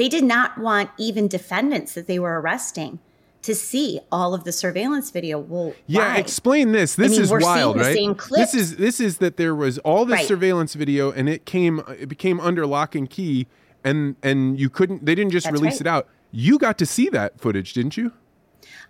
They 0.01 0.09
did 0.09 0.25
not 0.25 0.57
want 0.57 0.89
even 0.97 1.29
defendants 1.29 1.93
that 1.93 2.07
they 2.07 2.19
were 2.19 2.41
arresting 2.41 3.01
to 3.43 3.55
see 3.55 4.01
all 4.11 4.33
of 4.33 4.45
the 4.45 4.51
surveillance 4.51 5.11
video. 5.11 5.39
Well, 5.39 5.75
yeah, 5.87 6.15
why? 6.15 6.17
explain 6.17 6.73
this. 6.73 6.95
This 6.95 7.13
I 7.13 7.17
mean, 7.17 7.21
is 7.21 7.45
wild, 7.45 7.77
right? 7.77 8.17
This 8.31 8.55
is 8.55 8.77
this 8.77 8.99
is 8.99 9.19
that 9.19 9.37
there 9.37 9.55
was 9.55 9.77
all 9.81 10.07
this 10.07 10.21
Right. 10.21 10.27
surveillance 10.27 10.73
video, 10.73 11.11
and 11.11 11.29
it 11.29 11.45
came 11.45 11.83
it 11.87 12.09
became 12.09 12.41
under 12.41 12.67
lock 12.67 12.95
and 12.95 13.11
key, 13.11 13.47
and 13.85 14.17
and 14.23 14.59
you 14.59 14.71
couldn't. 14.71 15.05
They 15.05 15.15
didn't 15.15 15.33
just 15.33 15.45
That's 15.45 15.61
release 15.61 15.75
right. 15.75 15.81
it 15.83 15.87
out. 15.87 16.09
You 16.31 16.59
got 16.59 16.79
to 16.79 16.87
see 16.87 17.11
that 17.11 17.39
footage, 17.39 17.75
didn't 17.75 17.99
you? 17.99 18.13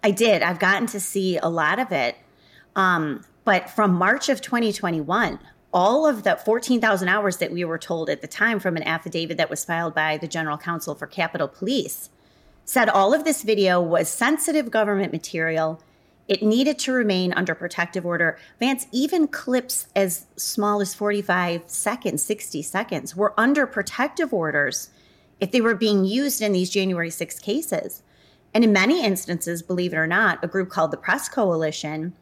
I 0.05 0.13
did. 0.13 0.45
I've 0.45 0.61
gotten 0.61 0.87
to 0.87 1.01
see 1.01 1.39
a 1.39 1.49
lot 1.49 1.81
of 1.81 1.91
it. 1.91 2.19
Um, 2.77 3.25
but 3.45 3.69
from 3.69 3.95
March 3.95 4.29
of 4.29 4.41
2021, 4.41 5.41
all 5.73 6.07
of 6.07 6.25
the 6.25 6.37
14,000 6.37 7.09
hours 7.09 7.37
that 7.37 7.53
we 7.53 7.65
were 7.65 7.79
told 7.79 8.11
at 8.11 8.21
the 8.21 8.27
time 8.27 8.59
from 8.59 8.77
an 8.77 8.83
affidavit 8.83 9.37
that 9.37 9.51
was 9.51 9.65
filed 9.65 9.95
by 9.95 10.17
the 10.17 10.29
general 10.29 10.59
counsel 10.59 10.95
for 10.95 11.07
Capitol 11.07 11.49
Police 11.49 12.11
said 12.65 12.89
all 12.89 13.13
of 13.13 13.25
this 13.25 13.43
video 13.43 13.81
was 13.81 14.09
sensitive 14.09 14.71
government 14.71 15.13
material. 15.13 15.81
It 16.29 16.43
needed 16.43 16.79
to 16.81 16.93
remain 16.93 17.33
under 17.33 17.55
protective 17.55 18.07
order. 18.07 18.39
Vance, 18.61 18.87
even 18.93 19.27
clips 19.27 19.89
as 19.97 20.27
small 20.37 20.81
as 20.81 20.95
45 20.95 21.65
seconds, 21.67 22.23
60 22.23 22.63
seconds 22.63 23.17
were 23.17 23.35
under 23.37 23.67
protective 23.67 24.33
orders 24.33 24.91
if 25.41 25.51
they 25.51 25.61
were 25.61 25.75
being 25.75 26.05
used 26.05 26.41
in 26.41 26.53
these 26.53 26.71
January 26.71 27.11
6 27.11 27.39
cases. 27.41 28.03
And 28.55 28.63
in 28.63 28.73
many 28.73 29.05
instances, 29.05 29.63
believe 29.63 29.93
it 29.93 29.97
or 29.97 30.07
not, 30.07 30.43
a 30.43 30.49
group 30.49 30.71
called 30.71 30.91
the 30.91 30.97
Press 30.97 31.29
Coalition 31.29 32.13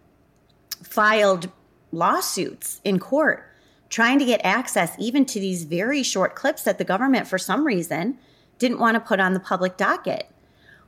filed 0.83 1.51
lawsuits 1.93 2.81
in 2.85 2.99
court 2.99 3.45
trying 3.89 4.19
to 4.19 4.25
get 4.25 4.41
access 4.45 4.95
even 4.99 5.25
to 5.25 5.41
these 5.41 5.65
very 5.65 6.03
short 6.03 6.35
clips 6.35 6.63
that 6.63 6.79
the 6.79 6.85
government, 6.85 7.27
for 7.27 7.39
some 7.39 7.67
reason, 7.67 8.19
didn't 8.59 8.79
want 8.79 8.95
to 8.95 9.01
put 9.01 9.21
on 9.21 9.33
the 9.33 9.41
public 9.41 9.77
docket. 9.77 10.29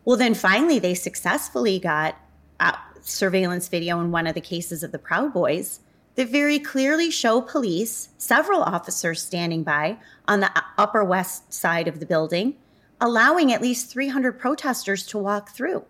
Well, 0.05 0.17
then 0.17 0.35
finally, 0.35 0.79
they 0.79 0.95
successfully 0.95 1.79
got 1.79 2.17
surveillance 3.03 3.69
video 3.69 4.01
in 4.01 4.11
one 4.11 4.27
of 4.27 4.35
the 4.35 4.41
cases 4.41 4.83
of 4.83 4.93
the 4.93 4.99
Proud 4.99 5.33
Boys 5.33 5.81
that 6.17 6.29
very 6.29 6.59
clearly 6.59 7.11
show 7.11 7.41
police, 7.41 8.11
several 8.19 8.63
officers 8.63 9.23
standing 9.23 9.63
by 9.63 9.97
on 10.29 10.41
the 10.41 10.51
upper 10.77 11.05
west 11.05 11.53
side 11.53 11.89
of 11.89 12.01
the 12.01 12.07
building, 12.07 12.57
allowing 13.01 13.53
at 13.53 13.63
least 13.63 13.91
300 13.91 14.39
protesters 14.39 15.07
to 15.07 15.19
walk 15.19 15.51
through. 15.51 15.85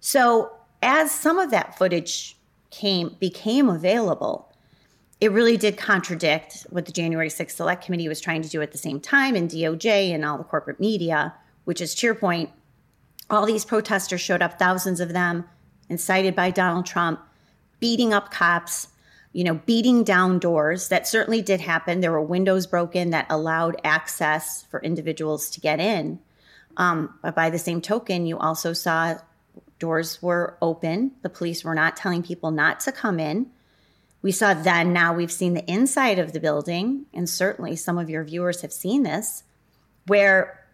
So, 0.00 0.52
as 0.82 1.10
some 1.10 1.38
of 1.38 1.50
that 1.50 1.76
footage 1.76 2.37
came 2.70 3.16
became 3.18 3.68
available, 3.68 4.52
it 5.20 5.32
really 5.32 5.56
did 5.56 5.76
contradict 5.76 6.66
what 6.70 6.86
the 6.86 6.92
January 6.92 7.28
6th 7.28 7.52
Select 7.52 7.84
Committee 7.84 8.08
was 8.08 8.20
trying 8.20 8.42
to 8.42 8.48
do 8.48 8.62
at 8.62 8.72
the 8.72 8.78
same 8.78 9.00
time, 9.00 9.34
and 9.34 9.50
DOJ 9.50 10.14
and 10.14 10.24
all 10.24 10.38
the 10.38 10.44
corporate 10.44 10.78
media, 10.78 11.34
which 11.64 11.80
is 11.80 11.94
to 11.96 12.06
your 12.06 12.14
point, 12.14 12.50
all 13.28 13.44
these 13.44 13.64
protesters 13.64 14.20
showed 14.20 14.42
up, 14.42 14.58
thousands 14.58 15.00
of 15.00 15.12
them, 15.12 15.44
incited 15.88 16.34
by 16.36 16.50
Donald 16.50 16.86
Trump, 16.86 17.20
beating 17.80 18.12
up 18.12 18.30
cops, 18.30 18.88
you 19.32 19.44
know, 19.44 19.54
beating 19.54 20.04
down 20.04 20.38
doors. 20.38 20.88
That 20.88 21.06
certainly 21.06 21.42
did 21.42 21.60
happen. 21.60 22.00
There 22.00 22.12
were 22.12 22.22
windows 22.22 22.66
broken 22.66 23.10
that 23.10 23.26
allowed 23.28 23.80
access 23.84 24.64
for 24.70 24.80
individuals 24.82 25.50
to 25.50 25.60
get 25.60 25.80
in. 25.80 26.20
Um, 26.76 27.18
but 27.22 27.34
by 27.34 27.50
the 27.50 27.58
same 27.58 27.80
token, 27.80 28.26
you 28.26 28.38
also 28.38 28.72
saw 28.72 29.16
doors 29.78 30.22
were 30.22 30.56
open. 30.60 31.12
The 31.22 31.28
police 31.28 31.64
were 31.64 31.74
not 31.74 31.96
telling 31.96 32.22
people 32.22 32.50
not 32.50 32.80
to 32.80 32.92
come 32.92 33.20
in. 33.20 33.50
We 34.20 34.32
saw 34.32 34.54
then, 34.54 34.92
now 34.92 35.14
we've 35.14 35.32
seen 35.32 35.54
the 35.54 35.70
inside 35.70 36.18
of 36.18 36.32
the 36.32 36.40
building, 36.40 37.06
and 37.14 37.28
certainly 37.28 37.76
some 37.76 37.98
of 37.98 38.10
your 38.10 38.24
viewers 38.24 38.62
have 38.62 38.72
seen 38.72 39.04
this, 39.04 39.44
where 40.06 40.64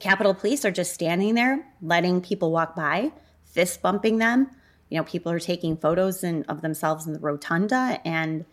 Capitol 0.00 0.32
Police 0.32 0.64
are 0.64 0.70
just 0.70 0.94
standing 0.94 1.34
there, 1.34 1.66
letting 1.82 2.22
people 2.22 2.50
walk 2.50 2.74
by, 2.74 3.12
fist 3.44 3.82
bumping 3.82 4.18
them. 4.18 4.50
You 4.88 4.96
know, 4.96 5.04
people 5.04 5.30
are 5.30 5.38
taking 5.38 5.76
photos 5.76 6.24
in, 6.24 6.44
of 6.44 6.62
themselves 6.62 7.06
in 7.06 7.12
the 7.12 7.18
rotunda. 7.18 8.00
And 8.06 8.46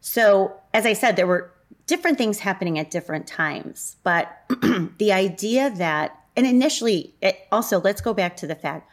so, 0.00 0.54
as 0.72 0.86
I 0.86 0.94
said, 0.94 1.16
there 1.16 1.26
were 1.26 1.52
different 1.86 2.16
things 2.16 2.38
happening 2.38 2.78
at 2.78 2.90
different 2.90 3.26
times. 3.26 3.96
But 4.02 4.34
the 4.98 5.12
idea 5.12 5.70
that, 5.70 6.18
and 6.36 6.46
initially, 6.46 7.14
it, 7.20 7.38
also, 7.52 7.80
let's 7.80 8.00
go 8.00 8.14
back 8.14 8.36
to 8.38 8.46
the 8.46 8.54
fact 8.54 8.90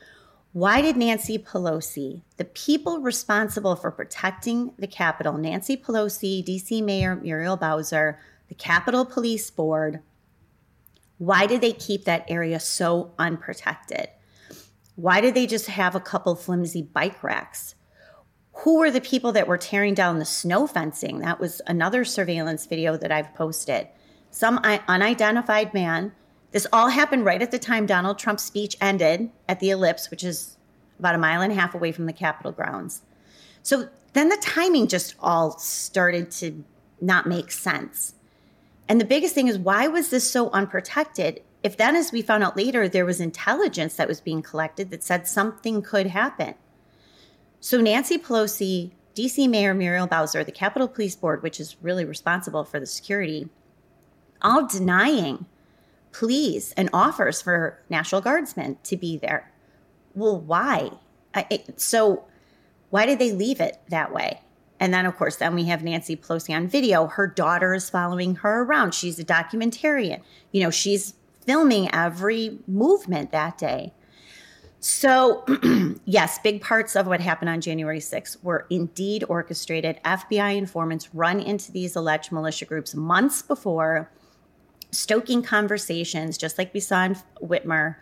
why 0.54 0.82
did 0.82 0.98
Nancy 0.98 1.38
Pelosi, 1.38 2.24
the 2.38 2.46
people 2.46 3.00
responsible 3.00 3.76
for 3.76 3.90
protecting 3.90 4.74
the 4.78 4.88
Capitol, 4.88 5.38
Nancy 5.38 5.78
Pelosi, 5.78 6.46
DC 6.46 6.84
Mayor 6.84 7.16
Muriel 7.16 7.56
Bowser, 7.56 8.20
the 8.50 8.56
Capitol 8.56 9.06
Police 9.06 9.50
Board, 9.50 10.02
why 11.18 11.46
did 11.46 11.62
they 11.62 11.72
keep 11.72 12.06
that 12.06 12.26
area 12.28 12.60
so 12.60 13.14
unprotected? 13.20 14.10
Why 14.96 15.22
did 15.22 15.36
they 15.36 15.46
just 15.46 15.68
have 15.68 15.96
a 15.96 16.00
couple 16.00 16.36
flimsy 16.36 16.82
bike 16.82 17.24
racks? 17.24 17.76
Who 18.54 18.80
were 18.80 18.92
the 18.92 19.00
people 19.02 19.32
that 19.32 19.48
were 19.48 19.58
tearing 19.58 19.94
down 19.94 20.20
the 20.20 20.26
snow 20.26 20.68
fencing? 20.68 21.20
That 21.20 21.40
was 21.40 21.62
another 21.68 22.04
surveillance 22.04 22.66
video 22.66 22.98
that 22.98 23.12
I've 23.12 23.34
posted. 23.36 23.88
Some 24.32 24.58
unidentified 24.58 25.74
man. 25.74 26.12
This 26.52 26.68
all 26.74 26.90
happened 26.90 27.26
right 27.26 27.42
at 27.42 27.52
the 27.52 27.60
time 27.60 27.86
Donald 27.86 28.20
Trump's 28.20 28.44
speech 28.44 28.76
ended 28.82 29.30
at 29.48 29.60
the 29.60 29.70
Ellipse, 29.70 30.12
which 30.12 30.24
is 30.24 30.58
about 31.00 31.16
a 31.16 31.18
mile 31.18 31.42
and 31.42 31.52
a 31.52 31.56
half 31.56 31.74
away 31.74 31.92
from 31.92 32.06
the 32.06 32.14
Capitol 32.14 32.52
grounds. 32.52 33.02
So 33.64 33.90
then 34.14 34.30
the 34.30 34.38
timing 34.42 34.88
just 34.88 35.16
all 35.20 35.58
started 35.58 36.30
to 36.32 36.64
not 37.00 37.28
make 37.28 37.52
sense. 37.52 38.16
And 38.90 39.00
the 39.00 39.06
biggest 39.06 39.34
thing 39.34 39.48
is 39.48 39.58
why 39.58 39.88
was 39.88 40.10
this 40.10 40.30
so 40.30 40.50
unprotected? 40.50 41.42
If 41.64 41.78
then, 41.78 41.96
as 41.96 42.12
we 42.12 42.22
found 42.22 42.44
out 42.44 42.58
later, 42.58 42.90
there 42.90 43.06
was 43.06 43.22
intelligence 43.22 43.96
that 43.96 44.08
was 44.08 44.20
being 44.20 44.42
collected 44.42 44.90
that 44.90 45.04
said 45.04 45.28
something 45.28 45.82
could 45.82 46.08
happen. 46.08 46.56
So 47.60 47.80
Nancy 47.80 48.18
Pelosi, 48.18 48.92
DC 49.16 49.48
Mayor 49.48 49.74
Muriel 49.74 50.08
Bowser, 50.08 50.44
the 50.44 50.52
Capitol 50.52 50.88
Police 50.88 51.16
Board, 51.16 51.44
which 51.44 51.60
is 51.60 51.78
really 51.82 52.04
responsible 52.04 52.64
for 52.64 52.80
the 52.80 52.86
security, 52.86 53.50
all 54.42 54.68
denying 54.68 55.46
pleas 56.12 56.74
and 56.78 56.90
offers 56.94 57.42
for 57.42 57.82
National 57.90 58.22
Guardsmen 58.22 58.78
to 58.84 58.98
be 58.98 59.18
there. 59.18 59.52
Well, 60.14 60.40
why? 60.40 60.92
I, 61.34 61.46
it, 61.50 61.80
so 61.80 62.26
why 62.90 63.06
did 63.06 63.20
they 63.20 63.32
leave 63.32 63.62
it 63.62 63.80
that 63.90 64.14
way? 64.14 64.42
And 64.80 64.94
then, 64.94 65.06
of 65.06 65.16
course, 65.16 65.36
then 65.36 65.54
we 65.54 65.66
have 65.66 65.84
Nancy 65.84 66.16
Pelosi 66.16 66.56
on 66.56 66.68
video. 66.68 67.06
Her 67.06 67.28
daughter 67.28 67.74
is 67.74 67.90
following 67.90 68.36
her 68.38 68.64
around. 68.64 68.94
She's 68.96 69.20
a 69.20 69.24
documentarian. 69.24 70.22
You 70.52 70.64
know, 70.64 70.72
she's 70.72 71.14
filming 71.46 71.94
every 71.94 72.60
movement 72.68 73.32
that 73.32 73.58
day. 73.58 73.94
So, 74.80 75.46
yes, 76.06 76.40
big 76.40 76.62
parts 76.62 76.96
of 76.96 77.06
what 77.06 77.22
happened 77.22 77.50
on 77.50 77.62
January 77.62 78.00
6th 78.00 78.44
were 78.44 78.66
indeed 78.72 79.24
orchestrated. 79.30 80.00
FBI 80.04 80.58
informants 80.58 81.14
run 81.14 81.40
into 81.40 81.72
these 81.72 81.96
alleged 81.96 82.32
militia 82.32 82.66
groups 82.66 82.96
months 82.96 83.44
before, 83.44 84.12
stoking 84.92 85.42
conversations, 85.42 86.38
just 86.38 86.58
like 86.58 86.74
we 86.74 86.80
saw 86.80 87.06
in 87.06 87.16
Whitmer, 87.42 87.96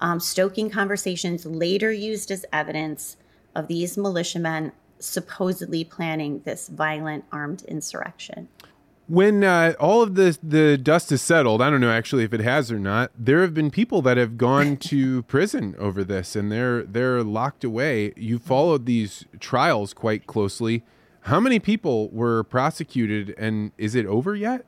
um, 0.00 0.20
stoking 0.20 0.70
conversations 0.70 1.44
later 1.44 1.92
used 1.92 2.30
as 2.30 2.44
evidence 2.52 3.16
of 3.54 3.68
these 3.68 3.96
militiamen 3.96 4.72
supposedly 5.00 5.84
planning 5.84 6.42
this 6.44 6.68
violent 6.68 7.24
armed 7.32 7.62
insurrection. 7.64 8.48
When 9.06 9.42
uh, 9.42 9.72
all 9.80 10.02
of 10.02 10.16
the 10.16 10.36
the 10.42 10.76
dust 10.76 11.10
is 11.12 11.22
settled, 11.22 11.62
I 11.62 11.70
don't 11.70 11.80
know 11.80 11.90
actually 11.90 12.24
if 12.24 12.34
it 12.34 12.40
has 12.40 12.70
or 12.70 12.78
not. 12.78 13.10
There 13.18 13.40
have 13.40 13.54
been 13.54 13.70
people 13.70 14.02
that 14.02 14.18
have 14.18 14.36
gone 14.36 14.76
to 14.88 15.22
prison 15.22 15.74
over 15.78 16.04
this, 16.04 16.36
and 16.36 16.52
they're 16.52 16.82
they're 16.82 17.22
locked 17.22 17.64
away. 17.64 18.12
You 18.16 18.38
followed 18.38 18.84
these 18.84 19.24
trials 19.40 19.94
quite 19.94 20.26
closely. 20.26 20.84
How 21.22 21.40
many 21.40 21.58
people 21.58 22.10
were 22.10 22.44
prosecuted, 22.44 23.34
and 23.38 23.72
is 23.78 23.94
it 23.94 24.04
over 24.04 24.36
yet? 24.36 24.66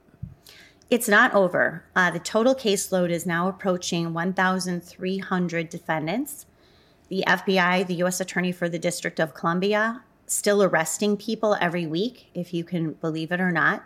It's 0.91 1.09
not 1.09 1.33
over. 1.35 1.85
Uh, 1.95 2.11
the 2.11 2.19
total 2.19 2.53
caseload 2.55 3.11
is 3.11 3.25
now 3.25 3.49
approaching 3.49 4.13
1,300 4.13 5.69
defendants. 5.69 6.47
the 7.09 7.25
FBI, 7.27 7.87
the 7.89 7.95
U.S. 7.95 8.21
Attorney 8.21 8.53
for 8.53 8.69
the 8.69 8.79
District 8.79 9.19
of 9.19 9.35
Columbia, 9.35 10.03
still 10.27 10.63
arresting 10.63 11.17
people 11.17 11.57
every 11.61 11.85
week, 11.85 12.31
if 12.35 12.55
you 12.55 12.63
can 12.63 12.93
believe 12.95 13.33
it 13.33 13.41
or 13.41 13.51
not. 13.51 13.85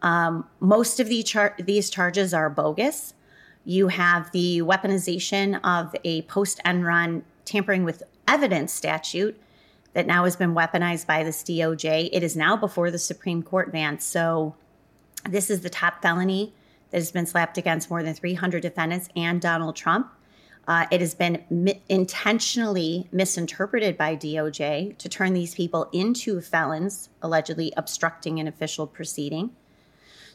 Um, 0.00 0.46
most 0.60 1.00
of 1.00 1.08
the 1.08 1.24
char- 1.24 1.56
these 1.58 1.90
charges 1.90 2.32
are 2.32 2.48
bogus. 2.48 3.14
You 3.64 3.88
have 3.88 4.30
the 4.30 4.62
weaponization 4.62 5.60
of 5.64 5.94
a 6.04 6.22
post 6.22 6.60
Enron 6.64 7.22
tampering 7.44 7.82
with 7.82 8.04
evidence 8.28 8.72
statute 8.72 9.40
that 9.92 10.06
now 10.06 10.22
has 10.24 10.36
been 10.36 10.54
weaponized 10.54 11.06
by 11.06 11.24
this 11.24 11.42
DOJ. 11.42 12.10
It 12.12 12.22
is 12.22 12.36
now 12.36 12.56
before 12.56 12.90
the 12.92 12.98
Supreme 12.98 13.42
Court, 13.42 13.72
Vance. 13.72 14.04
So 14.04 14.54
this 15.28 15.50
is 15.50 15.60
the 15.60 15.70
top 15.70 16.02
felony 16.02 16.52
that 16.90 16.98
has 16.98 17.12
been 17.12 17.26
slapped 17.26 17.58
against 17.58 17.90
more 17.90 18.02
than 18.02 18.14
300 18.14 18.60
defendants 18.62 19.08
and 19.16 19.40
Donald 19.40 19.76
Trump. 19.76 20.12
Uh, 20.68 20.86
it 20.90 21.00
has 21.00 21.14
been 21.14 21.42
mi- 21.50 21.82
intentionally 21.88 23.08
misinterpreted 23.10 23.98
by 23.98 24.14
DOJ 24.14 24.96
to 24.98 25.08
turn 25.08 25.32
these 25.32 25.54
people 25.54 25.88
into 25.92 26.40
felons, 26.40 27.08
allegedly 27.20 27.72
obstructing 27.76 28.38
an 28.38 28.46
official 28.46 28.86
proceeding. 28.86 29.50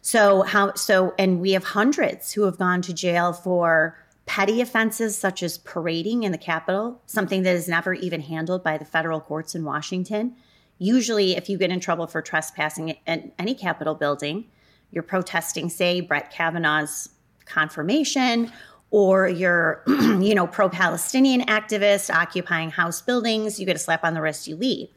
So 0.01 0.43
how 0.43 0.73
so 0.73 1.13
and 1.17 1.39
we 1.39 1.51
have 1.51 1.63
hundreds 1.63 2.33
who 2.33 2.43
have 2.43 2.57
gone 2.57 2.81
to 2.83 2.93
jail 2.93 3.33
for 3.33 3.97
petty 4.25 4.59
offenses 4.59 5.17
such 5.17 5.41
as 5.41 5.57
parading 5.57 6.23
in 6.23 6.31
the 6.31 6.37
Capitol, 6.37 7.01
something 7.05 7.43
that 7.43 7.55
is 7.55 7.67
never 7.67 7.93
even 7.93 8.21
handled 8.21 8.63
by 8.63 8.77
the 8.77 8.85
federal 8.85 9.21
courts 9.21 9.55
in 9.55 9.63
Washington. 9.63 10.35
Usually 10.77 11.35
if 11.35 11.49
you 11.49 11.57
get 11.57 11.71
in 11.71 11.79
trouble 11.79 12.07
for 12.07 12.21
trespassing 12.21 12.89
in 13.07 13.31
any 13.39 13.55
Capitol 13.55 13.95
building, 13.95 14.45
you're 14.91 15.03
protesting 15.03 15.69
say 15.69 16.01
Brett 16.01 16.31
Kavanaugh's 16.31 17.09
confirmation 17.45 18.51
or 18.89 19.27
you're 19.27 19.83
you 19.87 20.35
know 20.35 20.47
pro-Palestinian 20.47 21.41
activist 21.41 22.13
occupying 22.13 22.71
house 22.71 23.01
buildings, 23.01 23.59
you 23.59 23.65
get 23.65 23.75
a 23.75 23.79
slap 23.79 24.03
on 24.03 24.13
the 24.13 24.21
wrist, 24.21 24.47
you 24.47 24.55
leave. 24.55 24.89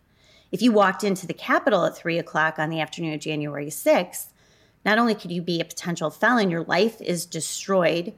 If 0.53 0.62
you 0.62 0.72
walked 0.72 1.05
into 1.05 1.26
the 1.26 1.34
Capitol 1.34 1.84
at 1.84 1.97
three 1.97 2.18
o'clock 2.18 2.59
on 2.59 2.70
the 2.70 2.80
afternoon 2.80 3.14
of 3.14 3.20
January 3.20 3.66
6th, 3.66 4.26
not 4.84 4.99
only 4.99 5.14
could 5.14 5.30
you 5.30 5.43
be 5.43 5.61
a 5.61 5.64
potential 5.64 6.11
felon, 6.11 6.51
your 6.51 6.64
life 6.64 7.01
is 7.01 7.26
destroyed. 7.26 8.14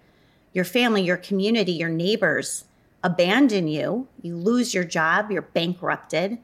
Your 0.52 0.64
family, 0.64 1.02
your 1.02 1.16
community, 1.16 1.72
your 1.72 1.88
neighbors 1.88 2.64
abandon 3.02 3.68
you. 3.68 4.06
You 4.22 4.36
lose 4.36 4.72
your 4.72 4.84
job. 4.84 5.30
You're 5.30 5.42
bankrupted. 5.42 6.38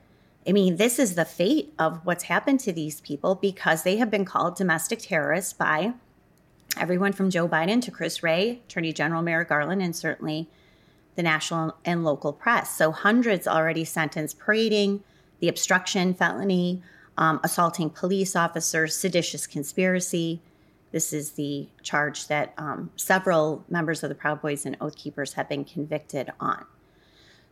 I 0.49 0.53
mean, 0.53 0.77
this 0.77 0.99
is 0.99 1.15
the 1.15 1.27
fate 1.27 1.75
of 1.79 2.01
what's 2.07 2.25
happened 2.25 2.61
to 2.61 2.73
these 2.73 3.03
people 3.03 3.35
because 3.35 3.83
they 3.83 3.99
have 3.99 4.11
been 4.11 4.25
called 4.25 4.57
domestic 4.57 5.01
terrorists 5.01 5.53
by 5.53 5.93
everyone 6.79 7.13
from 7.13 7.29
Joe 7.29 7.47
Biden 7.47 7.83
to 7.83 7.91
Chris 7.91 8.23
Wray, 8.23 8.63
Attorney 8.67 8.95
General 8.95 9.21
Merrick 9.21 9.51
Garland, 9.51 9.83
and 9.83 9.95
certainly 9.95 10.49
the 11.17 11.23
national 11.23 11.77
and 11.85 12.03
local 12.03 12.33
press. 12.33 12.75
So 12.75 12.93
hundreds 12.93 13.47
already 13.47 13.85
sentenced 13.85 14.39
parading, 14.39 15.03
the 15.41 15.49
obstruction 15.49 16.15
felony, 16.15 16.83
um, 17.19 17.41
assaulting 17.45 17.91
police 17.91 18.35
officers, 18.35 18.97
seditious 18.97 19.47
conspiracy. 19.47 20.41
This 20.93 21.13
is 21.13 21.33
the 21.33 21.69
charge 21.83 22.27
that 22.29 22.55
um, 22.57 22.91
several 22.97 23.67
members 23.69 24.03
of 24.03 24.09
the 24.09 24.15
Proud 24.15 24.41
Boys 24.41 24.65
and 24.65 24.79
Oath 24.81 24.97
Keepers 24.97 25.35
have 25.35 25.49
been 25.51 25.67
convicted 25.67 26.31
on. 26.41 26.65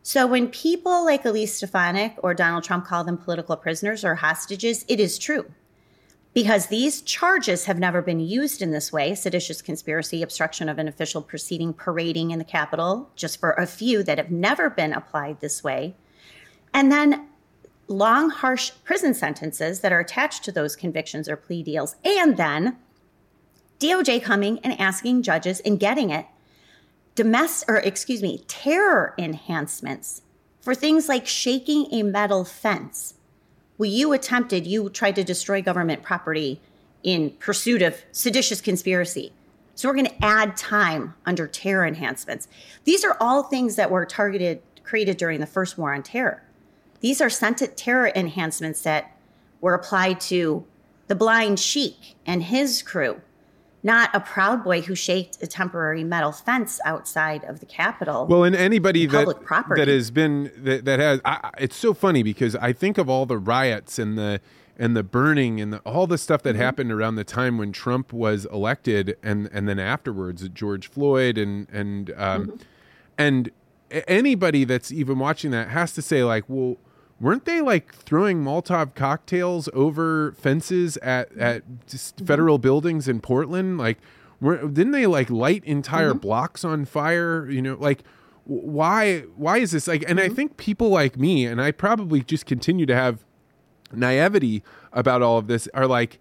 So 0.03 0.25
when 0.25 0.47
people 0.47 1.03
like 1.03 1.25
Elise 1.25 1.55
Stefanik 1.55 2.15
or 2.19 2.33
Donald 2.33 2.63
Trump 2.63 2.85
call 2.85 3.03
them 3.03 3.17
political 3.17 3.57
prisoners 3.57 4.05
or 4.05 4.15
hostages, 4.15 4.85
it 4.87 4.99
is 4.99 5.17
true. 5.17 5.51
Because 6.33 6.67
these 6.67 7.01
charges 7.01 7.65
have 7.65 7.79
never 7.79 8.01
been 8.01 8.19
used 8.19 8.61
in 8.61 8.71
this 8.71 8.93
way 8.93 9.15
seditious 9.15 9.61
conspiracy, 9.61 10.21
obstruction 10.21 10.69
of 10.69 10.77
an 10.77 10.87
official 10.87 11.21
proceeding, 11.21 11.73
parading 11.73 12.31
in 12.31 12.39
the 12.39 12.45
Capitol, 12.45 13.09
just 13.15 13.39
for 13.39 13.51
a 13.53 13.65
few 13.65 14.03
that 14.03 14.17
have 14.17 14.31
never 14.31 14.69
been 14.69 14.93
applied 14.93 15.39
this 15.39 15.63
way. 15.63 15.95
And 16.73 16.91
then 16.91 17.27
long, 17.87 18.29
harsh 18.29 18.71
prison 18.83 19.13
sentences 19.13 19.79
that 19.79 19.91
are 19.91 19.99
attached 19.99 20.43
to 20.43 20.51
those 20.51 20.75
convictions 20.75 21.27
or 21.27 21.35
plea 21.35 21.63
deals. 21.63 21.95
And 22.05 22.37
then 22.37 22.77
DOJ 23.79 24.21
coming 24.21 24.59
and 24.59 24.79
asking 24.79 25.23
judges 25.23 25.59
and 25.61 25.79
getting 25.79 26.09
it 26.09 26.25
domestic, 27.17 27.67
or 27.67 27.77
excuse 27.77 28.21
me, 28.21 28.43
terror 28.47 29.15
enhancements 29.17 30.21
for 30.61 30.75
things 30.75 31.09
like 31.09 31.25
shaking 31.25 31.87
a 31.91 32.03
metal 32.03 32.45
fence. 32.45 33.15
Well, 33.77 33.89
you 33.89 34.13
attempted, 34.13 34.67
you 34.67 34.89
tried 34.89 35.15
to 35.15 35.23
destroy 35.23 35.61
government 35.61 36.03
property 36.03 36.61
in 37.03 37.31
pursuit 37.31 37.81
of 37.81 38.03
seditious 38.11 38.61
conspiracy. 38.61 39.33
So 39.73 39.87
we're 39.87 39.95
going 39.95 40.05
to 40.05 40.25
add 40.25 40.55
time 40.55 41.15
under 41.25 41.47
terror 41.47 41.87
enhancements. 41.87 42.47
These 42.83 43.03
are 43.03 43.17
all 43.19 43.43
things 43.43 43.75
that 43.75 43.91
were 43.91 44.05
targeted, 44.05 44.61
created 44.83 45.17
during 45.17 45.39
the 45.39 45.47
first 45.47 45.77
war 45.77 45.93
on 45.93 46.03
terror. 46.03 46.43
These 46.99 47.19
are 47.19 47.29
scented 47.29 47.75
terror 47.75 48.11
enhancements 48.15 48.83
that 48.83 49.17
were 49.59 49.73
applied 49.73 50.19
to 50.21 50.65
the 51.07 51.15
blind 51.15 51.59
sheik 51.59 52.15
and 52.27 52.43
his 52.43 52.83
crew, 52.83 53.21
not 53.83 54.09
a 54.13 54.19
proud 54.19 54.63
boy 54.63 54.81
who 54.81 54.95
shaked 54.95 55.41
a 55.41 55.47
temporary 55.47 56.03
metal 56.03 56.31
fence 56.31 56.79
outside 56.83 57.43
of 57.43 57.59
the 57.59 57.65
Capitol. 57.65 58.25
Well, 58.27 58.43
and 58.43 58.55
anybody 58.55 59.05
that 59.05 59.27
that 59.75 59.87
has 59.87 60.11
been 60.11 60.51
that, 60.57 60.85
that 60.85 60.99
has, 60.99 61.21
I, 61.23 61.51
it's 61.59 61.75
so 61.75 61.93
funny 61.93 62.23
because 62.23 62.55
I 62.55 62.73
think 62.73 62.97
of 62.97 63.09
all 63.09 63.25
the 63.25 63.37
riots 63.37 63.99
and 63.99 64.17
the 64.17 64.41
and 64.79 64.95
the 64.95 65.03
burning 65.03 65.59
and 65.59 65.73
the, 65.73 65.79
all 65.79 66.05
the 66.05 66.17
stuff 66.17 66.43
that 66.43 66.51
mm-hmm. 66.53 66.61
happened 66.61 66.91
around 66.91 67.15
the 67.15 67.23
time 67.23 67.57
when 67.57 67.71
Trump 67.71 68.11
was 68.11 68.45
elected, 68.45 69.17
and 69.21 69.49
and 69.51 69.67
then 69.67 69.79
afterwards, 69.79 70.47
George 70.49 70.89
Floyd 70.89 71.37
and 71.37 71.69
and 71.69 72.11
um, 72.17 72.47
mm-hmm. 72.47 72.55
and 73.17 73.51
anybody 74.07 74.63
that's 74.65 74.91
even 74.91 75.19
watching 75.19 75.51
that 75.51 75.69
has 75.69 75.93
to 75.93 76.01
say 76.01 76.23
like, 76.23 76.43
well 76.47 76.77
weren't 77.19 77.45
they 77.45 77.61
like 77.61 77.93
throwing 77.93 78.43
Molotov 78.43 78.95
cocktails 78.95 79.69
over 79.73 80.33
fences 80.33 80.97
at 80.97 81.35
at 81.37 81.63
federal 82.25 82.57
buildings 82.57 83.07
in 83.07 83.19
Portland? 83.19 83.77
Like, 83.77 83.97
were, 84.39 84.67
didn't 84.67 84.91
they 84.91 85.07
like 85.07 85.29
light 85.29 85.63
entire 85.65 86.11
mm-hmm. 86.11 86.19
blocks 86.19 86.63
on 86.63 86.85
fire? 86.85 87.49
You 87.49 87.61
know, 87.61 87.77
like 87.79 88.03
why 88.45 89.21
why 89.35 89.57
is 89.57 89.71
this 89.71 89.87
like? 89.87 90.03
And 90.07 90.19
mm-hmm. 90.19 90.31
I 90.31 90.35
think 90.35 90.57
people 90.57 90.89
like 90.89 91.17
me, 91.17 91.45
and 91.45 91.61
I 91.61 91.71
probably 91.71 92.21
just 92.21 92.45
continue 92.45 92.85
to 92.85 92.95
have 92.95 93.23
naivety 93.91 94.63
about 94.93 95.21
all 95.21 95.37
of 95.37 95.47
this, 95.47 95.67
are 95.73 95.87
like. 95.87 96.19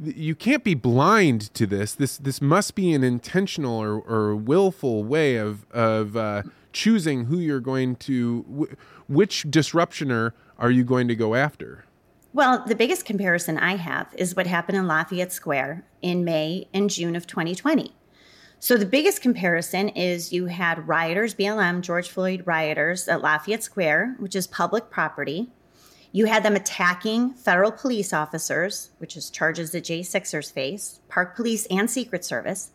You 0.00 0.34
can't 0.34 0.64
be 0.64 0.74
blind 0.74 1.54
to 1.54 1.68
this. 1.68 1.94
This 1.94 2.16
this 2.16 2.42
must 2.42 2.74
be 2.74 2.92
an 2.92 3.04
intentional 3.04 3.80
or, 3.80 4.00
or 4.00 4.34
willful 4.34 5.04
way 5.04 5.36
of 5.36 5.64
of 5.70 6.16
uh, 6.16 6.42
choosing 6.72 7.26
who 7.26 7.38
you're 7.38 7.60
going 7.60 7.94
to 7.96 8.68
which 9.08 9.44
disruptioner 9.50 10.32
are 10.58 10.70
you 10.70 10.84
going 10.84 11.08
to 11.08 11.16
go 11.16 11.34
after? 11.34 11.84
Well, 12.32 12.64
the 12.66 12.74
biggest 12.74 13.04
comparison 13.04 13.58
I 13.58 13.76
have 13.76 14.08
is 14.16 14.34
what 14.34 14.46
happened 14.46 14.76
in 14.76 14.88
Lafayette 14.88 15.32
Square 15.32 15.84
in 16.02 16.24
May 16.24 16.68
and 16.74 16.90
June 16.90 17.14
of 17.14 17.26
2020. 17.26 17.94
So 18.58 18.76
the 18.76 18.86
biggest 18.86 19.22
comparison 19.22 19.90
is 19.90 20.32
you 20.32 20.46
had 20.46 20.88
rioters, 20.88 21.34
BLM, 21.34 21.82
George 21.82 22.08
Floyd 22.08 22.42
rioters 22.46 23.08
at 23.08 23.20
Lafayette 23.20 23.62
Square, 23.62 24.16
which 24.18 24.34
is 24.34 24.46
public 24.46 24.90
property. 24.90 25.50
You 26.12 26.26
had 26.26 26.42
them 26.42 26.56
attacking 26.56 27.34
federal 27.34 27.72
police 27.72 28.12
officers, 28.12 28.90
which 28.98 29.16
is 29.16 29.30
charges 29.30 29.72
that 29.72 29.84
Jay 29.84 30.02
Sixers 30.02 30.50
face, 30.50 31.00
Park 31.08 31.36
Police 31.36 31.66
and 31.66 31.90
Secret 31.90 32.24
Service. 32.24 32.70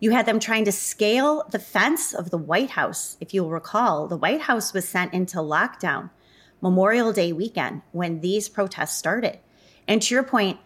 You 0.00 0.12
had 0.12 0.26
them 0.26 0.38
trying 0.38 0.64
to 0.64 0.72
scale 0.72 1.44
the 1.50 1.58
fence 1.58 2.14
of 2.14 2.30
the 2.30 2.38
White 2.38 2.70
House. 2.70 3.16
If 3.20 3.34
you'll 3.34 3.50
recall, 3.50 4.06
the 4.06 4.16
White 4.16 4.42
House 4.42 4.72
was 4.72 4.88
sent 4.88 5.12
into 5.12 5.38
lockdown 5.38 6.10
Memorial 6.60 7.12
Day 7.12 7.32
weekend 7.32 7.82
when 7.92 8.20
these 8.20 8.48
protests 8.48 8.96
started. 8.96 9.38
And 9.88 10.00
to 10.02 10.14
your 10.14 10.22
point, 10.22 10.58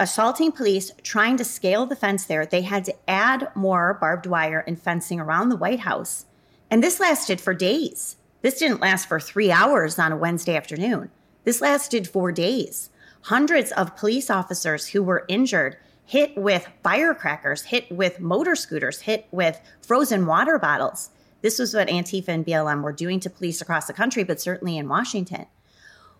assaulting 0.00 0.50
police, 0.50 0.90
trying 1.02 1.36
to 1.36 1.44
scale 1.44 1.86
the 1.86 1.96
fence 1.96 2.24
there, 2.24 2.44
they 2.44 2.62
had 2.62 2.84
to 2.86 2.94
add 3.08 3.50
more 3.54 3.98
barbed 4.00 4.26
wire 4.26 4.64
and 4.66 4.80
fencing 4.80 5.20
around 5.20 5.48
the 5.48 5.56
White 5.56 5.80
House. 5.80 6.26
And 6.70 6.82
this 6.82 6.98
lasted 6.98 7.40
for 7.40 7.54
days. 7.54 8.16
This 8.40 8.58
didn't 8.58 8.80
last 8.80 9.06
for 9.06 9.20
three 9.20 9.52
hours 9.52 9.98
on 9.98 10.10
a 10.10 10.16
Wednesday 10.16 10.56
afternoon. 10.56 11.10
This 11.44 11.60
lasted 11.60 12.08
four 12.08 12.32
days. 12.32 12.90
Hundreds 13.26 13.70
of 13.72 13.96
police 13.96 14.30
officers 14.30 14.88
who 14.88 15.02
were 15.02 15.24
injured 15.28 15.76
hit 16.12 16.36
with 16.36 16.68
firecrackers, 16.82 17.62
hit 17.62 17.90
with 17.90 18.20
motor 18.20 18.54
scooters, 18.54 19.00
hit 19.00 19.26
with 19.30 19.58
frozen 19.80 20.26
water 20.26 20.58
bottles. 20.58 21.08
This 21.40 21.58
was 21.58 21.72
what 21.72 21.88
Antifa 21.88 22.28
and 22.28 22.44
BLM 22.44 22.82
were 22.82 22.92
doing 22.92 23.18
to 23.20 23.30
police 23.30 23.62
across 23.62 23.86
the 23.86 23.94
country, 23.94 24.22
but 24.22 24.38
certainly 24.38 24.76
in 24.76 24.90
Washington. 24.90 25.46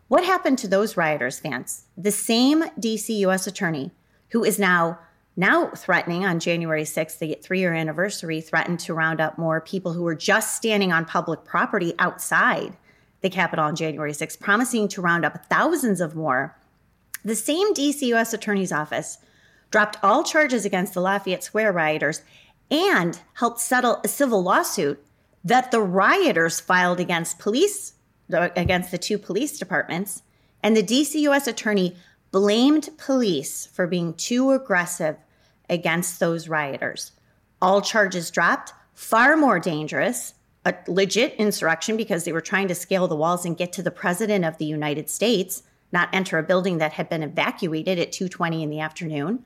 What 0.08 0.24
happened 0.24 0.56
to 0.60 0.66
those 0.66 0.96
rioters, 0.96 1.40
Vance? 1.40 1.84
The 1.94 2.10
same 2.10 2.62
DC 2.80 3.18
U.S. 3.18 3.46
attorney 3.46 3.90
who 4.30 4.42
is 4.42 4.58
now 4.58 4.98
now 5.36 5.66
threatening 5.76 6.24
on 6.24 6.40
January 6.40 6.84
6th, 6.84 7.18
the 7.18 7.36
three 7.42 7.60
year 7.60 7.74
anniversary, 7.74 8.40
threatened 8.40 8.80
to 8.80 8.94
round 8.94 9.20
up 9.20 9.36
more 9.36 9.60
people 9.60 9.92
who 9.92 10.04
were 10.04 10.14
just 10.14 10.56
standing 10.56 10.90
on 10.90 11.04
public 11.04 11.44
property 11.44 11.92
outside 11.98 12.78
the 13.20 13.28
Capitol 13.28 13.66
on 13.66 13.76
January 13.76 14.12
6th, 14.12 14.40
promising 14.40 14.88
to 14.88 15.02
round 15.02 15.26
up 15.26 15.44
thousands 15.50 16.00
of 16.00 16.16
more. 16.16 16.56
The 17.22 17.36
same 17.36 17.74
DC 17.74 18.00
U.S. 18.06 18.32
Attorney's 18.32 18.72
Office 18.72 19.18
dropped 19.72 19.96
all 20.02 20.22
charges 20.22 20.64
against 20.64 20.94
the 20.94 21.00
Lafayette 21.00 21.42
Square 21.42 21.72
rioters, 21.72 22.22
and 22.70 23.18
helped 23.34 23.60
settle 23.60 24.00
a 24.04 24.08
civil 24.08 24.42
lawsuit 24.42 25.04
that 25.44 25.72
the 25.72 25.80
rioters 25.80 26.60
filed 26.60 27.00
against 27.00 27.38
police, 27.38 27.94
against 28.30 28.90
the 28.92 28.98
two 28.98 29.18
police 29.18 29.58
departments, 29.58 30.22
and 30.62 30.76
the 30.76 30.82
DC 30.82 31.14
U.S. 31.22 31.46
attorney 31.46 31.96
blamed 32.30 32.90
police 32.96 33.66
for 33.66 33.86
being 33.86 34.14
too 34.14 34.52
aggressive 34.52 35.16
against 35.68 36.20
those 36.20 36.48
rioters. 36.48 37.12
All 37.60 37.82
charges 37.82 38.30
dropped, 38.30 38.72
far 38.94 39.36
more 39.36 39.58
dangerous, 39.58 40.34
a 40.64 40.74
legit 40.86 41.34
insurrection 41.34 41.96
because 41.96 42.24
they 42.24 42.32
were 42.32 42.40
trying 42.40 42.68
to 42.68 42.74
scale 42.74 43.08
the 43.08 43.16
walls 43.16 43.44
and 43.44 43.56
get 43.56 43.72
to 43.72 43.82
the 43.82 43.90
president 43.90 44.44
of 44.44 44.58
the 44.58 44.64
United 44.64 45.10
States, 45.10 45.64
not 45.90 46.08
enter 46.12 46.38
a 46.38 46.42
building 46.42 46.78
that 46.78 46.92
had 46.92 47.08
been 47.08 47.22
evacuated 47.22 47.98
at 47.98 48.12
2:20 48.12 48.62
in 48.62 48.70
the 48.70 48.80
afternoon. 48.80 49.44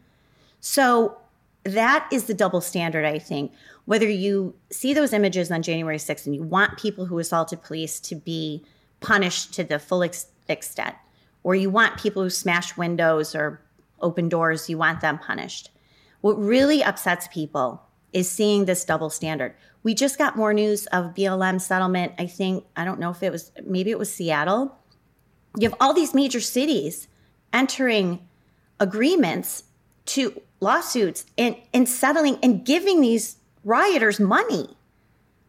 So 0.68 1.16
that 1.62 2.08
is 2.10 2.24
the 2.24 2.34
double 2.34 2.60
standard, 2.60 3.04
I 3.04 3.20
think. 3.20 3.52
Whether 3.84 4.08
you 4.08 4.52
see 4.68 4.94
those 4.94 5.12
images 5.12 5.48
on 5.52 5.62
January 5.62 5.96
6th 5.96 6.26
and 6.26 6.34
you 6.34 6.42
want 6.42 6.76
people 6.76 7.06
who 7.06 7.20
assaulted 7.20 7.62
police 7.62 8.00
to 8.00 8.16
be 8.16 8.64
punished 8.98 9.54
to 9.54 9.62
the 9.62 9.78
full 9.78 10.02
ex- 10.02 10.26
extent, 10.48 10.96
or 11.44 11.54
you 11.54 11.70
want 11.70 12.00
people 12.00 12.20
who 12.20 12.30
smash 12.30 12.76
windows 12.76 13.32
or 13.32 13.62
open 14.00 14.28
doors, 14.28 14.68
you 14.68 14.76
want 14.76 15.00
them 15.02 15.18
punished. 15.18 15.70
What 16.20 16.36
really 16.36 16.82
upsets 16.82 17.28
people 17.28 17.80
is 18.12 18.28
seeing 18.28 18.64
this 18.64 18.84
double 18.84 19.08
standard. 19.08 19.54
We 19.84 19.94
just 19.94 20.18
got 20.18 20.34
more 20.34 20.52
news 20.52 20.86
of 20.86 21.14
BLM 21.14 21.60
settlement. 21.60 22.12
I 22.18 22.26
think, 22.26 22.64
I 22.76 22.84
don't 22.84 22.98
know 22.98 23.10
if 23.10 23.22
it 23.22 23.30
was, 23.30 23.52
maybe 23.64 23.92
it 23.92 24.00
was 24.00 24.12
Seattle. 24.12 24.76
You 25.56 25.68
have 25.68 25.78
all 25.80 25.94
these 25.94 26.12
major 26.12 26.40
cities 26.40 27.06
entering 27.52 28.26
agreements 28.80 29.62
to 30.06 30.40
lawsuits 30.60 31.26
and, 31.36 31.56
and 31.72 31.88
settling 31.88 32.38
and 32.42 32.64
giving 32.64 33.00
these 33.00 33.36
rioters 33.64 34.18
money. 34.20 34.76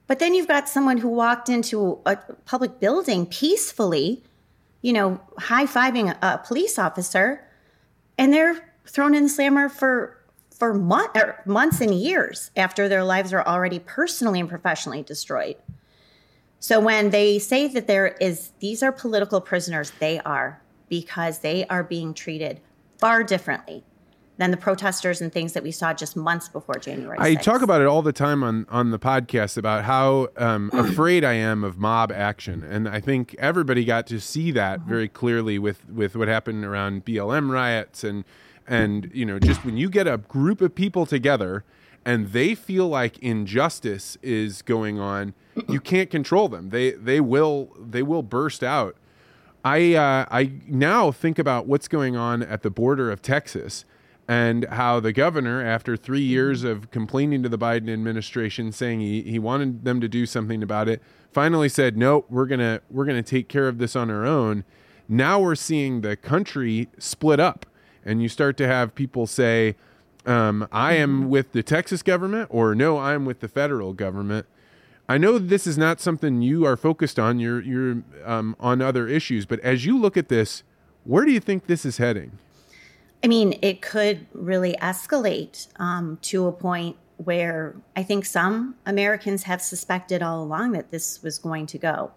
But 0.07 0.19
then 0.19 0.33
you've 0.33 0.47
got 0.47 0.69
someone 0.69 0.97
who 0.97 1.09
walked 1.09 1.49
into 1.49 1.99
a 2.05 2.15
public 2.45 2.79
building 2.79 3.25
peacefully, 3.25 4.23
you 4.81 4.93
know, 4.93 5.21
high 5.37 5.65
fiving 5.65 6.09
a, 6.09 6.17
a, 6.25 6.37
police 6.37 6.79
officer, 6.79 7.45
and 8.17 8.33
they're 8.33 8.73
thrown 8.85 9.13
in 9.13 9.23
the 9.23 9.29
slammer 9.29 9.69
for 9.69 10.13
for 10.49 10.73
month, 10.73 11.15
er, 11.15 11.43
months 11.45 11.81
and 11.81 11.93
years 11.93 12.49
after 12.57 12.89
their 12.89 13.03
lives 13.03 13.31
are 13.31 13.45
already 13.45 13.77
personally 13.77 14.39
and 14.39 14.49
professionally 14.49 15.03
destroyed. 15.03 15.55
So 16.59 16.79
when 16.79 17.11
they 17.11 17.37
say 17.37 17.67
that 17.67 17.85
there 17.85 18.07
is 18.19 18.53
these 18.59 18.81
are 18.81 18.91
political 18.91 19.39
prisoners, 19.39 19.91
they 19.99 20.19
are 20.19 20.59
because 20.89 21.39
they 21.39 21.67
are 21.67 21.83
being 21.83 22.13
treated 22.13 22.59
far 22.97 23.23
differently 23.23 23.83
than 24.37 24.51
the 24.51 24.57
protesters 24.57 25.19
and 25.19 25.33
things 25.33 25.53
that 25.53 25.63
we 25.63 25.71
saw 25.71 25.93
just 25.93 26.15
months 26.15 26.47
before 26.47 26.75
January. 26.75 27.17
6th. 27.17 27.21
I 27.21 27.35
talk 27.35 27.61
about 27.61 27.81
it 27.81 27.87
all 27.87 28.01
the 28.01 28.13
time 28.13 28.43
on 28.43 28.65
on 28.69 28.91
the 28.91 28.99
podcast 28.99 29.57
about 29.57 29.83
how 29.83 30.29
um, 30.37 30.69
afraid 30.73 31.23
I 31.23 31.33
am 31.33 31.63
of 31.63 31.77
mob 31.77 32.11
action, 32.11 32.63
and 32.63 32.87
I 32.87 32.99
think 32.99 33.35
everybody 33.39 33.83
got 33.83 34.07
to 34.07 34.19
see 34.19 34.51
that 34.51 34.79
mm-hmm. 34.79 34.89
very 34.89 35.07
clearly 35.07 35.59
with 35.59 35.87
with 35.89 36.15
what 36.15 36.27
happened 36.27 36.63
around 36.63 37.05
BLM 37.05 37.49
riots 37.49 38.03
and 38.03 38.23
and 38.67 39.09
you 39.13 39.25
know 39.25 39.39
just 39.39 39.65
when 39.65 39.77
you 39.77 39.89
get 39.89 40.07
a 40.07 40.17
group 40.17 40.61
of 40.61 40.75
people 40.75 41.05
together 41.05 41.63
and 42.05 42.27
they 42.29 42.55
feel 42.55 42.87
like 42.87 43.17
injustice 43.19 44.17
is 44.21 44.61
going 44.61 44.99
on, 44.99 45.33
you 45.67 45.79
can't 45.79 46.09
control 46.09 46.47
them. 46.47 46.69
They 46.69 46.91
they 46.91 47.19
will 47.19 47.75
they 47.79 48.03
will 48.03 48.23
burst 48.23 48.63
out. 48.63 48.95
I 49.65 49.95
uh, 49.95 50.25
I 50.29 50.51
now 50.67 51.11
think 51.11 51.39
about 51.39 51.65
what's 51.65 51.87
going 51.87 52.15
on 52.15 52.43
at 52.43 52.61
the 52.61 52.69
border 52.69 53.11
of 53.11 53.23
Texas 53.23 53.83
and 54.27 54.65
how 54.65 54.99
the 54.99 55.13
governor, 55.13 55.63
after 55.63 55.95
three 55.95 56.21
years 56.21 56.63
of 56.63 56.91
complaining 56.91 57.43
to 57.43 57.49
the 57.49 57.57
Biden 57.57 57.91
administration, 57.91 58.71
saying 58.71 58.99
he, 58.99 59.21
he 59.21 59.39
wanted 59.39 59.85
them 59.85 60.01
to 60.01 60.09
do 60.09 60.25
something 60.25 60.61
about 60.61 60.89
it, 60.89 61.01
finally 61.31 61.69
said, 61.69 61.97
"No, 61.97 62.25
we're 62.29 62.45
gonna 62.45 62.81
we're 62.89 63.05
gonna 63.05 63.23
take 63.23 63.47
care 63.47 63.67
of 63.67 63.77
this 63.77 63.95
on 63.95 64.09
our 64.09 64.25
own." 64.25 64.65
Now 65.07 65.39
we're 65.39 65.55
seeing 65.55 66.01
the 66.01 66.17
country 66.17 66.89
split 66.97 67.39
up, 67.39 67.65
and 68.03 68.21
you 68.21 68.27
start 68.27 68.57
to 68.57 68.67
have 68.67 68.95
people 68.95 69.27
say, 69.27 69.75
um, 70.25 70.67
"I 70.73 70.93
am 70.93 71.21
mm-hmm. 71.21 71.29
with 71.29 71.53
the 71.53 71.63
Texas 71.63 72.03
government," 72.03 72.49
or 72.51 72.75
"No, 72.75 72.97
I'm 72.97 73.23
with 73.23 73.39
the 73.39 73.47
federal 73.47 73.93
government." 73.93 74.45
I 75.09 75.17
know 75.17 75.37
this 75.37 75.65
is 75.65 75.77
not 75.77 76.01
something 76.01 76.41
you 76.41 76.65
are 76.65 76.75
focused 76.75 77.17
on. 77.17 77.39
You're 77.39 77.61
you're 77.61 78.03
um, 78.25 78.57
on 78.59 78.81
other 78.81 79.07
issues, 79.07 79.45
but 79.45 79.61
as 79.61 79.85
you 79.85 79.97
look 79.97 80.17
at 80.17 80.27
this, 80.27 80.63
where 81.05 81.23
do 81.23 81.31
you 81.31 81.39
think 81.39 81.67
this 81.67 81.85
is 81.85 81.97
heading? 81.97 82.39
I 83.23 83.27
mean, 83.27 83.57
it 83.61 83.81
could 83.81 84.27
really 84.33 84.75
escalate 84.81 85.67
um, 85.79 86.19
to 86.23 86.47
a 86.47 86.51
point 86.51 86.97
where 87.17 87.75
I 87.95 88.03
think 88.03 88.25
some 88.25 88.75
Americans 88.85 89.43
have 89.43 89.61
suspected 89.61 90.21
all 90.21 90.43
along 90.43 90.73
that 90.73 90.91
this 90.91 91.23
was 91.23 91.39
going 91.39 91.65
to 91.67 91.77
go. 91.77 92.11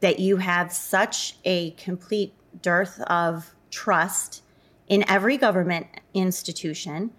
That 0.00 0.18
you 0.18 0.36
have 0.36 0.72
such 0.72 1.36
a 1.44 1.70
complete 1.72 2.34
dearth 2.60 3.00
of 3.02 3.54
trust 3.70 4.42
in 4.86 5.04
every 5.08 5.36
government 5.38 5.86
institution. 6.14 7.10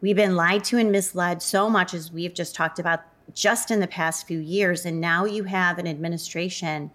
We've 0.00 0.16
been 0.16 0.36
lied 0.36 0.64
to 0.64 0.78
and 0.78 0.92
misled 0.92 1.42
so 1.42 1.70
much, 1.70 1.94
as 1.94 2.12
we've 2.12 2.34
just 2.34 2.54
talked 2.54 2.78
about 2.78 3.02
just 3.32 3.70
in 3.70 3.80
the 3.80 3.86
past 3.86 4.26
few 4.26 4.38
years. 4.38 4.84
And 4.84 5.00
now 5.00 5.24
you 5.24 5.44
have 5.44 5.78
an 5.78 5.86
administration 5.86 6.90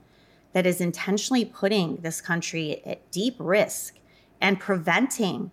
that 0.53 0.65
is 0.65 0.81
intentionally 0.81 1.45
putting 1.45 1.97
this 1.97 2.21
country 2.21 2.81
at 2.85 3.11
deep 3.11 3.35
risk 3.39 3.97
and 4.39 4.59
preventing 4.59 5.51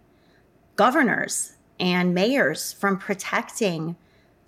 governors 0.81 1.59
and 1.79 2.15
mayors 2.15 2.73
from 2.73 2.97
protecting 2.97 3.97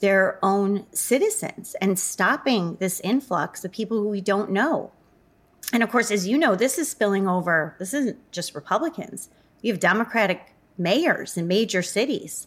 their 0.01 0.39
own 0.43 0.87
citizens 0.91 1.77
and 1.79 1.99
stopping 1.99 2.75
this 2.77 3.01
influx 3.01 3.67
of 3.67 3.71
people 3.71 3.99
who 3.99 4.09
we 4.09 4.23
don't 4.23 4.51
know. 4.51 4.91
And 5.75 5.83
of 5.83 5.91
course, 5.91 6.11
as 6.11 6.27
you 6.27 6.39
know, 6.39 6.55
this 6.55 6.79
is 6.79 6.89
spilling 6.89 7.29
over, 7.29 7.77
this 7.79 7.93
isn't 7.93 8.33
just 8.33 8.55
Republicans. 8.55 9.29
You 9.61 9.75
have 9.75 9.79
Democratic 9.79 10.55
mayors 10.79 11.37
in 11.37 11.47
major 11.47 11.83
cities 11.83 12.47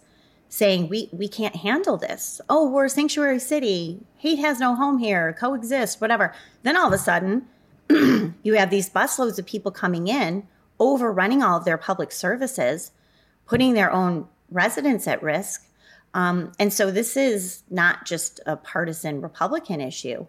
saying 0.49 0.89
we 0.89 1.07
we 1.11 1.27
can't 1.27 1.57
handle 1.57 1.97
this. 1.97 2.41
Oh, 2.49 2.67
we're 2.67 2.85
a 2.85 2.89
sanctuary 2.89 3.39
city. 3.39 3.99
Hate 4.17 4.39
has 4.39 4.59
no 4.59 4.73
home 4.73 4.97
here. 4.97 5.31
Coexist, 5.39 6.01
whatever. 6.01 6.33
Then 6.63 6.75
all 6.75 6.87
of 6.87 6.93
a 6.93 6.97
sudden, 6.97 7.45
you 8.41 8.55
have 8.55 8.71
these 8.71 8.89
busloads 8.89 9.37
of 9.37 9.45
people 9.45 9.71
coming 9.71 10.07
in, 10.07 10.47
overrunning 10.79 11.43
all 11.43 11.59
of 11.59 11.65
their 11.65 11.77
public 11.77 12.11
services, 12.11 12.91
putting 13.45 13.73
their 13.73 13.91
own 13.91 14.27
residents 14.49 15.07
at 15.07 15.21
risk. 15.21 15.67
Um, 16.13 16.51
and 16.59 16.71
so 16.71 16.91
this 16.91 17.17
is 17.17 17.63
not 17.69 18.05
just 18.05 18.39
a 18.45 18.55
partisan 18.55 19.21
Republican 19.21 19.81
issue, 19.81 20.25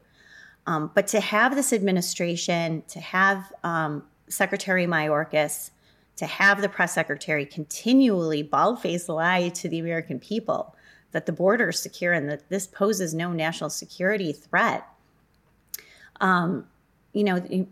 um, 0.67 0.91
but 0.95 1.07
to 1.09 1.21
have 1.21 1.55
this 1.55 1.73
administration, 1.73 2.83
to 2.89 3.01
have 3.01 3.53
um, 3.63 4.03
Secretary 4.29 4.87
Mayorkas, 4.87 5.71
to 6.17 6.27
have 6.27 6.61
the 6.61 6.69
press 6.69 6.95
secretary 6.95 7.47
continually 7.47 8.43
bald 8.43 8.81
face 8.81 9.09
lie 9.09 9.51
to 9.51 9.69
the 9.69 9.79
American 9.79 10.19
people 10.19 10.75
that 11.13 11.27
the 11.27 11.33
border 11.33 11.69
is 11.69 11.79
secure 11.79 12.13
and 12.13 12.29
that 12.29 12.49
this 12.49 12.67
poses 12.67 13.15
no 13.15 13.33
national 13.33 13.71
security 13.71 14.33
threat. 14.33 14.87
Um, 16.21 16.67
you 17.13 17.25
know, 17.25 17.39
the, 17.39 17.67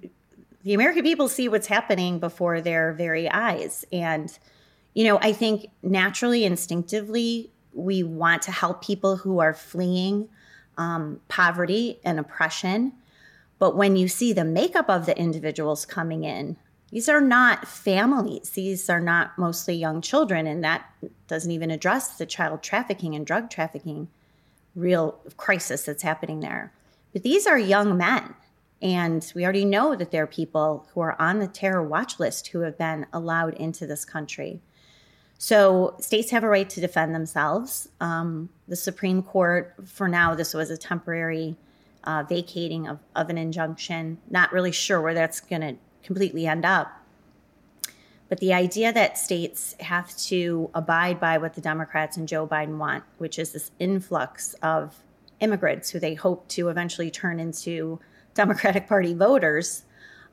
the 0.62 0.74
American 0.74 1.02
people 1.02 1.28
see 1.28 1.48
what's 1.48 1.66
happening 1.66 2.18
before 2.18 2.60
their 2.60 2.92
very 2.92 3.28
eyes. 3.30 3.84
And 3.92 4.36
you 4.94 5.04
know, 5.04 5.18
I 5.20 5.32
think 5.32 5.66
naturally, 5.82 6.44
instinctively, 6.44 7.50
we 7.72 8.02
want 8.02 8.42
to 8.42 8.52
help 8.52 8.84
people 8.84 9.16
who 9.16 9.40
are 9.40 9.52
fleeing 9.52 10.28
um, 10.78 11.20
poverty 11.28 12.00
and 12.04 12.18
oppression. 12.18 12.92
But 13.58 13.76
when 13.76 13.96
you 13.96 14.08
see 14.08 14.32
the 14.32 14.44
makeup 14.44 14.88
of 14.88 15.06
the 15.06 15.18
individuals 15.18 15.84
coming 15.84 16.24
in, 16.24 16.56
these 16.90 17.08
are 17.08 17.20
not 17.20 17.66
families. 17.66 18.50
These 18.50 18.88
are 18.88 19.00
not 19.00 19.36
mostly 19.36 19.74
young 19.74 20.00
children. 20.00 20.46
And 20.46 20.62
that 20.62 20.88
doesn't 21.26 21.50
even 21.50 21.72
address 21.72 22.16
the 22.16 22.26
child 22.26 22.62
trafficking 22.62 23.16
and 23.16 23.26
drug 23.26 23.50
trafficking 23.50 24.08
real 24.76 25.18
crisis 25.36 25.84
that's 25.84 26.04
happening 26.04 26.40
there. 26.40 26.72
But 27.12 27.24
these 27.24 27.46
are 27.46 27.58
young 27.58 27.96
men. 27.96 28.34
And 28.80 29.32
we 29.34 29.44
already 29.44 29.64
know 29.64 29.96
that 29.96 30.10
there 30.10 30.24
are 30.24 30.28
people 30.28 30.86
who 30.92 31.00
are 31.00 31.20
on 31.20 31.38
the 31.38 31.48
terror 31.48 31.82
watch 31.82 32.20
list 32.20 32.48
who 32.48 32.60
have 32.60 32.76
been 32.76 33.06
allowed 33.12 33.54
into 33.54 33.86
this 33.86 34.04
country. 34.04 34.60
So 35.44 35.94
states 36.00 36.30
have 36.30 36.42
a 36.42 36.48
right 36.48 36.70
to 36.70 36.80
defend 36.80 37.14
themselves. 37.14 37.90
Um, 38.00 38.48
the 38.66 38.76
Supreme 38.76 39.22
Court, 39.22 39.74
for 39.84 40.08
now, 40.08 40.34
this 40.34 40.54
was 40.54 40.70
a 40.70 40.78
temporary 40.78 41.58
uh, 42.04 42.24
vacating 42.26 42.88
of, 42.88 42.98
of 43.14 43.28
an 43.28 43.36
injunction. 43.36 44.16
Not 44.30 44.54
really 44.54 44.72
sure 44.72 45.02
where 45.02 45.12
that's 45.12 45.40
going 45.40 45.60
to 45.60 45.76
completely 46.02 46.46
end 46.46 46.64
up. 46.64 46.90
But 48.30 48.40
the 48.40 48.54
idea 48.54 48.90
that 48.94 49.18
states 49.18 49.76
have 49.80 50.16
to 50.28 50.70
abide 50.72 51.20
by 51.20 51.36
what 51.36 51.52
the 51.52 51.60
Democrats 51.60 52.16
and 52.16 52.26
Joe 52.26 52.46
Biden 52.46 52.78
want, 52.78 53.04
which 53.18 53.38
is 53.38 53.52
this 53.52 53.70
influx 53.78 54.54
of 54.62 54.94
immigrants 55.40 55.90
who 55.90 56.00
they 56.00 56.14
hope 56.14 56.48
to 56.48 56.70
eventually 56.70 57.10
turn 57.10 57.38
into 57.38 58.00
Democratic 58.32 58.88
Party 58.88 59.12
voters, 59.12 59.82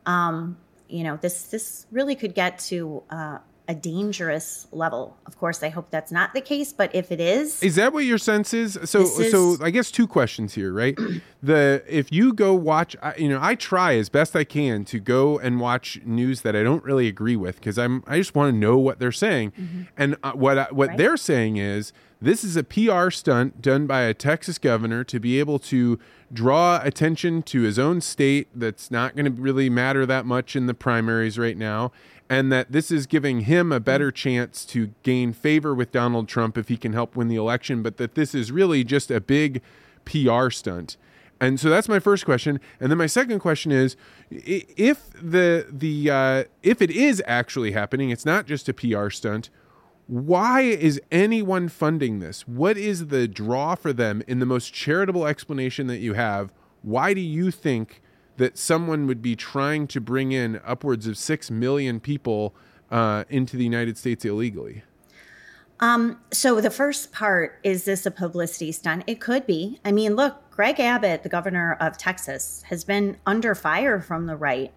um, 0.05 0.55
you 0.88 1.03
know, 1.03 1.18
this 1.18 1.43
this 1.43 1.86
really 1.91 2.16
could 2.16 2.34
get 2.34 2.59
to 2.59 3.03
uh, 3.09 3.39
a 3.72 3.74
dangerous 3.74 4.68
level. 4.74 5.16
Of 5.26 5.38
course, 5.38 5.64
I 5.64 5.70
hope 5.70 5.92
that's 5.92 6.12
not 6.12 6.34
the 6.34 6.42
case, 6.42 6.74
but 6.74 6.94
if 6.94 7.10
it 7.10 7.22
is, 7.22 7.64
is 7.64 7.76
that 7.78 7.94
what 7.94 8.04
your 8.04 8.18
sense 8.18 8.54
is? 8.54 8.78
So, 8.84 9.04
is, 9.04 9.32
so 9.32 9.56
I 9.62 9.70
guess 9.70 9.90
two 9.90 10.08
questions 10.08 10.54
here, 10.56 10.74
right? 10.74 10.98
the 11.42 11.82
if 11.88 12.12
you 12.12 12.34
go 12.34 12.54
watch, 12.54 12.98
you 13.18 13.30
know, 13.30 13.40
I 13.42 13.56
try 13.56 13.96
as 13.96 14.10
best 14.10 14.36
I 14.36 14.44
can 14.44 14.84
to 14.86 15.00
go 15.00 15.40
and 15.40 15.62
watch 15.62 16.02
news 16.04 16.42
that 16.42 16.54
I 16.54 16.64
don't 16.64 16.84
really 16.84 17.08
agree 17.08 17.38
with 17.38 17.56
because 17.56 17.80
I'm 17.80 18.04
I 18.06 18.18
just 18.18 18.36
want 18.36 18.54
to 18.54 18.60
know 18.60 18.78
what 18.78 19.00
they're 19.00 19.14
saying, 19.14 19.52
mm-hmm. 19.52 19.84
and 19.96 20.18
uh, 20.22 20.34
what 20.34 20.74
what 20.74 20.90
right. 20.90 20.98
they're 20.98 21.16
saying 21.16 21.56
is 21.56 21.94
this 22.22 22.44
is 22.44 22.58
a 22.58 22.64
PR 22.66 23.10
stunt 23.10 23.62
done 23.62 23.88
by 23.88 24.02
a 24.02 24.14
Texas 24.14 24.58
governor 24.58 25.06
to 25.06 25.18
be 25.18 25.40
able 25.40 25.60
to 25.60 25.98
draw 26.32 26.82
attention 26.84 27.42
to 27.44 27.62
his 27.62 27.80
own 27.80 28.02
state 28.02 28.50
that's 28.54 28.92
not 28.92 29.16
going 29.16 29.34
to 29.34 29.42
really 29.42 29.70
matter 29.70 30.06
that 30.06 30.26
much 30.26 30.58
in 30.58 30.68
the 30.68 30.74
primaries 30.74 31.40
right 31.40 31.58
now 31.58 31.92
and 32.32 32.50
that 32.50 32.72
this 32.72 32.92
is 32.92 33.08
giving 33.08 33.42
him 33.42 33.74
a 33.74 33.80
better 33.82 34.10
chance 34.10 34.64
to 34.64 34.94
gain 35.04 35.34
favor 35.34 35.76
with 35.76 35.92
Donald 35.92 36.30
Trump 36.30 36.58
if 36.58 36.70
he 36.70 36.78
can 36.78 36.94
help 36.94 37.14
win 37.14 37.28
the 37.28 37.36
election, 37.36 37.84
but 37.84 37.98
that 37.98 38.16
this 38.16 38.34
is 38.34 38.54
really 38.54 38.86
just 38.86 39.12
a 39.12 39.20
big 39.20 39.62
PR 40.06 40.50
stunt. 40.50 40.96
And 41.42 41.60
so 41.60 41.70
that's 41.70 41.90
my 41.90 42.00
first 42.00 42.24
question. 42.24 42.62
And 42.80 42.90
then 42.90 42.98
my 42.98 43.08
second 43.08 43.40
question 43.40 43.74
is 43.74 43.98
if 44.30 45.12
the 45.22 45.68
the 45.70 46.10
uh, 46.10 46.44
if 46.64 46.82
it 46.82 46.90
is 46.90 47.22
actually 47.28 47.74
happening, 47.74 48.12
it's 48.12 48.26
not 48.26 48.46
just 48.46 48.70
a 48.70 48.74
PR 48.74 49.10
stunt. 49.10 49.50
Why 50.08 50.62
is 50.62 51.02
anyone 51.12 51.68
funding 51.68 52.20
this? 52.20 52.48
What 52.48 52.78
is 52.78 53.08
the 53.08 53.28
draw 53.28 53.76
for 53.76 53.92
them 53.92 54.24
in 54.26 54.40
the 54.40 54.46
most 54.46 54.74
charitable 54.74 55.28
explanation 55.28 55.88
that 55.88 56.00
you 56.00 56.14
have? 56.14 56.54
Why 56.82 57.14
do 57.14 57.20
you 57.20 57.52
think 57.52 58.02
that 58.42 58.58
someone 58.58 59.06
would 59.06 59.22
be 59.22 59.36
trying 59.36 59.86
to 59.86 60.02
bring 60.02 60.32
in 60.32 60.60
upwards 60.66 61.06
of 61.06 61.16
6 61.16 61.52
million 61.52 62.00
people 62.00 62.56
uh, 62.89 63.24
into 63.30 63.56
the 63.56 63.64
United 63.64 64.00
States 64.00 64.26
illegally? 64.26 64.82
Um, 65.80 66.20
so 66.32 66.60
the 66.60 66.72
first 66.72 67.12
part 67.12 67.60
is 67.64 67.86
this 67.86 68.08
a 68.08 68.12
publicity 68.12 68.72
stunt? 68.72 69.04
It 69.06 69.20
could 69.20 69.46
be. 69.46 69.80
I 69.86 69.92
mean, 69.92 70.16
look, 70.16 70.38
Greg 70.50 70.80
Abbott, 70.80 71.22
the 71.22 71.30
governor 71.30 71.78
of 71.80 72.00
Texas, 72.00 72.64
has 72.66 72.84
been 72.84 73.18
under 73.28 73.54
fire 73.54 74.02
from 74.02 74.26
the 74.26 74.36
right, 74.36 74.74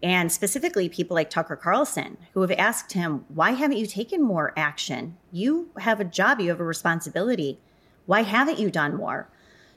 and 0.00 0.30
specifically 0.30 0.88
people 0.88 1.16
like 1.16 1.28
Tucker 1.28 1.56
Carlson, 1.56 2.16
who 2.34 2.40
have 2.42 2.52
asked 2.52 2.92
him, 2.92 3.24
"Why 3.26 3.50
haven't 3.50 3.78
you 3.78 3.86
taken 3.86 4.22
more 4.22 4.52
action? 4.56 5.16
You 5.32 5.70
have 5.78 5.98
a 5.98 6.04
job, 6.04 6.38
you 6.38 6.50
have 6.50 6.60
a 6.60 6.64
responsibility. 6.64 7.58
Why 8.06 8.22
haven't 8.22 8.60
you 8.60 8.70
done 8.70 8.96
more?" 8.96 9.28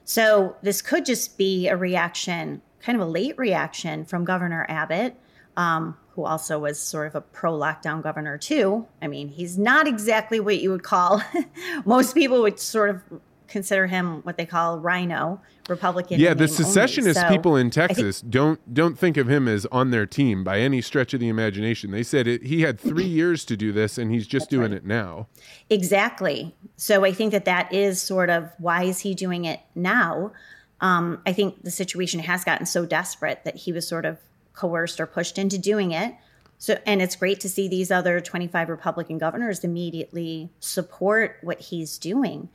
So 0.04 0.54
this 0.62 0.80
could 0.80 1.04
just 1.04 1.36
be 1.36 1.66
a 1.66 1.76
reaction 1.76 2.62
kind 2.86 3.02
of 3.02 3.06
a 3.06 3.10
late 3.10 3.36
reaction 3.36 4.04
from 4.04 4.24
Governor 4.24 4.64
Abbott, 4.68 5.16
um, 5.56 5.96
who 6.10 6.24
also 6.24 6.60
was 6.60 6.78
sort 6.78 7.08
of 7.08 7.16
a 7.16 7.20
pro 7.20 7.52
lockdown 7.52 8.00
governor, 8.00 8.38
too. 8.38 8.86
I 9.02 9.08
mean, 9.08 9.28
he's 9.28 9.58
not 9.58 9.88
exactly 9.88 10.38
what 10.38 10.60
you 10.60 10.70
would 10.70 10.84
call, 10.84 11.20
most 11.84 12.14
people 12.14 12.42
would 12.42 12.60
sort 12.60 12.90
of 12.90 13.02
consider 13.48 13.86
him 13.88 14.22
what 14.22 14.36
they 14.36 14.46
call 14.46 14.78
RINO 14.78 15.40
Republican. 15.68 16.20
Yeah, 16.20 16.34
the 16.34 16.46
secessionist 16.46 17.20
so 17.20 17.28
people 17.28 17.56
in 17.56 17.70
Texas 17.70 18.20
think, 18.20 18.32
don't 18.32 18.74
don't 18.74 18.96
think 18.96 19.16
of 19.16 19.28
him 19.28 19.48
as 19.48 19.66
on 19.66 19.90
their 19.90 20.06
team 20.06 20.44
by 20.44 20.60
any 20.60 20.80
stretch 20.80 21.12
of 21.12 21.18
the 21.18 21.28
imagination. 21.28 21.90
They 21.90 22.02
said 22.04 22.28
it, 22.28 22.44
he 22.44 22.62
had 22.62 22.78
three 22.78 23.04
years 23.20 23.44
to 23.46 23.56
do 23.56 23.72
this, 23.72 23.98
and 23.98 24.12
he's 24.12 24.28
just 24.28 24.48
doing 24.48 24.70
right. 24.70 24.78
it 24.78 24.84
now. 24.84 25.26
Exactly. 25.70 26.54
So 26.76 27.04
I 27.04 27.12
think 27.12 27.32
that 27.32 27.46
that 27.46 27.72
is 27.72 28.00
sort 28.00 28.30
of 28.30 28.52
why 28.58 28.84
is 28.84 29.00
he 29.00 29.14
doing 29.14 29.44
it 29.44 29.60
now? 29.74 30.32
Um, 30.80 31.22
I 31.26 31.32
think 31.32 31.62
the 31.62 31.70
situation 31.70 32.20
has 32.20 32.44
gotten 32.44 32.66
so 32.66 32.84
desperate 32.84 33.44
that 33.44 33.56
he 33.56 33.72
was 33.72 33.88
sort 33.88 34.04
of 34.04 34.18
coerced 34.52 35.00
or 35.00 35.06
pushed 35.06 35.38
into 35.38 35.58
doing 35.58 35.92
it. 35.92 36.14
So, 36.58 36.78
and 36.86 37.02
it's 37.02 37.16
great 37.16 37.40
to 37.40 37.48
see 37.48 37.68
these 37.68 37.90
other 37.90 38.20
25 38.20 38.68
Republican 38.68 39.18
governors 39.18 39.62
immediately 39.62 40.50
support 40.60 41.38
what 41.42 41.60
he's 41.60 41.98
doing. 41.98 42.48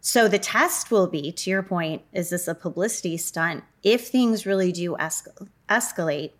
So, 0.00 0.28
the 0.28 0.38
test 0.38 0.92
will 0.92 1.08
be, 1.08 1.32
to 1.32 1.50
your 1.50 1.64
point, 1.64 2.02
is 2.12 2.30
this 2.30 2.46
a 2.46 2.54
publicity 2.54 3.16
stunt? 3.16 3.64
If 3.82 4.08
things 4.08 4.46
really 4.46 4.70
do 4.70 4.96
es- 4.96 5.26
escalate, 5.68 6.30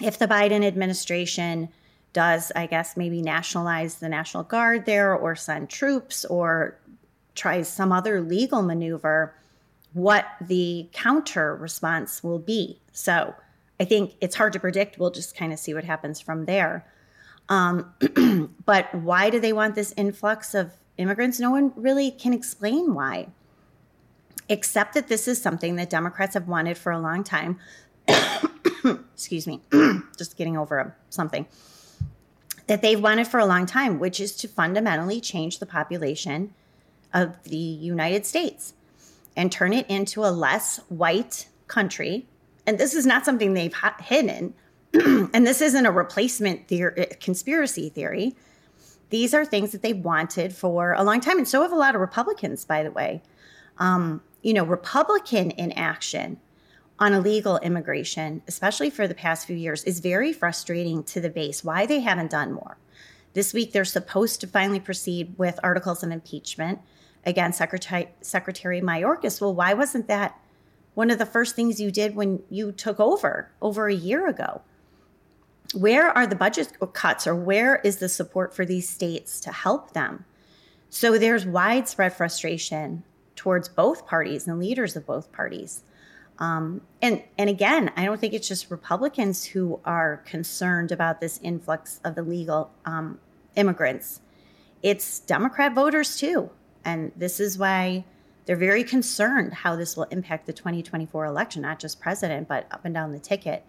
if 0.00 0.18
the 0.18 0.28
Biden 0.28 0.64
administration 0.64 1.68
does, 2.12 2.52
I 2.54 2.66
guess, 2.66 2.96
maybe 2.96 3.20
nationalize 3.20 3.96
the 3.96 4.08
National 4.08 4.44
Guard 4.44 4.86
there 4.86 5.14
or 5.14 5.34
send 5.34 5.68
troops 5.68 6.24
or 6.24 6.78
tries 7.34 7.68
some 7.68 7.92
other 7.92 8.20
legal 8.20 8.62
maneuver, 8.62 9.34
what 9.96 10.26
the 10.42 10.90
counter 10.92 11.56
response 11.56 12.22
will 12.22 12.38
be. 12.38 12.78
So 12.92 13.34
I 13.80 13.84
think 13.86 14.14
it's 14.20 14.36
hard 14.36 14.52
to 14.52 14.60
predict. 14.60 14.98
We'll 14.98 15.10
just 15.10 15.34
kind 15.34 15.54
of 15.54 15.58
see 15.58 15.72
what 15.72 15.84
happens 15.84 16.20
from 16.20 16.44
there. 16.44 16.86
Um, 17.48 17.94
but 18.66 18.94
why 18.94 19.30
do 19.30 19.40
they 19.40 19.54
want 19.54 19.74
this 19.74 19.94
influx 19.96 20.54
of 20.54 20.72
immigrants? 20.98 21.40
No 21.40 21.50
one 21.50 21.72
really 21.76 22.10
can 22.10 22.34
explain 22.34 22.92
why, 22.92 23.28
except 24.50 24.92
that 24.92 25.08
this 25.08 25.26
is 25.26 25.40
something 25.40 25.76
that 25.76 25.88
Democrats 25.88 26.34
have 26.34 26.46
wanted 26.46 26.76
for 26.76 26.92
a 26.92 27.00
long 27.00 27.24
time. 27.24 27.58
Excuse 29.14 29.46
me, 29.46 29.62
just 30.18 30.36
getting 30.36 30.58
over 30.58 30.94
something 31.08 31.46
that 32.66 32.82
they've 32.82 33.02
wanted 33.02 33.28
for 33.28 33.40
a 33.40 33.46
long 33.46 33.64
time, 33.64 33.98
which 33.98 34.20
is 34.20 34.36
to 34.36 34.48
fundamentally 34.48 35.22
change 35.22 35.58
the 35.58 35.66
population 35.66 36.52
of 37.14 37.42
the 37.44 37.56
United 37.56 38.26
States 38.26 38.74
and 39.36 39.52
turn 39.52 39.72
it 39.72 39.88
into 39.88 40.24
a 40.24 40.32
less 40.32 40.80
white 40.88 41.46
country. 41.68 42.26
And 42.66 42.78
this 42.78 42.94
is 42.94 43.06
not 43.06 43.24
something 43.24 43.54
they've 43.54 43.74
hidden. 44.00 44.54
and 44.94 45.46
this 45.46 45.60
isn't 45.60 45.86
a 45.86 45.92
replacement 45.92 46.68
theory, 46.68 47.02
uh, 47.02 47.14
conspiracy 47.20 47.90
theory. 47.90 48.34
These 49.10 49.34
are 49.34 49.44
things 49.44 49.72
that 49.72 49.82
they 49.82 49.92
wanted 49.92 50.54
for 50.54 50.92
a 50.94 51.04
long 51.04 51.20
time. 51.20 51.38
And 51.38 51.46
so 51.46 51.62
have 51.62 51.72
a 51.72 51.76
lot 51.76 51.94
of 51.94 52.00
Republicans, 52.00 52.64
by 52.64 52.82
the 52.82 52.90
way. 52.90 53.22
Um, 53.78 54.22
you 54.42 54.54
know, 54.54 54.64
Republican 54.64 55.52
inaction 55.52 56.40
on 56.98 57.12
illegal 57.12 57.58
immigration, 57.58 58.42
especially 58.48 58.90
for 58.90 59.06
the 59.06 59.14
past 59.14 59.46
few 59.46 59.56
years, 59.56 59.84
is 59.84 60.00
very 60.00 60.32
frustrating 60.32 61.04
to 61.04 61.20
the 61.20 61.28
base. 61.28 61.62
Why 61.62 61.84
they 61.84 62.00
haven't 62.00 62.30
done 62.30 62.52
more. 62.52 62.78
This 63.34 63.52
week, 63.52 63.72
they're 63.72 63.84
supposed 63.84 64.40
to 64.40 64.46
finally 64.46 64.80
proceed 64.80 65.34
with 65.36 65.60
articles 65.62 66.02
of 66.02 66.10
impeachment 66.10 66.80
against 67.26 67.58
Secretary, 67.58 68.08
Secretary 68.20 68.80
Mayorkas. 68.80 69.40
Well, 69.40 69.54
why 69.54 69.74
wasn't 69.74 70.08
that 70.08 70.40
one 70.94 71.10
of 71.10 71.18
the 71.18 71.26
first 71.26 71.54
things 71.54 71.80
you 71.80 71.90
did 71.90 72.14
when 72.14 72.42
you 72.48 72.72
took 72.72 72.98
over 72.98 73.50
over 73.60 73.88
a 73.88 73.94
year 73.94 74.28
ago? 74.28 74.62
Where 75.74 76.08
are 76.08 76.26
the 76.26 76.36
budget 76.36 76.72
cuts 76.92 77.26
or 77.26 77.34
where 77.34 77.76
is 77.76 77.96
the 77.96 78.08
support 78.08 78.54
for 78.54 78.64
these 78.64 78.88
states 78.88 79.40
to 79.40 79.52
help 79.52 79.92
them? 79.92 80.24
So 80.88 81.18
there's 81.18 81.44
widespread 81.44 82.14
frustration 82.14 83.02
towards 83.34 83.68
both 83.68 84.06
parties 84.06 84.46
and 84.46 84.58
leaders 84.58 84.96
of 84.96 85.04
both 85.04 85.32
parties. 85.32 85.82
Um, 86.38 86.82
and 87.02 87.22
and 87.36 87.50
again, 87.50 87.90
I 87.96 88.04
don't 88.04 88.20
think 88.20 88.34
it's 88.34 88.48
just 88.48 88.70
Republicans 88.70 89.44
who 89.44 89.80
are 89.84 90.18
concerned 90.26 90.92
about 90.92 91.20
this 91.20 91.40
influx 91.42 92.00
of 92.04 92.16
illegal 92.16 92.70
um, 92.84 93.18
immigrants. 93.56 94.20
It's 94.82 95.18
Democrat 95.18 95.74
voters 95.74 96.16
too. 96.16 96.50
And 96.86 97.10
this 97.16 97.40
is 97.40 97.58
why 97.58 98.04
they're 98.46 98.56
very 98.56 98.84
concerned 98.84 99.52
how 99.52 99.74
this 99.74 99.96
will 99.96 100.04
impact 100.04 100.46
the 100.46 100.52
2024 100.52 101.26
election, 101.26 101.62
not 101.62 101.80
just 101.80 102.00
president, 102.00 102.46
but 102.46 102.66
up 102.70 102.84
and 102.84 102.94
down 102.94 103.12
the 103.12 103.18
ticket. 103.18 103.64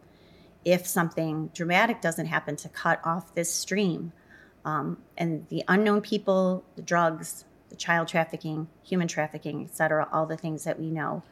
If 0.63 0.86
something 0.86 1.49
dramatic 1.53 1.99
doesn't 1.99 2.28
happen 2.28 2.55
to 2.57 2.70
cut 2.70 3.01
off 3.03 3.34
this 3.34 3.51
stream, 3.51 4.13
um, 4.63 4.97
and 5.18 5.47
the 5.49 5.63
unknown 5.68 6.01
people, 6.01 6.63
the 6.76 6.82
drugs, 6.84 7.45
the 7.70 7.76
child 7.76 8.07
trafficking, 8.07 8.68
human 8.84 9.07
trafficking, 9.07 9.63
et 9.63 9.76
cetera, 9.76 10.07
all 10.11 10.28
the 10.28 10.38
things 10.38 10.63
that 10.65 10.80
we 10.80 10.91
know 10.91 11.24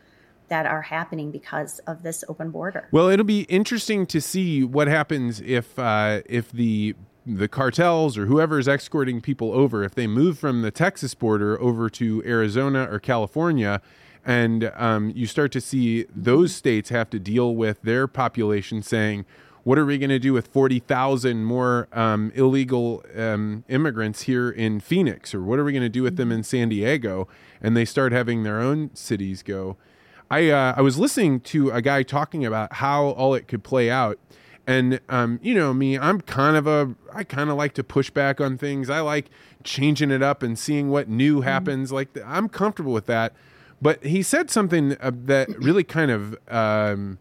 that 0.47 0.65
are 0.65 0.83
happening 0.83 1.31
because 1.31 1.79
of 1.79 2.01
this 2.01 2.23
open 2.27 2.49
border. 2.49 2.88
Well, 2.91 3.09
it'll 3.09 3.25
be 3.25 3.41
interesting 3.41 4.07
to 4.07 4.21
see 4.21 4.63
what 4.63 4.88
happens 4.88 5.39
if 5.41 5.77
uh, 5.77 6.21
if 6.25 6.51
the 6.51 6.95
the 7.26 7.47
cartels 7.47 8.17
or 8.17 8.28
whoever 8.28 8.59
is 8.59 8.67
escorting 8.67 9.21
people 9.21 9.51
over, 9.51 9.84
if 9.84 9.95
they 9.95 10.07
move 10.07 10.38
from 10.38 10.61
the 10.61 10.71
Texas 10.71 11.13
border 11.13 11.59
over 11.59 11.89
to 11.89 12.21
Arizona 12.26 12.88
or 12.91 12.99
California, 12.99 13.82
and 14.26 14.71
um, 14.76 15.11
you 15.15 15.28
start 15.28 15.51
to 15.51 15.61
see 15.61 16.05
those 16.15 16.53
states 16.53 16.89
have 16.89 17.09
to 17.11 17.19
deal 17.19 17.55
with 17.55 17.82
their 17.82 18.07
population 18.07 18.82
saying, 18.82 19.26
what 19.63 19.80
are 19.80 19.86
we 19.86 19.97
going 19.97 20.11
to 20.11 20.19
do 20.19 20.32
with 20.32 20.47
40,000 20.47 21.43
more 21.43 21.88
um, 21.91 22.32
illegal 22.36 23.03
um, 23.17 23.63
immigrants 23.67 24.23
here 24.23 24.49
in 24.49 24.80
Phoenix? 24.80 25.34
Or 25.34 25.41
what 25.41 25.57
are 25.57 25.63
we 25.63 25.71
going 25.71 25.82
to 25.82 25.89
do 25.89 26.03
with 26.03 26.17
them 26.17 26.32
in 26.32 26.43
San 26.43 26.69
Diego? 26.69 27.28
And 27.61 27.76
they 27.76 27.86
start 27.86 28.11
having 28.11 28.43
their 28.43 28.59
own 28.59 28.91
cities 28.93 29.41
go. 29.41 29.76
I, 30.30 30.49
uh, 30.49 30.76
I 30.78 30.82
was 30.82 30.99
listening 30.99 31.39
to 31.41 31.71
a 31.71 31.82
guy 31.82 32.03
talking 32.03 32.45
about 32.45 32.73
how 32.73 33.05
all 33.05 33.34
it 33.34 33.47
could 33.47 33.63
play 33.63 33.89
out. 33.89 34.19
And 34.68 34.99
um, 35.09 35.39
you 35.43 35.53
know 35.53 35.74
me, 35.74 35.97
I'm 35.97 36.22
kind 36.22 36.57
of 36.57 36.66
a 36.66 36.95
I 37.13 37.24
kind 37.24 37.49
of 37.49 37.57
like 37.57 37.74
to 37.74 37.84
push 37.84 38.09
back 38.09 38.41
on 38.41 38.57
things. 38.57 38.89
I 38.89 39.01
like 39.01 39.30
changing 39.63 40.11
it 40.11 40.24
up 40.24 40.41
and 40.41 40.57
seeing 40.57 40.89
what 40.89 41.07
new 41.07 41.36
mm-hmm. 41.36 41.43
happens. 41.43 41.89
Mm-hmm. 41.89 41.95
Like 41.95 42.18
I'm 42.26 42.49
comfortable 42.49 42.93
with 42.93 43.05
that. 43.05 43.34
But 43.82 44.03
he 44.03 44.24
said 44.24 44.49
something 44.49 44.97
uh, 44.99 45.11
that 45.13 45.49
really 45.59 45.84
kind 45.84 46.09
of 46.09 46.38
um, 46.47 47.20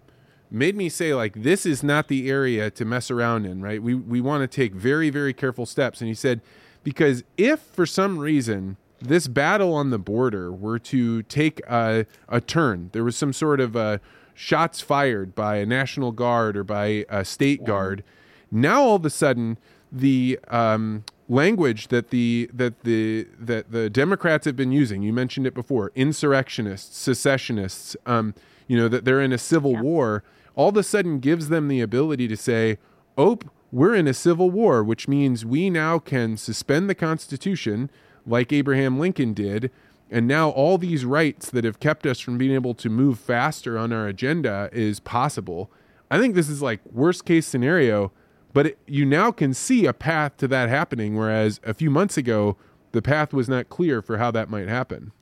made 0.51 0.77
me 0.77 0.89
say 0.89 1.13
like 1.13 1.43
this 1.43 1.67
is 1.67 1.83
not 1.83 2.09
the 2.09 2.31
area 2.31 2.71
to 2.71 2.85
mess 2.85 3.11
around 3.11 3.45
in, 3.45 3.61
right? 3.61 3.83
We 3.83 3.95
we 3.95 4.21
want 4.21 4.43
to 4.43 4.47
take 4.47 4.73
very 4.73 5.11
very 5.11 5.35
careful 5.35 5.67
steps. 5.67 6.01
And 6.01 6.09
he 6.09 6.15
said 6.15 6.41
because 6.83 7.25
if 7.37 7.61
for 7.61 7.85
some 7.85 8.19
reason 8.19 8.77
this 9.01 9.29
battle 9.29 9.75
on 9.75 9.91
the 9.91 9.99
border 9.99 10.51
were 10.51 10.79
to 10.79 11.23
take 11.25 11.61
a, 11.69 12.07
a 12.29 12.41
turn, 12.41 12.91
there 12.93 13.05
was 13.05 13.17
some 13.17 13.33
sort 13.33 13.61
of 13.61 13.77
a 13.77 14.01
shots 14.35 14.81
fired 14.81 15.35
by 15.35 15.57
a 15.57 15.67
national 15.67 16.13
guard 16.13 16.57
or 16.57 16.65
by 16.65 17.07
a 17.09 17.25
state 17.25 17.65
guard. 17.65 18.05
Now 18.51 18.83
all 18.83 18.97
of 18.97 19.05
a 19.05 19.11
sudden 19.11 19.59
the 19.91 20.39
um, 20.49 21.05
language 21.29 21.89
that 21.89 22.11
the 22.11 22.51
that 22.53 22.83
the 22.83 23.27
that 23.39 23.71
the 23.71 23.89
Democrats 23.89 24.45
have 24.45 24.57
been 24.57 24.73
using. 24.73 25.03
You 25.03 25.13
mentioned 25.13 25.47
it 25.47 25.55
before: 25.55 25.93
insurrectionists, 25.95 26.99
secessionists. 26.99 27.97
Um, 28.07 28.35
you 28.67 28.77
know 28.77 28.89
that 28.89 29.05
they're 29.05 29.21
in 29.21 29.33
a 29.33 29.39
civil 29.39 29.73
yeah. 29.73 29.81
war. 29.81 30.25
All 30.57 30.69
of 30.69 30.77
a 30.77 30.83
sudden, 30.83 31.19
gives 31.19 31.49
them 31.49 31.69
the 31.69 31.81
ability 31.81 32.29
to 32.29 32.37
say, 32.37 32.79
"Oh, 33.17 33.39
we're 33.73 33.95
in 33.95 34.07
a 34.07 34.15
civil 34.15 34.51
war," 34.51 34.83
which 34.83 35.09
means 35.09 35.45
we 35.45 35.71
now 35.71 35.99
can 35.99 36.37
suspend 36.37 36.89
the 36.89 36.95
Constitution, 36.95 37.91
like 38.27 38.53
Abraham 38.53 38.99
Lincoln 38.99 39.33
did. 39.35 39.71
And 40.11 40.29
now 40.29 40.51
all 40.51 40.79
these 40.79 41.05
rights 41.05 41.51
that 41.51 41.65
have 41.65 41.81
kept 41.81 42.07
us 42.07 42.21
from 42.21 42.39
being 42.39 42.53
able 42.53 42.75
to 42.75 42.89
move 42.89 43.19
faster 43.19 43.77
on 43.79 43.93
our 43.93 44.07
agenda 44.07 44.69
is 44.73 45.01
possible. 45.01 45.71
I 46.11 46.19
think 46.19 46.35
this 46.35 46.49
is 46.49 46.63
like 46.63 46.81
worst 46.87 47.25
case 47.25 47.47
scenario 47.47 48.13
but 48.55 48.69
it, 48.69 48.79
you 48.87 49.05
now 49.05 49.33
can 49.33 49.53
see 49.53 49.85
a 49.85 49.93
path 49.93 50.39
to 50.39 50.49
that 50.49 50.71
happening, 50.71 51.17
whereas 51.17 51.61
a 51.65 51.75
few 51.75 51.91
months 51.91 52.17
ago, 52.17 52.57
the 52.93 53.03
path 53.03 53.35
was 53.35 53.49
not 53.49 53.69
clear 53.69 54.01
for 54.01 54.17
how 54.17 54.31
that 54.31 54.49
might 54.49 54.69
happen. 54.69 55.13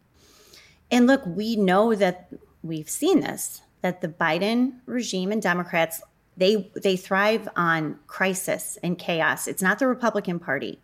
And 0.91 1.07
look, 1.07 1.25
we 1.25 1.57
know 1.57 1.95
that 1.95 2.29
we've 2.63 2.91
seen 2.91 3.21
this 3.21 3.63
that 3.81 4.01
the 4.01 4.09
Biden 4.09 4.75
regime 4.87 5.33
and 5.33 5.43
Democrats 5.43 6.01
they 6.37 6.71
they 6.81 6.97
thrive 6.97 7.49
on 7.57 7.99
crisis 8.07 8.79
and 8.83 8.99
chaos. 8.99 9.49
It's 9.49 9.63
not 9.63 9.79
the 9.79 9.87
Republican 9.87 10.39
Party. 10.39 10.81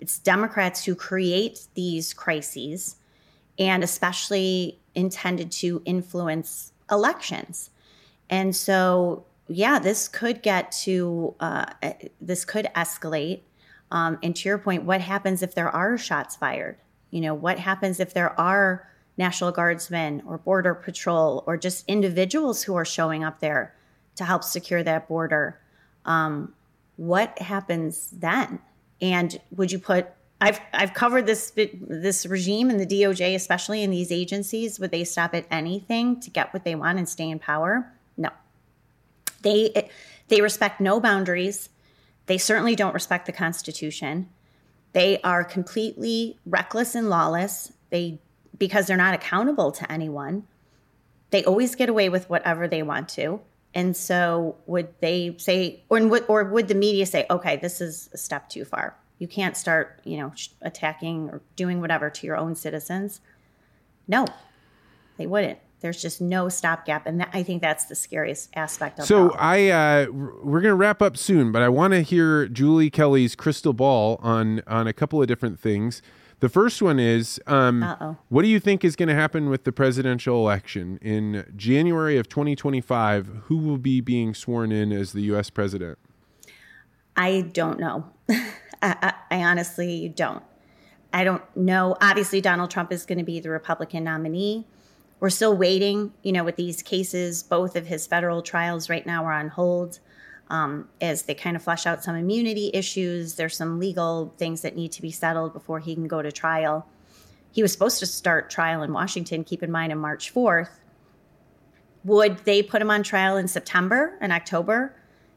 It's 0.00 0.18
Democrats 0.18 0.84
who 0.84 0.94
create 0.94 1.60
these 1.74 2.12
crises 2.12 2.96
and 3.58 3.82
especially 3.82 4.80
intended 4.94 5.50
to 5.52 5.82
influence 5.84 6.72
elections. 6.90 7.70
And 8.30 8.54
so 8.54 9.24
yeah, 9.48 9.78
this 9.78 10.08
could 10.08 10.42
get 10.42 10.72
to, 10.72 11.34
uh, 11.40 11.66
this 12.20 12.44
could 12.44 12.68
escalate. 12.74 13.42
Um, 13.90 14.18
and 14.22 14.34
to 14.36 14.48
your 14.48 14.58
point, 14.58 14.84
what 14.84 15.00
happens 15.00 15.42
if 15.42 15.54
there 15.54 15.68
are 15.68 15.98
shots 15.98 16.34
fired? 16.36 16.78
You 17.10 17.20
know, 17.20 17.34
what 17.34 17.58
happens 17.58 18.00
if 18.00 18.14
there 18.14 18.38
are 18.40 18.88
National 19.16 19.52
Guardsmen 19.52 20.22
or 20.26 20.38
Border 20.38 20.74
Patrol 20.74 21.44
or 21.46 21.56
just 21.56 21.84
individuals 21.86 22.62
who 22.62 22.74
are 22.74 22.84
showing 22.84 23.22
up 23.22 23.40
there 23.40 23.74
to 24.16 24.24
help 24.24 24.42
secure 24.42 24.82
that 24.82 25.06
border? 25.06 25.60
Um, 26.04 26.54
what 26.96 27.38
happens 27.38 28.10
then? 28.10 28.60
And 29.00 29.38
would 29.54 29.70
you 29.70 29.78
put 29.78 30.08
I've 30.44 30.60
I've 30.74 30.92
covered 30.92 31.24
this 31.24 31.52
this 31.56 32.26
regime 32.26 32.68
and 32.68 32.78
the 32.78 32.86
DOJ, 32.86 33.34
especially 33.34 33.82
in 33.82 33.90
these 33.90 34.12
agencies. 34.12 34.78
Would 34.78 34.90
they 34.90 35.04
stop 35.04 35.34
at 35.34 35.46
anything 35.50 36.20
to 36.20 36.28
get 36.28 36.52
what 36.52 36.64
they 36.64 36.74
want 36.74 36.98
and 36.98 37.08
stay 37.08 37.30
in 37.30 37.38
power? 37.38 37.90
No. 38.18 38.28
They 39.40 39.88
they 40.28 40.42
respect 40.42 40.82
no 40.82 41.00
boundaries. 41.00 41.70
They 42.26 42.36
certainly 42.36 42.76
don't 42.76 42.92
respect 42.92 43.24
the 43.24 43.32
Constitution. 43.32 44.28
They 44.92 45.18
are 45.22 45.44
completely 45.44 46.38
reckless 46.44 46.94
and 46.94 47.08
lawless. 47.08 47.72
They 47.88 48.20
because 48.58 48.86
they're 48.86 48.98
not 48.98 49.14
accountable 49.14 49.72
to 49.72 49.90
anyone. 49.90 50.46
They 51.30 51.42
always 51.44 51.74
get 51.74 51.88
away 51.88 52.10
with 52.10 52.28
whatever 52.28 52.68
they 52.68 52.82
want 52.82 53.08
to. 53.10 53.40
And 53.72 53.96
so 53.96 54.56
would 54.66 54.88
they 55.00 55.36
say 55.38 55.84
or 55.88 56.00
or 56.28 56.44
would 56.44 56.68
the 56.68 56.74
media 56.74 57.06
say, 57.06 57.24
"Okay, 57.30 57.56
this 57.56 57.80
is 57.80 58.10
a 58.12 58.18
step 58.18 58.50
too 58.50 58.66
far. 58.66 58.94
You 59.18 59.28
can't 59.28 59.56
start, 59.56 60.00
you 60.04 60.16
know, 60.18 60.32
attacking 60.60 61.30
or 61.30 61.40
doing 61.56 61.80
whatever 61.80 62.10
to 62.10 62.26
your 62.26 62.36
own 62.36 62.54
citizens?" 62.54 63.20
No. 64.06 64.26
They 65.16 65.26
wouldn't 65.26 65.58
there's 65.84 66.00
just 66.00 66.18
no 66.18 66.48
stopgap 66.48 67.06
and 67.06 67.20
that, 67.20 67.28
i 67.34 67.42
think 67.42 67.60
that's 67.60 67.84
the 67.84 67.94
scariest 67.94 68.48
aspect 68.56 68.98
of 68.98 69.04
it. 69.04 69.06
so 69.06 69.30
i 69.32 69.68
uh, 69.68 70.06
we're 70.10 70.62
going 70.62 70.72
to 70.72 70.74
wrap 70.74 71.02
up 71.02 71.14
soon 71.14 71.52
but 71.52 71.60
i 71.60 71.68
want 71.68 71.92
to 71.92 72.00
hear 72.00 72.48
julie 72.48 72.88
kelly's 72.88 73.36
crystal 73.36 73.74
ball 73.74 74.18
on 74.22 74.62
on 74.66 74.86
a 74.86 74.94
couple 74.94 75.20
of 75.20 75.28
different 75.28 75.60
things 75.60 76.00
the 76.40 76.48
first 76.48 76.80
one 76.80 76.98
is 76.98 77.40
um, 77.46 78.16
what 78.28 78.42
do 78.42 78.48
you 78.48 78.60
think 78.60 78.82
is 78.84 78.96
going 78.96 79.08
to 79.08 79.14
happen 79.14 79.50
with 79.50 79.64
the 79.64 79.72
presidential 79.72 80.38
election 80.38 80.98
in 81.02 81.44
january 81.54 82.16
of 82.16 82.30
2025 82.30 83.42
who 83.44 83.58
will 83.58 83.78
be 83.78 84.00
being 84.00 84.32
sworn 84.32 84.72
in 84.72 84.90
as 84.90 85.12
the 85.12 85.20
u.s 85.22 85.50
president 85.50 85.98
i 87.14 87.42
don't 87.52 87.78
know 87.78 88.06
I, 88.84 89.14
I 89.30 89.44
honestly 89.44 90.08
don't 90.08 90.42
i 91.12 91.24
don't 91.24 91.42
know 91.56 91.96
obviously 92.00 92.40
donald 92.40 92.70
trump 92.70 92.92
is 92.92 93.06
going 93.06 93.18
to 93.18 93.24
be 93.24 93.40
the 93.40 93.50
republican 93.50 94.04
nominee 94.04 94.66
we're 95.24 95.30
still 95.30 95.56
waiting, 95.56 96.12
you 96.22 96.32
know, 96.32 96.44
with 96.44 96.56
these 96.56 96.82
cases. 96.82 97.42
Both 97.42 97.76
of 97.76 97.86
his 97.86 98.06
federal 98.06 98.42
trials 98.42 98.90
right 98.90 99.06
now 99.06 99.24
are 99.24 99.32
on 99.32 99.48
hold 99.48 100.00
um, 100.50 100.88
as 101.00 101.22
they 101.22 101.34
kind 101.34 101.56
of 101.56 101.62
flesh 101.62 101.86
out 101.86 102.04
some 102.04 102.14
immunity 102.14 102.70
issues. 102.74 103.36
There's 103.36 103.56
some 103.56 103.78
legal 103.78 104.34
things 104.36 104.60
that 104.60 104.76
need 104.76 104.92
to 104.92 105.00
be 105.00 105.10
settled 105.10 105.54
before 105.54 105.78
he 105.78 105.94
can 105.94 106.08
go 106.08 106.20
to 106.20 106.30
trial. 106.30 106.86
He 107.52 107.62
was 107.62 107.72
supposed 107.72 108.00
to 108.00 108.06
start 108.06 108.50
trial 108.50 108.82
in 108.82 108.92
Washington, 108.92 109.44
keep 109.44 109.62
in 109.62 109.70
mind, 109.70 109.92
on 109.92 109.98
March 109.98 110.34
4th. 110.34 110.80
Would 112.04 112.44
they 112.44 112.62
put 112.62 112.82
him 112.82 112.90
on 112.90 113.02
trial 113.02 113.38
in 113.38 113.48
September 113.48 114.18
and 114.20 114.30
October 114.30 114.94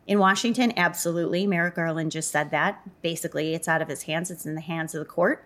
in 0.08 0.20
Washington? 0.20 0.74
Absolutely. 0.78 1.46
Merrick 1.46 1.76
Garland 1.76 2.12
just 2.12 2.32
said 2.32 2.52
that. 2.52 2.82
Basically, 3.02 3.54
it's 3.54 3.68
out 3.68 3.82
of 3.82 3.88
his 3.88 4.04
hands, 4.04 4.32
it's 4.32 4.46
in 4.46 4.56
the 4.56 4.62
hands 4.62 4.96
of 4.96 5.00
the 5.00 5.06
court. 5.06 5.46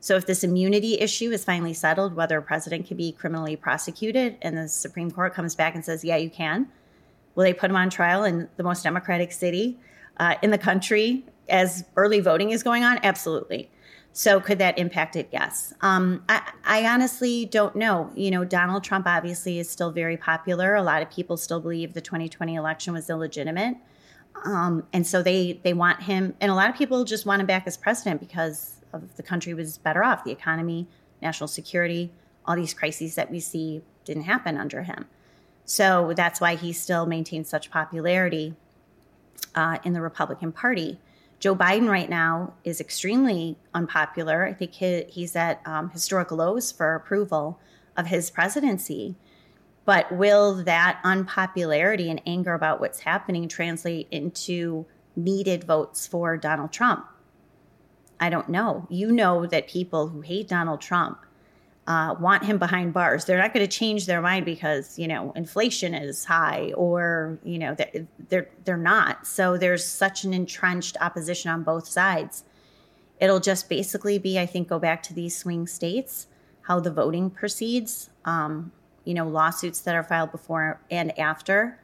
So 0.00 0.16
if 0.16 0.26
this 0.26 0.44
immunity 0.44 1.00
issue 1.00 1.32
is 1.32 1.44
finally 1.44 1.74
settled, 1.74 2.14
whether 2.14 2.38
a 2.38 2.42
president 2.42 2.86
can 2.86 2.96
be 2.96 3.12
criminally 3.12 3.56
prosecuted, 3.56 4.36
and 4.40 4.56
the 4.56 4.68
Supreme 4.68 5.10
Court 5.10 5.34
comes 5.34 5.54
back 5.54 5.74
and 5.74 5.84
says, 5.84 6.04
yeah, 6.04 6.16
you 6.16 6.30
can, 6.30 6.68
will 7.34 7.44
they 7.44 7.52
put 7.52 7.70
him 7.70 7.76
on 7.76 7.90
trial 7.90 8.24
in 8.24 8.48
the 8.56 8.62
most 8.62 8.84
democratic 8.84 9.32
city 9.32 9.78
uh, 10.18 10.36
in 10.42 10.50
the 10.50 10.58
country 10.58 11.24
as 11.48 11.84
early 11.96 12.20
voting 12.20 12.50
is 12.50 12.62
going 12.62 12.84
on? 12.84 13.00
Absolutely. 13.02 13.70
So 14.12 14.40
could 14.40 14.58
that 14.60 14.78
impact 14.78 15.14
it? 15.14 15.28
Yes. 15.30 15.74
Um, 15.82 16.24
I, 16.28 16.52
I, 16.64 16.86
honestly 16.86 17.44
don't 17.44 17.76
know. 17.76 18.10
You 18.14 18.30
know, 18.30 18.44
Donald 18.46 18.82
Trump 18.82 19.06
obviously 19.06 19.58
is 19.58 19.68
still 19.68 19.90
very 19.90 20.16
popular. 20.16 20.74
A 20.74 20.82
lot 20.82 21.02
of 21.02 21.10
people 21.10 21.36
still 21.36 21.60
believe 21.60 21.92
the 21.92 22.00
2020 22.00 22.54
election 22.54 22.94
was 22.94 23.10
illegitimate. 23.10 23.76
Um, 24.44 24.84
and 24.92 25.06
so 25.06 25.22
they 25.22 25.60
they 25.64 25.72
want 25.72 26.02
him, 26.02 26.34
and 26.40 26.50
a 26.50 26.54
lot 26.54 26.70
of 26.70 26.76
people 26.76 27.04
just 27.04 27.26
want 27.26 27.40
him 27.40 27.46
back 27.46 27.66
as 27.66 27.76
president 27.76 28.20
because 28.20 28.76
of 28.92 29.16
the 29.16 29.22
country 29.22 29.54
was 29.54 29.78
better 29.78 30.04
off. 30.04 30.24
The 30.24 30.30
economy, 30.30 30.86
national 31.20 31.48
security, 31.48 32.12
all 32.44 32.56
these 32.56 32.74
crises 32.74 33.14
that 33.16 33.30
we 33.30 33.40
see 33.40 33.82
didn't 34.04 34.24
happen 34.24 34.56
under 34.56 34.82
him. 34.82 35.06
So 35.64 36.12
that's 36.14 36.40
why 36.40 36.54
he 36.54 36.72
still 36.72 37.06
maintains 37.06 37.48
such 37.48 37.70
popularity 37.70 38.54
uh, 39.54 39.78
in 39.82 39.92
the 39.94 40.00
Republican 40.00 40.52
Party. 40.52 41.00
Joe 41.40 41.56
Biden 41.56 41.88
right 41.88 42.08
now 42.08 42.54
is 42.64 42.80
extremely 42.80 43.58
unpopular. 43.74 44.46
I 44.46 44.52
think 44.52 44.72
he, 44.72 45.04
he's 45.08 45.36
at 45.36 45.60
um, 45.66 45.90
historic 45.90 46.30
lows 46.30 46.72
for 46.72 46.94
approval 46.94 47.58
of 47.96 48.06
his 48.06 48.30
presidency. 48.30 49.16
But 49.86 50.10
will 50.12 50.64
that 50.64 51.00
unpopularity 51.04 52.10
and 52.10 52.20
anger 52.26 52.52
about 52.52 52.80
what's 52.80 53.00
happening 53.00 53.48
translate 53.48 54.08
into 54.10 54.84
needed 55.14 55.64
votes 55.64 56.06
for 56.06 56.36
Donald 56.36 56.72
Trump? 56.72 57.06
I 58.18 58.28
don't 58.28 58.48
know. 58.48 58.86
You 58.90 59.12
know 59.12 59.46
that 59.46 59.68
people 59.68 60.08
who 60.08 60.22
hate 60.22 60.48
Donald 60.48 60.80
Trump 60.80 61.18
uh, 61.86 62.16
want 62.18 62.44
him 62.44 62.58
behind 62.58 62.92
bars. 62.92 63.24
They're 63.24 63.38
not 63.38 63.54
going 63.54 63.64
to 63.64 63.70
change 63.70 64.06
their 64.06 64.20
mind 64.20 64.44
because 64.44 64.98
you 64.98 65.06
know 65.06 65.32
inflation 65.36 65.94
is 65.94 66.24
high, 66.24 66.72
or 66.74 67.38
you 67.44 67.58
know 67.58 67.74
they're, 67.74 68.08
they're 68.28 68.48
they're 68.64 68.76
not. 68.76 69.26
So 69.26 69.56
there's 69.56 69.84
such 69.84 70.24
an 70.24 70.34
entrenched 70.34 70.96
opposition 71.00 71.50
on 71.50 71.62
both 71.62 71.86
sides. 71.86 72.42
It'll 73.20 73.40
just 73.40 73.68
basically 73.68 74.18
be, 74.18 74.38
I 74.38 74.46
think, 74.46 74.68
go 74.68 74.78
back 74.78 75.02
to 75.04 75.14
these 75.14 75.36
swing 75.36 75.66
states, 75.68 76.26
how 76.62 76.80
the 76.80 76.90
voting 76.90 77.30
proceeds. 77.30 78.10
Um, 78.24 78.72
you 79.06 79.14
know, 79.14 79.26
lawsuits 79.26 79.80
that 79.80 79.94
are 79.94 80.02
filed 80.02 80.32
before 80.32 80.80
and 80.90 81.18
after, 81.18 81.78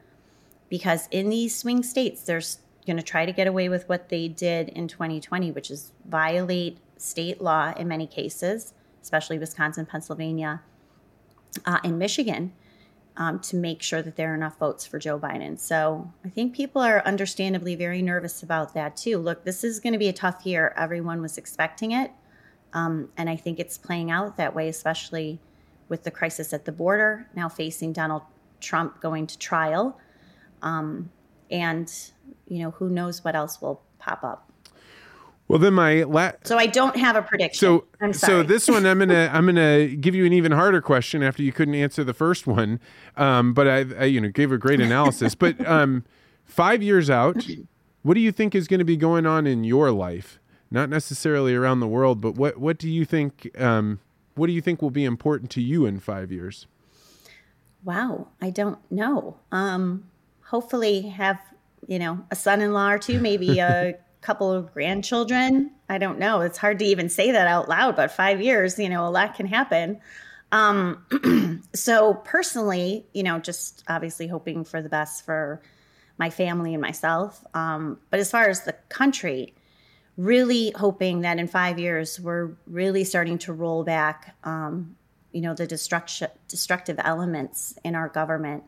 because 0.69 1.09
in 1.11 1.31
these 1.31 1.57
swing 1.57 1.83
states, 1.83 2.23
they're 2.23 2.43
going 2.87 2.97
to 2.97 3.03
try 3.03 3.25
to 3.25 3.33
get 3.33 3.47
away 3.47 3.69
with 3.69 3.89
what 3.89 4.09
they 4.09 4.29
did 4.29 4.69
in 4.71 4.89
2020, 4.89 5.53
which 5.53 5.71
is 5.71 5.93
violate 6.05 6.79
state 6.97 7.41
law 7.41 7.73
in 7.77 7.89
many 7.89 8.07
cases, 8.07 8.75
especially 9.01 9.39
Wisconsin, 9.39 9.87
Pennsylvania, 9.87 10.63
uh, 11.65 11.79
and 11.85 11.99
Michigan, 11.99 12.53
um, 13.17 13.39
to 13.39 13.57
make 13.57 13.83
sure 13.83 14.03
that 14.03 14.17
there 14.17 14.33
are 14.33 14.35
enough 14.35 14.59
votes 14.59 14.85
for 14.85 14.99
Joe 14.99 15.19
Biden. 15.19 15.59
So 15.61 16.13
I 16.25 16.29
think 16.29 16.55
people 16.55 16.83
are 16.83 17.03
understandably 17.07 17.77
very 17.77 18.03
nervous 18.03 18.43
about 18.43 18.75
that 18.75 18.97
too. 18.97 19.19
Look, 19.19 19.45
this 19.45 19.63
is 19.63 19.79
going 19.79 19.93
to 19.93 19.99
be 19.99 20.09
a 20.09 20.13
tough 20.13 20.45
year. 20.45 20.75
Everyone 20.77 21.23
was 21.23 21.39
expecting 21.39 21.93
it. 21.93 22.11
Um, 22.73 23.11
and 23.17 23.29
I 23.29 23.37
think 23.37 23.61
it's 23.61 23.77
playing 23.77 24.11
out 24.11 24.37
that 24.39 24.55
way, 24.55 24.69
especially 24.69 25.39
with 25.93 26.05
the 26.05 26.11
crisis 26.11 26.55
at 26.55 26.65
the 26.65 26.73
border, 26.73 27.29
now 27.37 27.51
facing 27.51 27.93
Donald 27.93 28.23
Trump 28.61 29.03
going 29.03 29.27
to 29.27 29.37
trial 29.39 30.01
Um, 30.63 31.11
and, 31.51 31.93
you 32.49 32.61
know, 32.63 32.71
who 32.71 32.89
knows 32.89 33.23
what 33.23 33.35
else 33.37 33.61
will 33.61 33.83
pop 33.99 34.25
up. 34.25 34.51
Well, 35.49 35.59
then 35.59 35.75
my 35.75 36.05
la- 36.05 36.33
so 36.45 36.57
I 36.57 36.67
don't 36.67 36.97
have 36.97 37.15
a 37.15 37.21
prediction. 37.21 37.59
So 37.59 37.85
so 38.13 38.43
this 38.43 38.69
one 38.69 38.87
I'm 38.87 39.01
gonna 39.01 39.29
I'm 39.35 39.45
gonna 39.45 39.89
give 39.89 40.15
you 40.15 40.25
an 40.25 40.33
even 40.33 40.53
harder 40.53 40.81
question 40.81 41.23
after 41.23 41.43
you 41.43 41.53
couldn't 41.53 41.75
answer 41.75 42.05
the 42.05 42.15
first 42.15 42.47
one, 42.47 42.81
um, 43.19 43.53
but 43.53 43.69
I, 43.69 43.85
I 43.99 44.05
you 44.05 44.19
know 44.21 44.31
gave 44.31 44.51
a 44.51 44.57
great 44.57 44.81
analysis. 44.81 45.35
but 45.35 45.55
um, 45.77 46.05
five 46.45 46.83
years 46.83 47.11
out, 47.11 47.45
what 48.03 48.15
do 48.15 48.21
you 48.21 48.33
think 48.33 48.55
is 48.55 48.67
going 48.67 48.79
to 48.79 48.85
be 48.87 48.97
going 48.97 49.27
on 49.27 49.47
in 49.47 49.63
your 49.63 49.91
life? 49.91 50.39
Not 50.71 50.89
necessarily 50.89 51.55
around 51.55 51.81
the 51.81 51.89
world, 51.89 52.23
but 52.23 52.35
what 52.37 52.57
what 52.57 52.79
do 52.79 52.89
you 52.89 53.05
think? 53.05 53.51
Um, 53.61 53.99
what 54.35 54.47
do 54.47 54.53
you 54.53 54.61
think 54.61 54.83
will 54.83 54.91
be 54.91 55.05
important 55.05 55.51
to 55.53 55.61
you 55.61 55.87
in 55.87 56.01
five 56.01 56.33
years? 56.33 56.67
Wow, 57.85 58.29
I 58.41 58.51
don't 58.51 58.79
know. 58.91 59.37
Um, 59.51 60.05
hopefully, 60.45 61.03
have 61.03 61.39
you 61.87 61.99
know 61.99 62.25
a 62.31 62.37
son-in-law 62.37 62.93
or 62.93 62.99
two, 62.99 63.21
maybe 63.21 63.59
a 63.59 63.95
couple 64.21 64.53
of 64.53 64.73
grandchildren. 64.73 65.73
I 65.89 65.99
don't 65.99 66.19
know. 66.19 66.41
It's 66.41 66.59
hard 66.59 66.79
to 66.79 66.85
even 66.85 67.09
say 67.09 67.33
that 67.33 67.49
out 67.49 67.69
loud, 67.69 67.97
but 67.97 68.13
five 68.13 68.41
years, 68.41 68.79
you 68.79 68.89
know, 68.89 69.07
a 69.07 69.11
lot 69.11 69.35
can 69.35 69.47
happen. 69.47 70.01
Um, 70.53 71.63
so 71.75 72.15
personally, 72.15 73.05
you 73.13 73.25
know, 73.25 73.41
just 73.41 73.83
obviously 73.89 74.29
hoping 74.29 74.65
for 74.65 74.81
the 74.81 74.89
best 74.89 75.25
for 75.25 75.61
my 76.19 76.31
family 76.31 76.73
and 76.73 76.81
myself. 76.81 77.45
Um, 77.53 77.99
but 78.11 78.21
as 78.21 78.31
far 78.31 78.45
as 78.45 78.63
the 78.63 78.75
country, 78.89 79.55
really 80.17 80.73
hoping 80.77 81.23
that 81.23 81.39
in 81.39 81.49
five 81.49 81.79
years 81.79 82.21
we're 82.21 82.51
really 82.67 83.05
starting 83.05 83.39
to 83.39 83.53
roll 83.53 83.83
back, 83.85 84.37
um, 84.45 84.97
you 85.33 85.41
know, 85.41 85.55
the 85.55 85.67
destruction, 85.67 86.29
destructive 86.49 86.99
elements 87.03 87.75
in 87.85 87.95
our 87.95 88.09
government 88.09 88.65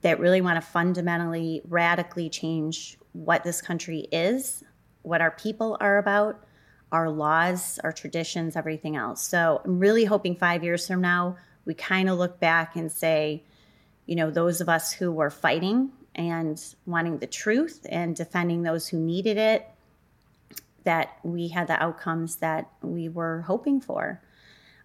that 0.00 0.18
really 0.18 0.40
want 0.40 0.56
to 0.56 0.68
fundamentally, 0.68 1.62
radically 1.68 2.28
change 2.28 2.98
what 3.12 3.44
this 3.44 3.62
country 3.62 4.08
is 4.10 4.64
what 5.02 5.20
our 5.20 5.30
people 5.32 5.76
are 5.80 5.98
about, 5.98 6.44
our 6.90 7.10
laws, 7.10 7.78
our 7.82 7.92
traditions, 7.92 8.56
everything 8.56 8.96
else. 8.96 9.22
So 9.22 9.60
I'm 9.64 9.78
really 9.78 10.04
hoping 10.04 10.36
five 10.36 10.62
years 10.62 10.86
from 10.86 11.00
now, 11.00 11.36
we 11.64 11.74
kind 11.74 12.08
of 12.08 12.18
look 12.18 12.40
back 12.40 12.76
and 12.76 12.90
say, 12.90 13.44
you 14.06 14.16
know, 14.16 14.30
those 14.30 14.60
of 14.60 14.68
us 14.68 14.92
who 14.92 15.12
were 15.12 15.30
fighting 15.30 15.92
and 16.14 16.62
wanting 16.86 17.18
the 17.18 17.26
truth 17.26 17.86
and 17.88 18.14
defending 18.14 18.62
those 18.62 18.88
who 18.88 18.98
needed 18.98 19.38
it, 19.38 19.68
that 20.84 21.18
we 21.22 21.48
had 21.48 21.68
the 21.68 21.82
outcomes 21.82 22.36
that 22.36 22.70
we 22.82 23.08
were 23.08 23.42
hoping 23.42 23.80
for. 23.80 24.20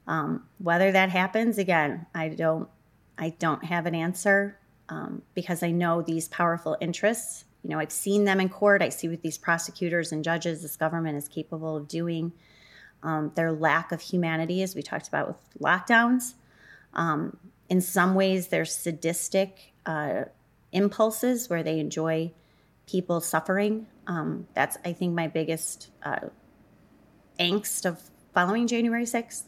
Um, 0.08 0.46
whether 0.60 0.92
that 0.92 1.10
happens 1.10 1.58
again, 1.58 2.06
I 2.16 2.30
don't, 2.30 2.70
I 3.18 3.32
don't 3.32 3.66
have 3.66 3.86
an 3.86 3.96
answer 3.96 4.58
um, 4.90 5.22
because 5.34 5.64
I 5.64 5.72
know 5.72 6.02
these 6.02 6.28
powerful 6.28 6.78
interests 6.80 7.46
you 7.68 7.74
know, 7.74 7.80
I've 7.80 7.92
seen 7.92 8.24
them 8.24 8.40
in 8.40 8.48
court. 8.48 8.82
I 8.82 8.88
see 8.88 9.10
what 9.10 9.22
these 9.22 9.38
prosecutors 9.38 10.14
and 10.14 10.24
judges 10.24 10.62
this 10.62 10.78
government 10.78 11.18
is 11.18 11.28
capable 11.28 11.76
of 11.76 11.90
doing. 11.90 12.32
Um, 13.04 13.34
their 13.36 13.52
lack 13.52 13.92
of 13.92 14.00
humanity, 14.00 14.64
as 14.64 14.74
we 14.74 14.82
talked 14.82 15.10
about 15.10 15.28
with 15.28 15.38
lockdowns. 15.60 16.34
Um, 16.94 17.38
in 17.70 17.82
some 17.82 18.16
ways, 18.16 18.48
they're 18.48 18.64
sadistic 18.64 19.74
uh, 19.86 20.24
impulses 20.72 21.50
where 21.50 21.62
they 21.62 21.80
enjoy 21.80 22.32
people 22.88 23.22
suffering. 23.22 23.88
Um, 24.08 24.48
that's, 24.54 24.78
I 24.84 24.94
think, 24.94 25.14
my 25.14 25.28
biggest 25.28 25.92
uh, 26.04 26.30
angst 27.40 27.86
of 27.86 28.02
following 28.34 28.68
January 28.68 29.06
6th. 29.06 29.44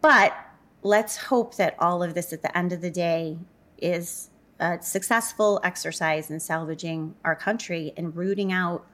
But 0.00 0.34
let's 0.82 1.16
hope 1.16 1.56
that 1.56 1.74
all 1.78 2.02
of 2.02 2.14
this 2.14 2.32
at 2.32 2.42
the 2.42 2.56
end 2.56 2.72
of 2.72 2.80
the 2.80 2.90
day 2.90 3.38
is 3.78 4.30
a 4.60 4.80
successful 4.80 5.60
exercise 5.64 6.30
in 6.30 6.38
salvaging 6.38 7.14
our 7.24 7.34
country 7.34 7.92
and 7.96 8.14
rooting 8.14 8.52
out 8.52 8.86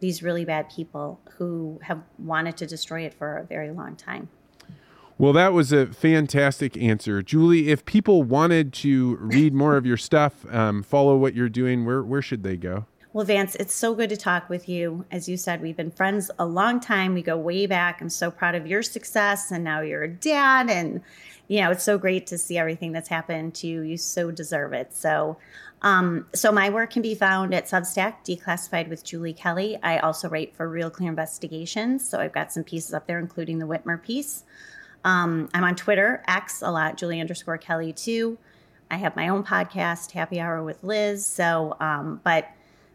these 0.00 0.22
really 0.22 0.44
bad 0.44 0.68
people 0.68 1.20
who 1.36 1.78
have 1.82 2.02
wanted 2.18 2.56
to 2.56 2.66
destroy 2.66 3.02
it 3.02 3.14
for 3.14 3.36
a 3.36 3.44
very 3.44 3.70
long 3.70 3.94
time. 3.94 4.28
Well, 5.18 5.32
that 5.34 5.52
was 5.52 5.72
a 5.72 5.86
fantastic 5.86 6.76
answer, 6.76 7.22
Julie. 7.22 7.68
If 7.68 7.84
people 7.84 8.22
wanted 8.24 8.72
to 8.74 9.16
read 9.20 9.54
more 9.54 9.76
of 9.76 9.86
your 9.86 9.96
stuff, 9.96 10.44
um, 10.52 10.82
follow 10.82 11.16
what 11.16 11.34
you're 11.34 11.48
doing, 11.48 11.84
where 11.84 12.02
where 12.02 12.22
should 12.22 12.42
they 12.42 12.56
go? 12.56 12.86
Well, 13.14 13.26
Vance, 13.26 13.56
it's 13.56 13.74
so 13.74 13.94
good 13.94 14.08
to 14.08 14.16
talk 14.16 14.48
with 14.48 14.70
you. 14.70 15.04
As 15.10 15.28
you 15.28 15.36
said, 15.36 15.60
we've 15.60 15.76
been 15.76 15.90
friends 15.90 16.30
a 16.38 16.46
long 16.46 16.80
time. 16.80 17.12
We 17.12 17.20
go 17.20 17.36
way 17.36 17.66
back. 17.66 18.00
I'm 18.00 18.08
so 18.08 18.30
proud 18.30 18.54
of 18.54 18.66
your 18.66 18.82
success, 18.82 19.50
and 19.50 19.62
now 19.62 19.82
you're 19.82 20.04
a 20.04 20.08
dad, 20.08 20.70
and 20.70 21.02
you 21.46 21.60
know 21.60 21.70
it's 21.70 21.84
so 21.84 21.98
great 21.98 22.26
to 22.28 22.38
see 22.38 22.56
everything 22.56 22.92
that's 22.92 23.10
happened 23.10 23.54
to 23.56 23.66
you. 23.66 23.82
You 23.82 23.98
so 23.98 24.30
deserve 24.30 24.72
it. 24.72 24.94
So, 24.94 25.36
um, 25.82 26.26
so 26.32 26.50
my 26.50 26.70
work 26.70 26.88
can 26.92 27.02
be 27.02 27.14
found 27.14 27.52
at 27.52 27.66
Substack, 27.66 28.24
Declassified 28.24 28.88
with 28.88 29.04
Julie 29.04 29.34
Kelly. 29.34 29.78
I 29.82 29.98
also 29.98 30.30
write 30.30 30.56
for 30.56 30.66
Real 30.66 30.88
Clear 30.88 31.10
Investigations, 31.10 32.08
so 32.08 32.18
I've 32.18 32.32
got 32.32 32.50
some 32.50 32.64
pieces 32.64 32.94
up 32.94 33.06
there, 33.06 33.18
including 33.18 33.58
the 33.58 33.66
Whitmer 33.66 34.02
piece. 34.02 34.44
Um, 35.04 35.50
I'm 35.52 35.64
on 35.64 35.76
Twitter, 35.76 36.22
X 36.26 36.62
a 36.62 36.70
lot, 36.70 36.96
Julie 36.96 37.20
underscore 37.20 37.58
Kelly 37.58 37.92
too. 37.92 38.38
I 38.90 38.96
have 38.96 39.16
my 39.16 39.28
own 39.28 39.44
podcast, 39.44 40.12
Happy 40.12 40.40
Hour 40.40 40.64
with 40.64 40.82
Liz. 40.82 41.26
So, 41.26 41.76
um, 41.78 42.22
but 42.24 42.48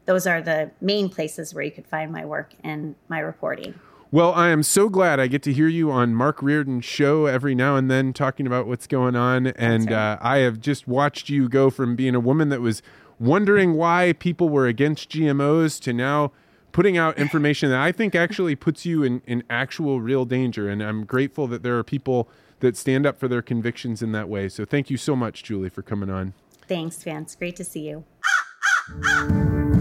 those 0.07 0.25
are 0.25 0.41
the 0.41 0.71
main 0.81 1.09
places 1.09 1.53
where 1.53 1.63
you 1.63 1.69
could 1.69 1.85
find 1.85 2.11
my 2.11 2.25
work 2.25 2.53
and 2.63 2.95
my 3.09 3.19
reporting. 3.19 3.75
Well, 4.09 4.33
I 4.33 4.49
am 4.49 4.63
so 4.63 4.87
glad 4.87 5.19
I 5.19 5.27
get 5.27 5.43
to 5.43 5.53
hear 5.53 5.67
you 5.67 5.91
on 5.91 6.15
Mark 6.15 6.41
Reardon's 6.41 6.85
show 6.85 7.25
every 7.25 7.53
now 7.53 7.75
and 7.75 7.91
then 7.91 8.13
talking 8.13 8.47
about 8.47 8.65
what's 8.65 8.87
going 8.87 9.17
on. 9.17 9.47
And 9.47 9.87
right. 9.87 10.13
uh, 10.13 10.17
I 10.21 10.37
have 10.37 10.61
just 10.61 10.87
watched 10.87 11.27
you 11.27 11.49
go 11.49 11.69
from 11.69 11.97
being 11.97 12.15
a 12.15 12.19
woman 12.21 12.47
that 12.47 12.61
was 12.61 12.81
wondering 13.19 13.73
why 13.73 14.13
people 14.17 14.47
were 14.47 14.65
against 14.65 15.09
GMOs 15.09 15.81
to 15.81 15.91
now 15.91 16.31
putting 16.71 16.97
out 16.97 17.17
information 17.19 17.69
that 17.69 17.81
I 17.81 17.91
think 17.91 18.15
actually 18.15 18.55
puts 18.55 18.85
you 18.85 19.03
in, 19.03 19.21
in 19.27 19.43
actual 19.49 19.99
real 19.99 20.23
danger. 20.23 20.69
And 20.69 20.81
I'm 20.81 21.03
grateful 21.03 21.45
that 21.47 21.63
there 21.63 21.77
are 21.77 21.83
people 21.83 22.29
that 22.61 22.77
stand 22.77 23.05
up 23.05 23.19
for 23.19 23.27
their 23.27 23.41
convictions 23.41 24.01
in 24.01 24.13
that 24.13 24.29
way. 24.29 24.47
So 24.47 24.63
thank 24.63 24.89
you 24.89 24.95
so 24.95 25.17
much, 25.17 25.43
Julie, 25.43 25.69
for 25.69 25.81
coming 25.81 26.09
on. 26.09 26.33
Thanks, 26.65 27.03
Vance. 27.03 27.35
Great 27.35 27.57
to 27.57 27.65
see 27.65 27.81
you. 27.89 28.05